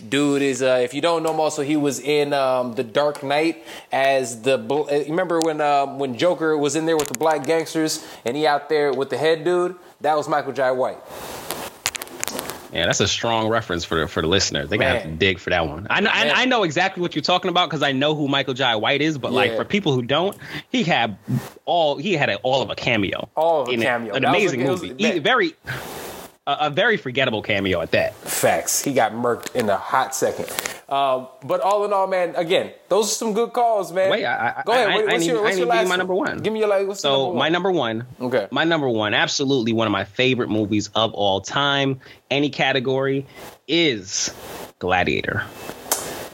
Dude 0.06 0.42
is, 0.42 0.62
uh, 0.62 0.80
if 0.82 0.92
you 0.92 1.00
don't 1.00 1.22
know 1.22 1.32
him, 1.32 1.40
also 1.40 1.62
he 1.62 1.76
was 1.76 1.98
in 2.00 2.32
um, 2.32 2.74
The 2.74 2.84
Dark 2.84 3.22
Knight 3.22 3.64
as 3.90 4.42
the. 4.42 4.58
uh, 4.58 5.04
Remember 5.08 5.40
when 5.40 5.60
um, 5.60 5.98
when 5.98 6.18
Joker 6.18 6.56
was 6.58 6.76
in 6.76 6.86
there 6.86 6.96
with 6.96 7.08
the 7.08 7.18
black 7.18 7.46
gangsters 7.46 8.04
and 8.24 8.36
he 8.36 8.46
out 8.46 8.68
there 8.68 8.92
with 8.92 9.10
the 9.10 9.16
head 9.16 9.44
dude? 9.44 9.76
That 10.04 10.18
was 10.18 10.28
Michael 10.28 10.52
Jai 10.52 10.70
White. 10.70 10.98
Yeah, 12.74 12.84
that's 12.86 13.00
a 13.00 13.08
strong 13.08 13.48
reference 13.48 13.84
for 13.86 14.00
the 14.00 14.06
for 14.08 14.20
the 14.20 14.26
listeners. 14.26 14.68
They 14.68 14.76
gotta 14.76 14.98
have 14.98 15.02
to 15.04 15.16
dig 15.16 15.38
for 15.38 15.48
that 15.50 15.66
one. 15.66 15.86
I 15.88 16.00
know, 16.00 16.10
I, 16.12 16.42
I 16.42 16.44
know 16.44 16.62
exactly 16.64 17.00
what 17.00 17.14
you're 17.14 17.22
talking 17.22 17.48
about 17.48 17.70
because 17.70 17.82
I 17.82 17.92
know 17.92 18.14
who 18.14 18.28
Michael 18.28 18.52
Jai 18.52 18.76
White 18.76 19.00
is. 19.00 19.16
But 19.16 19.32
like 19.32 19.56
for 19.56 19.64
people 19.64 19.94
who 19.94 20.02
don't, 20.02 20.36
he 20.70 20.82
had 20.82 21.16
all 21.64 21.96
he 21.96 22.12
had 22.14 22.28
a, 22.28 22.36
all 22.38 22.60
of 22.60 22.68
a 22.68 22.74
cameo. 22.74 23.30
All 23.34 23.62
of 23.62 23.68
a 23.68 23.76
cameo. 23.78 24.12
An 24.14 24.22
That 24.22 24.28
amazing 24.28 24.64
was- 24.64 24.82
movie. 24.82 24.94
He- 25.12 25.18
very 25.20 25.54
a, 26.46 26.56
a 26.62 26.70
very 26.70 26.98
forgettable 26.98 27.40
cameo 27.40 27.80
at 27.80 27.92
that. 27.92 28.12
Facts. 28.14 28.82
He 28.84 28.92
got 28.92 29.12
murked 29.12 29.54
in 29.54 29.70
a 29.70 29.76
hot 29.78 30.14
second. 30.14 30.46
Um, 30.88 31.28
but 31.42 31.60
all 31.62 31.84
in 31.86 31.92
all, 31.92 32.06
man, 32.06 32.34
again, 32.36 32.70
those 32.88 33.06
are 33.06 33.14
some 33.14 33.32
good 33.32 33.52
calls, 33.54 33.90
man. 33.92 34.10
Wait, 34.10 34.24
I- 34.24 34.48
I- 34.58 34.62
go 34.64 34.72
ahead. 34.72 34.88
I- 34.88 34.94
What- 34.96 35.00
I 35.00 35.12
what's 35.12 35.20
need- 35.20 35.26
your, 35.26 35.38
I 35.38 35.42
what's 35.42 35.56
need 35.56 35.60
your 35.62 35.66
to 35.66 35.72
give 35.72 35.76
you 35.76 35.80
last 35.82 35.88
my 35.88 35.96
number 35.96 36.14
one. 36.14 36.38
Give 36.40 36.52
me 36.52 36.58
your 36.60 36.68
like. 36.68 36.86
What's 36.86 37.00
So 37.00 37.32
my 37.32 37.48
number 37.48 37.70
number 37.70 37.78
one, 37.78 38.06
Okay. 38.20 38.46
my 38.50 38.64
number 38.64 38.88
one, 38.88 39.14
absolutely 39.14 39.72
one 39.72 39.86
of 39.86 39.92
my 39.92 40.04
favorite 40.04 40.50
movies 40.50 40.90
of 40.94 41.14
all 41.14 41.40
time, 41.40 42.00
any 42.30 42.50
category, 42.50 43.24
is 43.66 44.30
Gladiator. 44.78 45.44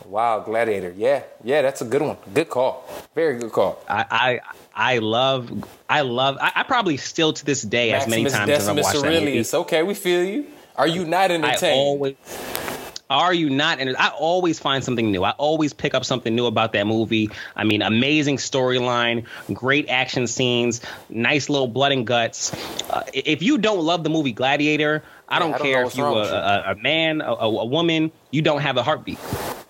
Wow, 0.06 0.40
Gladiator. 0.40 0.92
Yeah, 0.96 1.22
yeah, 1.44 1.62
that's 1.62 1.80
a 1.82 1.84
good 1.84 2.02
one. 2.02 2.16
Good 2.34 2.50
call. 2.50 2.84
Very 3.14 3.38
good 3.38 3.52
call. 3.52 3.78
I, 3.88 4.04
I 4.10 4.40
I 4.94 4.98
love, 4.98 5.50
I 5.88 6.00
love, 6.00 6.36
I, 6.40 6.50
I 6.56 6.62
probably 6.64 6.96
still 6.96 7.32
to 7.32 7.44
this 7.44 7.62
day, 7.62 7.92
Maximus 7.92 8.02
as 8.02 8.10
many 8.10 8.30
times 8.30 8.48
Decimus 8.48 8.60
as 8.60 8.68
I've 8.68 8.94
watched 8.94 9.06
Aurelius. 9.06 9.50
that 9.52 9.56
movie. 9.58 9.66
Okay, 9.66 9.82
we 9.84 9.94
feel 9.94 10.24
you. 10.24 10.46
Are 10.74 10.88
you 10.88 11.04
not 11.04 11.30
entertained? 11.30 11.64
I 11.74 11.76
always, 11.76 12.14
are 13.10 13.34
you 13.34 13.50
not? 13.50 13.80
And 13.80 13.96
I 13.96 14.08
always 14.08 14.58
find 14.58 14.82
something 14.82 15.10
new. 15.10 15.24
I 15.24 15.30
always 15.32 15.72
pick 15.72 15.94
up 15.94 16.04
something 16.04 16.34
new 16.34 16.46
about 16.46 16.72
that 16.72 16.86
movie. 16.86 17.28
I 17.56 17.64
mean, 17.64 17.82
amazing 17.82 18.36
storyline, 18.36 19.26
great 19.52 19.88
action 19.88 20.26
scenes, 20.26 20.80
nice 21.08 21.48
little 21.48 21.68
blood 21.68 21.92
and 21.92 22.06
guts. 22.06 22.52
Uh, 22.88 23.02
if 23.12 23.42
you 23.42 23.58
don't 23.58 23.80
love 23.80 24.04
the 24.04 24.10
movie 24.10 24.32
Gladiator, 24.32 25.02
I 25.28 25.38
don't, 25.38 25.54
I 25.54 25.58
don't 25.58 25.62
care 25.66 25.84
if 25.84 25.96
you're 25.96 26.06
a, 26.06 26.12
a, 26.12 26.72
a, 26.72 26.74
man, 26.76 27.20
a, 27.20 27.32
a 27.32 27.64
woman, 27.64 28.12
you 28.30 28.42
don't 28.42 28.60
have 28.60 28.76
a 28.76 28.82
heartbeat. 28.82 29.18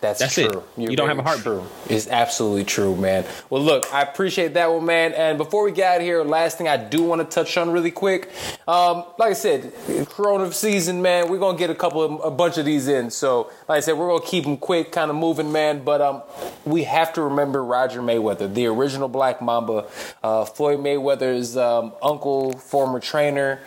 That's, 0.01 0.19
That's 0.19 0.35
true. 0.35 0.65
It. 0.79 0.91
you 0.91 0.97
don't 0.97 1.09
have 1.09 1.19
a 1.19 1.23
heart. 1.23 1.41
True. 1.41 1.63
It's 1.89 2.09
absolutely 2.09 2.65
true, 2.65 2.97
man. 2.97 3.27
Well, 3.51 3.63
look, 3.63 3.93
I 3.93 4.01
appreciate 4.01 4.55
that 4.55 4.73
one, 4.73 4.87
man. 4.87 5.13
And 5.13 5.37
before 5.37 5.63
we 5.63 5.73
get 5.73 5.93
out 5.93 5.97
of 5.99 6.07
here, 6.07 6.25
last 6.25 6.57
thing 6.57 6.69
I 6.69 6.79
do 6.79 7.03
want 7.03 7.21
to 7.21 7.35
touch 7.35 7.57
on 7.59 7.71
really 7.71 7.91
quick. 7.91 8.31
Um, 8.67 9.05
like 9.19 9.31
I 9.31 9.33
said, 9.35 9.75
Corona 10.09 10.51
season, 10.53 11.03
man. 11.03 11.29
We're 11.29 11.39
gonna 11.39 11.59
get 11.59 11.69
a 11.69 11.75
couple 11.75 12.03
of 12.03 12.25
a 12.25 12.35
bunch 12.35 12.57
of 12.57 12.65
these 12.65 12.89
in. 12.89 13.11
So, 13.11 13.51
like 13.69 13.79
I 13.79 13.81
said, 13.81 13.99
we're 13.99 14.09
gonna 14.09 14.25
keep 14.25 14.45
them 14.45 14.57
quick, 14.57 14.91
kind 14.91 15.11
of 15.11 15.17
moving, 15.17 15.53
man. 15.53 15.85
But 15.85 16.01
um, 16.01 16.23
we 16.65 16.85
have 16.85 17.13
to 17.15 17.23
remember 17.23 17.63
Roger 17.63 18.01
Mayweather, 18.01 18.53
the 18.53 18.67
original 18.67 19.09
Black 19.09 19.43
Mamba, 19.43 19.87
uh, 20.23 20.47
Floyd 20.47 20.81
Mayweather's 20.81 21.59
um, 21.59 21.93
uncle, 22.03 22.53
former 22.55 23.01
trainer, 23.01 23.61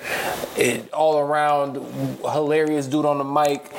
it, 0.57 0.91
all 0.93 1.19
around 1.19 1.75
hilarious 2.23 2.87
dude 2.87 3.05
on 3.05 3.19
the 3.19 3.23
mic 3.23 3.71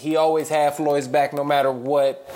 he 0.00 0.16
always 0.16 0.48
had 0.48 0.74
Floyd's 0.74 1.08
back 1.08 1.32
no 1.32 1.44
matter 1.44 1.70
what 1.70 2.26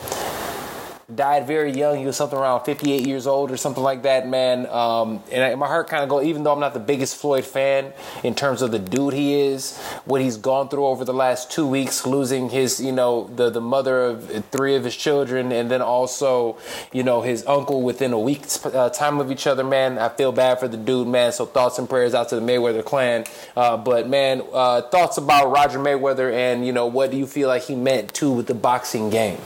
died 1.13 1.47
very 1.47 1.73
young. 1.73 1.99
He 1.99 2.07
was 2.07 2.17
something 2.17 2.39
around 2.39 2.65
58 2.65 3.07
years 3.07 3.27
old 3.27 3.51
or 3.51 3.57
something 3.57 3.83
like 3.83 4.03
that, 4.03 4.27
man. 4.27 4.67
Um, 4.67 5.23
and 5.31 5.59
my 5.59 5.67
heart 5.67 5.89
kind 5.89 6.03
of 6.03 6.09
go, 6.09 6.23
even 6.23 6.45
though 6.45 6.53
I'm 6.53 6.61
not 6.61 6.73
the 6.73 6.81
biggest 6.81 7.17
Floyd 7.17 7.45
fan 7.45 7.93
in 8.23 8.35
terms 8.35 8.63
of 8.63 8.71
the 8.71 8.79
dude 8.79 9.13
he 9.13 9.35
is, 9.35 9.79
what 10.07 10.21
he's 10.21 10.37
gone 10.37 10.69
through 10.69 10.87
over 10.87 11.05
the 11.05 11.13
last 11.13 11.51
two 11.51 11.67
weeks, 11.67 12.07
losing 12.07 12.49
his, 12.49 12.81
you 12.81 12.93
know, 12.93 13.31
the, 13.35 13.51
the 13.51 13.61
mother 13.61 14.03
of 14.03 14.45
three 14.47 14.77
of 14.77 14.85
his 14.85 14.97
children, 14.97 15.53
and 15.53 15.71
then 15.71 15.83
also, 15.83 16.57
you 16.93 17.03
know, 17.03 17.21
his 17.21 17.45
uncle 17.47 17.83
within 17.83 18.13
a 18.13 18.19
week's 18.19 18.65
uh, 18.65 18.89
time 18.91 19.21
of 19.21 19.31
each 19.31 19.47
other, 19.47 19.65
man. 19.65 19.99
I 19.99 20.09
feel 20.09 20.33
bad 20.33 20.59
for 20.59 20.69
the 20.69 20.79
dude, 20.79 21.09
man. 21.09 21.33
So 21.33 21.45
thoughts 21.45 21.79
and 21.79 21.89
prayers 21.89 22.15
out 22.15 22.31
to 22.31 22.37
the 22.37 22.43
Mayweather 22.43 22.85
clan. 22.85 23.25
Uh, 23.57 23.77
but, 23.77 24.09
man, 24.09 24.43
uh, 24.53 24.83
thoughts 24.83 25.19
about 25.19 25.51
Roger 25.51 25.79
Mayweather 25.79 26.33
and, 26.33 26.67
you 26.67 26.73
know, 26.73 26.87
what 26.87 27.11
do 27.11 27.19
you 27.19 27.27
feel 27.27 27.49
like 27.49 27.65
he 27.65 27.77
meant 27.77 28.15
to 28.15 28.33
with 28.33 28.47
the 28.47 28.55
boxing 28.55 29.11
game? 29.11 29.39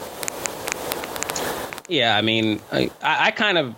Yeah, 1.89 2.17
I 2.17 2.23
mean, 2.23 2.61
I, 2.71 2.91
I 3.03 3.31
kind 3.31 3.59
of 3.59 3.75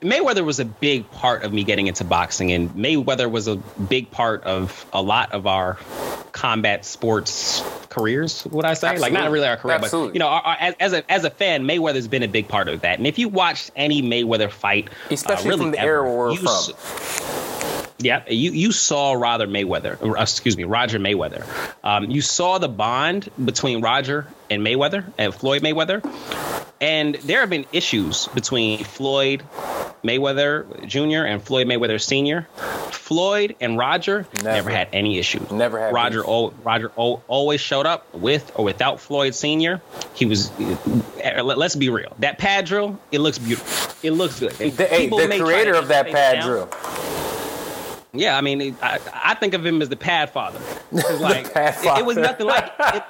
Mayweather 0.00 0.44
was 0.44 0.58
a 0.58 0.64
big 0.64 1.10
part 1.10 1.42
of 1.42 1.52
me 1.52 1.62
getting 1.62 1.86
into 1.86 2.04
boxing, 2.04 2.52
and 2.52 2.70
Mayweather 2.70 3.30
was 3.30 3.46
a 3.46 3.56
big 3.56 4.10
part 4.10 4.42
of 4.44 4.86
a 4.92 5.02
lot 5.02 5.32
of 5.32 5.46
our 5.46 5.78
combat 6.32 6.86
sports 6.86 7.62
careers. 7.90 8.46
Would 8.46 8.64
I 8.64 8.72
say? 8.72 8.88
Absolutely. 8.88 9.14
Like 9.14 9.24
not 9.24 9.30
really 9.30 9.46
our 9.46 9.58
career, 9.58 9.76
Absolutely. 9.76 10.08
but 10.08 10.14
you 10.14 10.18
know, 10.20 10.28
our, 10.28 10.42
our, 10.42 10.56
as, 10.58 10.74
as, 10.80 10.92
a 10.94 11.12
as 11.12 11.24
a 11.24 11.30
fan, 11.30 11.64
Mayweather's 11.64 12.08
been 12.08 12.22
a 12.22 12.28
big 12.28 12.48
part 12.48 12.68
of 12.68 12.80
that. 12.80 12.98
And 12.98 13.06
if 13.06 13.18
you 13.18 13.28
watched 13.28 13.72
any 13.76 14.00
Mayweather 14.00 14.50
fight, 14.50 14.88
especially 15.10 15.50
uh, 15.50 15.56
really 15.56 15.64
from 15.64 15.70
the 15.72 15.80
ever, 15.80 16.06
era 16.06 16.14
we're 16.14 16.36
from. 16.36 17.39
Yeah, 18.02 18.22
you 18.28 18.52
you 18.52 18.72
saw 18.72 19.12
rather 19.12 19.46
Mayweather, 19.46 20.00
or, 20.02 20.16
uh, 20.18 20.22
excuse 20.22 20.56
me, 20.56 20.64
Roger 20.64 20.98
Mayweather. 20.98 21.44
Um, 21.84 22.10
you 22.10 22.22
saw 22.22 22.58
the 22.58 22.68
bond 22.68 23.28
between 23.42 23.82
Roger 23.82 24.26
and 24.48 24.62
Mayweather 24.66 25.04
and 25.18 25.34
Floyd 25.34 25.62
Mayweather. 25.62 26.02
And 26.80 27.16
there 27.16 27.40
have 27.40 27.50
been 27.50 27.66
issues 27.72 28.26
between 28.28 28.82
Floyd 28.84 29.42
Mayweather 30.02 30.86
Jr. 30.86 31.26
and 31.26 31.42
Floyd 31.42 31.66
Mayweather 31.66 32.00
Sr. 32.00 32.48
Floyd 32.90 33.54
and 33.60 33.76
Roger 33.76 34.26
never, 34.36 34.48
never 34.48 34.70
had 34.70 34.88
any 34.94 35.18
issues. 35.18 35.50
Never 35.50 35.78
had. 35.78 35.92
Roger 35.92 36.24
o- 36.26 36.54
Roger 36.64 36.90
always 36.96 37.60
showed 37.60 37.84
up 37.84 38.14
with 38.14 38.50
or 38.54 38.64
without 38.64 39.00
Floyd 39.00 39.34
Sr. 39.34 39.82
He 40.14 40.24
was. 40.24 40.50
Uh, 40.58 41.42
let's 41.42 41.76
be 41.76 41.90
real. 41.90 42.16
That 42.20 42.38
pad 42.38 42.64
drill, 42.64 42.98
it 43.12 43.18
looks 43.20 43.38
beautiful. 43.38 43.94
It 44.02 44.12
looks 44.12 44.40
good. 44.40 44.52
The, 44.52 44.86
hey, 44.86 45.08
the 45.08 45.38
creator 45.38 45.74
of 45.74 45.88
that 45.88 46.06
pad 46.06 46.42
drill 46.44 46.66
yeah, 48.12 48.36
I 48.36 48.40
mean, 48.40 48.76
I, 48.82 48.98
I 49.12 49.34
think 49.34 49.54
of 49.54 49.64
him 49.64 49.80
as 49.82 49.88
the 49.88 49.96
pad 49.96 50.30
father. 50.30 50.60
Like 51.20 51.52
pad 51.52 51.74
father. 51.76 52.00
It, 52.00 52.02
it, 52.02 52.06
was 52.06 52.16
nothing 52.16 52.46
like 52.46 52.72
it, 52.78 53.04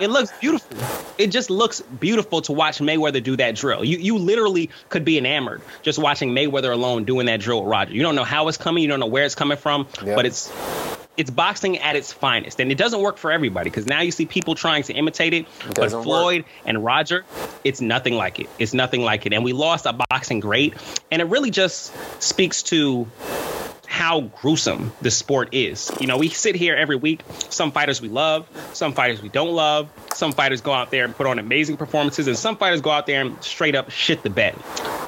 it. 0.02 0.10
looks 0.10 0.32
beautiful. 0.40 0.76
It 1.18 1.28
just 1.28 1.50
looks 1.50 1.80
beautiful 1.80 2.40
to 2.42 2.52
watch 2.52 2.78
Mayweather 2.78 3.22
do 3.22 3.36
that 3.36 3.56
drill. 3.56 3.84
You 3.84 3.98
you 3.98 4.16
literally 4.16 4.70
could 4.88 5.04
be 5.04 5.18
enamored 5.18 5.60
just 5.82 5.98
watching 5.98 6.30
Mayweather 6.30 6.72
alone 6.72 7.04
doing 7.04 7.26
that 7.26 7.40
drill 7.40 7.62
with 7.62 7.70
Roger. 7.70 7.92
You 7.92 8.02
don't 8.02 8.14
know 8.14 8.24
how 8.24 8.48
it's 8.48 8.56
coming, 8.56 8.82
you 8.82 8.88
don't 8.88 9.00
know 9.00 9.06
where 9.06 9.24
it's 9.24 9.34
coming 9.34 9.58
from, 9.58 9.88
yep. 10.04 10.16
but 10.16 10.24
it's 10.24 10.52
it's 11.18 11.30
boxing 11.30 11.78
at 11.78 11.96
its 11.96 12.12
finest. 12.12 12.60
And 12.60 12.70
it 12.70 12.78
doesn't 12.78 13.00
work 13.00 13.18
for 13.18 13.32
everybody 13.32 13.68
because 13.68 13.86
now 13.86 14.00
you 14.00 14.12
see 14.12 14.24
people 14.24 14.54
trying 14.54 14.84
to 14.84 14.94
imitate 14.94 15.34
it. 15.34 15.46
it 15.68 15.74
but 15.74 15.90
Floyd 15.90 16.42
work. 16.42 16.46
and 16.64 16.84
Roger, 16.84 17.24
it's 17.64 17.80
nothing 17.80 18.14
like 18.14 18.38
it. 18.38 18.48
It's 18.58 18.72
nothing 18.72 19.02
like 19.02 19.26
it. 19.26 19.32
And 19.32 19.44
we 19.44 19.52
lost 19.52 19.84
a 19.84 19.92
boxing 19.92 20.38
great. 20.40 20.74
And 21.10 21.20
it 21.20 21.26
really 21.26 21.50
just 21.50 21.92
speaks 22.22 22.62
to 22.64 23.08
how 23.88 24.20
gruesome 24.20 24.92
the 25.00 25.10
sport 25.10 25.48
is. 25.52 25.90
You 25.98 26.06
know, 26.06 26.18
we 26.18 26.28
sit 26.28 26.54
here 26.54 26.76
every 26.76 26.94
week. 26.94 27.22
Some 27.48 27.72
fighters 27.72 28.02
we 28.02 28.08
love, 28.08 28.46
some 28.74 28.92
fighters 28.92 29.22
we 29.22 29.30
don't 29.30 29.54
love. 29.54 29.90
Some 30.14 30.32
fighters 30.32 30.60
go 30.60 30.72
out 30.72 30.90
there 30.90 31.06
and 31.06 31.16
put 31.16 31.26
on 31.26 31.38
amazing 31.38 31.78
performances, 31.78 32.26
and 32.26 32.36
some 32.36 32.58
fighters 32.58 32.82
go 32.82 32.90
out 32.90 33.06
there 33.06 33.22
and 33.22 33.42
straight 33.42 33.74
up 33.74 33.90
shit 33.90 34.22
the 34.22 34.30
bed. 34.30 34.54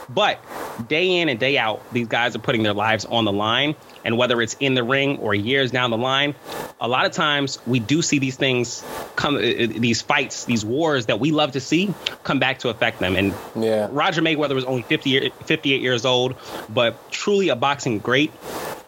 But 0.08 0.40
day 0.88 1.20
in 1.20 1.28
and 1.28 1.38
day 1.38 1.58
out, 1.58 1.82
these 1.92 2.08
guys 2.08 2.34
are 2.34 2.40
putting 2.40 2.62
their 2.62 2.72
lives 2.74 3.04
on 3.04 3.24
the 3.24 3.32
line. 3.32 3.76
And 4.04 4.16
whether 4.16 4.40
it's 4.40 4.56
in 4.60 4.74
the 4.74 4.82
ring 4.82 5.18
or 5.18 5.34
years 5.34 5.70
down 5.70 5.90
the 5.90 5.98
line, 5.98 6.34
a 6.80 6.88
lot 6.88 7.06
of 7.06 7.12
times 7.12 7.58
we 7.66 7.78
do 7.78 8.02
see 8.02 8.18
these 8.18 8.36
things 8.36 8.82
come, 9.14 9.36
uh, 9.36 9.40
uh, 9.40 9.66
these 9.68 10.00
fights, 10.02 10.46
these 10.46 10.64
wars 10.64 11.06
that 11.06 11.20
we 11.20 11.30
love 11.32 11.52
to 11.52 11.60
see 11.60 11.94
come 12.24 12.38
back 12.38 12.60
to 12.60 12.70
affect 12.70 12.98
them. 12.98 13.14
And 13.14 13.34
yeah. 13.54 13.88
Roger 13.90 14.22
Mayweather 14.22 14.54
was 14.54 14.64
only 14.64 14.82
50, 14.82 15.30
58 15.44 15.80
years 15.80 16.04
old, 16.04 16.34
but 16.68 17.10
truly 17.10 17.50
a 17.50 17.56
boxing 17.56 17.98
great. 17.98 18.32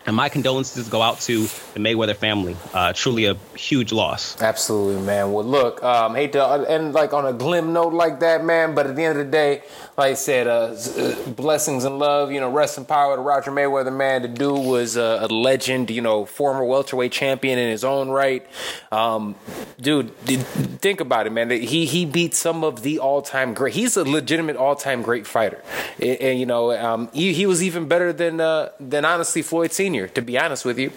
And 0.04 0.16
my 0.16 0.28
condolences 0.28 0.88
go 0.88 1.00
out 1.00 1.20
to 1.20 1.42
the 1.74 1.80
Mayweather 1.80 2.16
family. 2.16 2.56
Uh, 2.74 2.92
truly 2.92 3.26
a 3.26 3.36
huge 3.56 3.92
loss. 3.92 4.40
Absolutely, 4.42 5.00
man. 5.02 5.32
Well, 5.32 5.44
look, 5.44 5.82
um, 5.82 6.14
hate 6.16 6.32
to 6.32 6.66
end 6.68 6.92
like 6.92 7.12
on 7.12 7.24
a 7.24 7.32
glim 7.32 7.72
note 7.72 7.92
like 7.92 8.20
that, 8.20 8.44
man. 8.44 8.74
But 8.74 8.88
at 8.88 8.96
the 8.96 9.04
end 9.04 9.18
of 9.18 9.26
the 9.26 9.30
day, 9.30 9.62
like 10.02 10.10
I 10.10 10.14
said, 10.14 10.48
uh, 10.48 10.74
uh, 10.74 11.30
blessings 11.30 11.84
and 11.84 12.00
love. 12.00 12.32
You 12.32 12.40
know, 12.40 12.50
rest 12.50 12.76
in 12.76 12.84
power 12.84 13.14
to 13.14 13.22
Roger 13.22 13.52
Mayweather, 13.52 13.94
man. 13.94 14.22
The 14.22 14.28
dude 14.28 14.66
was 14.66 14.96
a, 14.96 15.20
a 15.22 15.28
legend. 15.28 15.92
You 15.92 16.00
know, 16.00 16.24
former 16.24 16.64
welterweight 16.64 17.12
champion 17.12 17.56
in 17.56 17.70
his 17.70 17.84
own 17.84 18.10
right. 18.10 18.44
Um, 18.90 19.36
dude, 19.80 20.16
think 20.16 21.00
about 21.00 21.28
it, 21.28 21.30
man. 21.30 21.50
He 21.50 21.86
he 21.86 22.04
beat 22.04 22.34
some 22.34 22.64
of 22.64 22.82
the 22.82 22.98
all 22.98 23.22
time 23.22 23.54
great. 23.54 23.74
He's 23.74 23.96
a 23.96 24.02
legitimate 24.02 24.56
all 24.56 24.74
time 24.74 25.02
great 25.02 25.24
fighter, 25.24 25.62
and, 26.00 26.20
and 26.20 26.40
you 26.40 26.46
know, 26.46 26.72
um, 26.72 27.08
he, 27.12 27.32
he 27.32 27.46
was 27.46 27.62
even 27.62 27.86
better 27.86 28.12
than 28.12 28.40
uh, 28.40 28.70
than 28.80 29.04
honestly 29.04 29.42
Floyd 29.42 29.72
Senior. 29.72 30.08
To 30.08 30.20
be 30.20 30.36
honest 30.36 30.64
with 30.64 30.80
you, 30.80 30.90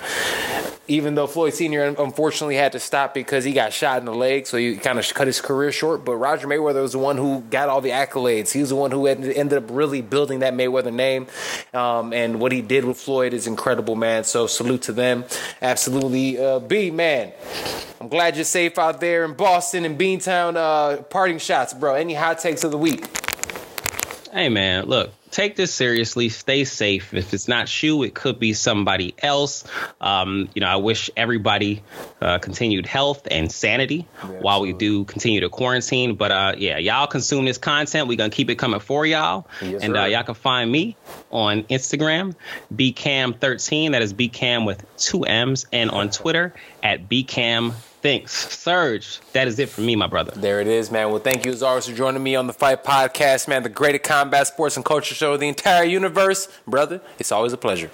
even 0.87 1.15
though 1.15 1.27
Floyd 1.27 1.53
Senior 1.53 1.95
unfortunately 1.97 2.55
had 2.55 2.71
to 2.73 2.79
stop 2.79 3.13
because 3.13 3.43
he 3.43 3.53
got 3.53 3.73
shot 3.73 3.99
in 3.99 4.05
the 4.05 4.13
leg, 4.13 4.47
so 4.47 4.57
he 4.57 4.75
kind 4.75 4.99
of 4.99 5.13
cut 5.13 5.27
his 5.27 5.41
career 5.41 5.71
short. 5.71 6.05
But 6.05 6.17
Roger 6.17 6.47
Mayweather 6.47 6.81
was 6.81 6.91
the 6.91 6.99
one 6.99 7.17
who 7.17 7.41
got 7.49 7.69
all 7.69 7.81
the 7.81 7.89
accolades. 7.89 8.51
He 8.51 8.59
was 8.59 8.69
the 8.69 8.75
one 8.75 8.91
who 8.95 9.07
ended 9.07 9.53
up 9.53 9.65
really 9.69 10.01
building 10.01 10.39
that 10.39 10.53
Mayweather 10.53 10.93
name. 10.93 11.27
Um, 11.73 12.13
and 12.13 12.39
what 12.39 12.51
he 12.51 12.61
did 12.61 12.85
with 12.85 12.97
Floyd 12.97 13.33
is 13.33 13.47
incredible, 13.47 13.95
man. 13.95 14.23
So 14.23 14.47
salute 14.47 14.83
to 14.83 14.93
them. 14.93 15.25
Absolutely. 15.61 16.39
Uh, 16.39 16.59
B, 16.59 16.91
man. 16.91 17.31
I'm 18.01 18.07
glad 18.09 18.35
you're 18.35 18.45
safe 18.45 18.77
out 18.77 18.99
there 18.99 19.25
in 19.25 19.33
Boston 19.33 19.85
and 19.85 19.97
Beantown. 19.97 20.55
Uh, 20.55 21.01
parting 21.03 21.37
shots, 21.37 21.73
bro. 21.73 21.95
Any 21.95 22.13
hot 22.13 22.39
takes 22.39 22.63
of 22.63 22.71
the 22.71 22.77
week? 22.77 23.07
Hey, 24.31 24.49
man. 24.49 24.85
Look, 24.85 25.11
take 25.35 25.57
this 25.57 25.73
seriously. 25.73 26.29
Stay 26.29 26.63
safe. 26.63 27.13
If 27.13 27.33
it's 27.33 27.49
not 27.49 27.83
you, 27.83 28.03
it 28.03 28.15
could 28.15 28.39
be 28.39 28.53
somebody 28.53 29.13
else. 29.19 29.65
Um, 29.99 30.47
you 30.55 30.61
know, 30.61 30.67
I 30.67 30.77
wish 30.77 31.09
everybody 31.17 31.83
uh, 32.21 32.39
continued 32.39 32.85
health 32.85 33.27
and 33.29 33.51
sanity 33.51 34.07
yeah, 34.23 34.39
while 34.39 34.61
we 34.61 34.71
do 34.71 35.03
continue 35.03 35.41
to 35.41 35.49
quarantine. 35.49 36.15
But 36.15 36.31
uh, 36.31 36.55
yeah, 36.57 36.77
y'all 36.77 37.07
consume 37.07 37.43
this 37.43 37.57
content. 37.57 38.07
We're 38.07 38.17
gonna 38.17 38.29
keep 38.29 38.49
it 38.49 38.55
coming 38.55 38.79
for 38.79 39.05
y'all, 39.05 39.47
yes, 39.61 39.83
and 39.83 39.97
uh, 39.97 40.05
y'all 40.05 40.23
can 40.23 40.35
find 40.35 40.71
me 40.71 40.95
on 41.31 41.63
Instagram, 41.63 42.33
bcam13. 42.73 43.91
That 43.91 44.01
is 44.01 44.13
bcam 44.13 44.65
with 44.65 44.85
two 44.97 45.23
M's, 45.23 45.65
and 45.73 45.91
on 45.91 46.11
Twitter 46.11 46.53
at 46.81 47.09
bcam 47.09 47.73
Thanks. 48.05 48.45
Serg, 48.55 49.19
that 49.31 49.47
is 49.47 49.57
it 49.57 49.67
for 49.67 49.81
me, 49.81 49.95
my 49.95 50.05
brother. 50.05 50.31
There 50.35 50.61
it 50.61 50.67
is, 50.67 50.91
man. 50.91 51.09
Well, 51.09 51.17
thank 51.17 51.43
you 51.43 51.51
as 51.51 51.63
always 51.63 51.87
for 51.87 51.95
joining 51.95 52.21
me 52.21 52.35
on 52.35 52.45
the 52.45 52.53
Fight 52.53 52.83
Podcast, 52.83 53.47
man. 53.47 53.63
The 53.63 53.69
greatest 53.69 54.03
combat 54.03 54.45
sports 54.45 54.75
and 54.75 54.85
culture 54.85 55.15
show 55.15 55.33
of 55.33 55.39
the 55.39 55.47
entire 55.47 55.85
universe. 55.85 56.47
Brother, 56.67 57.01
it's 57.17 57.31
always 57.31 57.51
a 57.51 57.57
pleasure. 57.57 57.89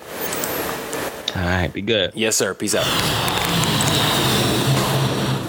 All 1.34 1.43
right, 1.43 1.70
be 1.72 1.82
good. 1.82 2.12
Yes, 2.14 2.36
sir. 2.36 2.53
Peace 2.53 2.76
out. 2.76 2.86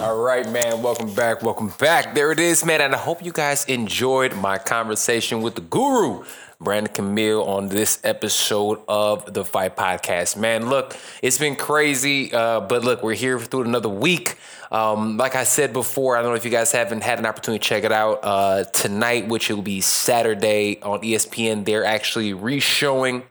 All 0.01 0.23
right, 0.23 0.49
man. 0.49 0.81
Welcome 0.81 1.13
back. 1.13 1.43
Welcome 1.43 1.73
back. 1.77 2.15
There 2.15 2.31
it 2.31 2.39
is, 2.39 2.63
man. 2.63 2.79
And 2.79 2.95
I 2.95 2.99
hope 2.99 3.21
you 3.21 3.33
guys 3.33 3.65
enjoyed 3.65 4.33
my 4.37 4.57
conversation 4.57 5.41
with 5.41 5.55
the 5.55 5.61
guru 5.61 6.23
Brandon 6.63 6.93
Camille 6.93 7.43
on 7.43 7.67
this 7.67 7.99
episode 8.03 8.79
of 8.87 9.33
the 9.33 9.43
Fight 9.43 9.75
Podcast. 9.75 10.37
Man, 10.37 10.69
look, 10.69 10.95
it's 11.21 11.37
been 11.37 11.55
crazy, 11.55 12.33
uh, 12.33 12.61
but 12.61 12.83
look, 12.83 13.03
we're 13.03 13.13
here 13.13 13.39
through 13.39 13.63
another 13.63 13.89
week. 13.89 14.37
Um, 14.71 15.17
like 15.17 15.35
I 15.35 15.43
said 15.43 15.73
before, 15.73 16.17
I 16.17 16.21
don't 16.21 16.31
know 16.31 16.35
if 16.35 16.45
you 16.45 16.51
guys 16.51 16.71
haven't 16.71 17.03
had 17.03 17.19
an 17.19 17.25
opportunity 17.25 17.61
to 17.61 17.67
check 17.67 17.83
it 17.83 17.91
out 17.91 18.19
uh, 18.23 18.63
tonight, 18.63 19.27
which 19.27 19.49
will 19.49 19.61
be 19.61 19.81
Saturday 19.81 20.81
on 20.81 21.01
ESPN. 21.01 21.65
They're 21.65 21.85
actually 21.85 22.33
re-showing 22.33 23.23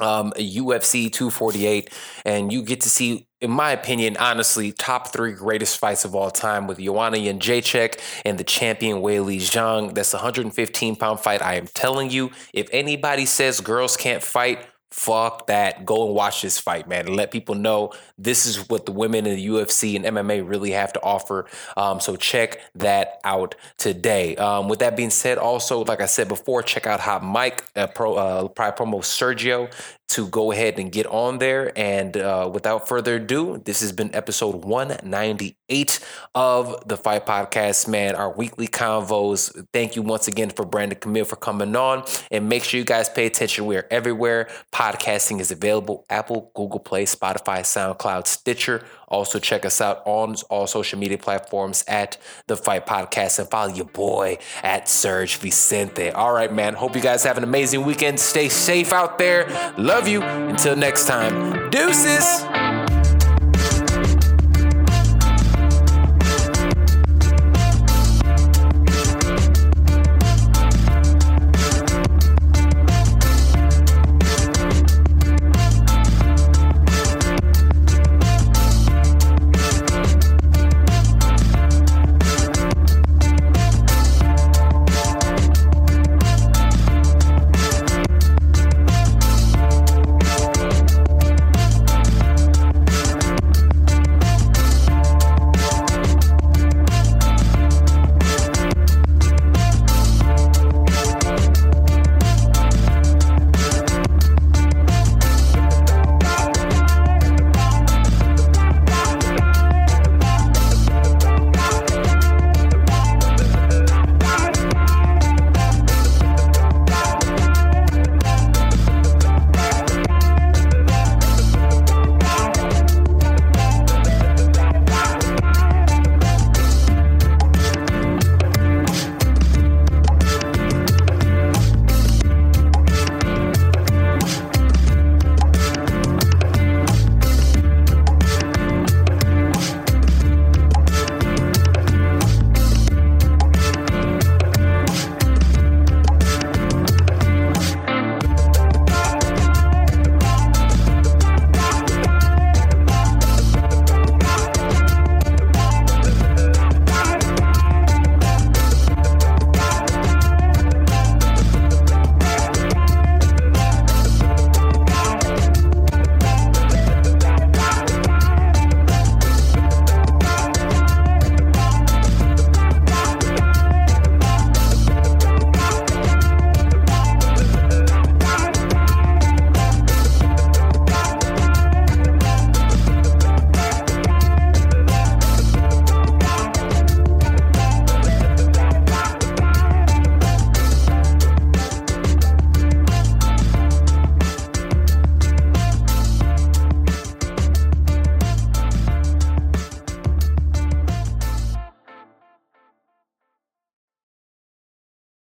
um, 0.00 0.32
UFC 0.36 1.12
248, 1.12 1.90
and 2.24 2.52
you 2.52 2.62
get 2.62 2.80
to 2.82 2.90
see, 2.90 3.26
in 3.40 3.50
my 3.50 3.70
opinion, 3.72 4.16
honestly, 4.16 4.72
top 4.72 5.12
three 5.12 5.32
greatest 5.32 5.78
fights 5.78 6.04
of 6.04 6.14
all 6.14 6.30
time 6.30 6.66
with 6.66 6.78
Joanna 6.78 7.18
Jędrzejczyk 7.18 8.00
and 8.24 8.38
the 8.38 8.44
champion 8.44 8.98
Weili 8.98 9.36
Zhang. 9.36 9.94
That's 9.94 10.14
a 10.14 10.18
115 10.18 10.96
pound 10.96 11.20
fight. 11.20 11.42
I 11.42 11.54
am 11.54 11.66
telling 11.66 12.10
you, 12.10 12.30
if 12.52 12.68
anybody 12.72 13.26
says 13.26 13.60
girls 13.60 13.96
can't 13.96 14.22
fight, 14.22 14.66
fuck 14.94 15.48
that. 15.48 15.84
Go 15.84 16.06
and 16.06 16.14
watch 16.14 16.42
this 16.42 16.58
fight, 16.58 16.88
man, 16.88 17.06
and 17.06 17.16
let 17.16 17.32
people 17.32 17.56
know 17.56 17.92
this 18.16 18.46
is 18.46 18.68
what 18.68 18.86
the 18.86 18.92
women 18.92 19.26
in 19.26 19.34
the 19.34 19.46
UFC 19.48 19.96
and 19.96 20.04
MMA 20.04 20.48
really 20.48 20.70
have 20.70 20.92
to 20.92 21.02
offer. 21.02 21.46
Um, 21.76 21.98
so 21.98 22.14
check 22.14 22.60
that 22.76 23.20
out 23.24 23.56
today. 23.76 24.36
Um, 24.36 24.68
with 24.68 24.78
that 24.78 24.96
being 24.96 25.10
said, 25.10 25.36
also, 25.36 25.84
like 25.84 26.00
I 26.00 26.06
said 26.06 26.28
before, 26.28 26.62
check 26.62 26.86
out 26.86 27.00
Hot 27.00 27.24
Mike, 27.24 27.64
uh, 27.74 27.88
pro, 27.88 28.14
uh, 28.14 28.48
promo 28.48 29.00
Sergio 29.00 29.68
to 30.08 30.28
go 30.28 30.52
ahead 30.52 30.78
and 30.78 30.92
get 30.92 31.06
on 31.06 31.38
there. 31.38 31.72
And 31.76 32.16
uh, 32.16 32.50
without 32.52 32.86
further 32.86 33.16
ado, 33.16 33.60
this 33.64 33.80
has 33.80 33.92
been 33.92 34.14
episode 34.14 34.64
198 34.64 36.00
of 36.34 36.86
the 36.86 36.96
Fight 36.96 37.26
Podcast, 37.26 37.88
man. 37.88 38.14
Our 38.14 38.30
weekly 38.32 38.68
convos. 38.68 39.66
Thank 39.72 39.96
you 39.96 40.02
once 40.02 40.28
again 40.28 40.50
for 40.50 40.64
Brandon 40.64 40.98
Camille 40.98 41.24
for 41.24 41.36
coming 41.36 41.74
on. 41.74 42.04
And 42.30 42.48
make 42.48 42.64
sure 42.64 42.78
you 42.78 42.84
guys 42.84 43.08
pay 43.08 43.26
attention. 43.26 43.66
We 43.66 43.76
are 43.76 43.86
everywhere. 43.90 44.48
Podcasting 44.72 45.40
is 45.40 45.50
available 45.50 46.04
Apple, 46.10 46.52
Google 46.54 46.80
Play, 46.80 47.04
Spotify, 47.06 47.60
SoundCloud, 47.60 48.26
Stitcher. 48.26 48.84
Also, 49.14 49.38
check 49.38 49.64
us 49.64 49.80
out 49.80 50.02
on 50.06 50.34
all 50.50 50.66
social 50.66 50.98
media 50.98 51.16
platforms 51.16 51.84
at 51.86 52.18
the 52.48 52.56
Fight 52.56 52.84
Podcast 52.84 53.38
and 53.38 53.48
follow 53.48 53.72
your 53.72 53.84
boy 53.86 54.38
at 54.64 54.86
Serg 54.86 55.36
Vicente. 55.36 56.10
All 56.10 56.32
right, 56.32 56.52
man. 56.52 56.74
Hope 56.74 56.96
you 56.96 57.00
guys 57.00 57.22
have 57.22 57.38
an 57.38 57.44
amazing 57.44 57.84
weekend. 57.84 58.18
Stay 58.18 58.48
safe 58.48 58.92
out 58.92 59.18
there. 59.18 59.46
Love 59.78 60.08
you. 60.08 60.20
Until 60.22 60.74
next 60.74 61.06
time, 61.06 61.70
deuces. 61.70 62.63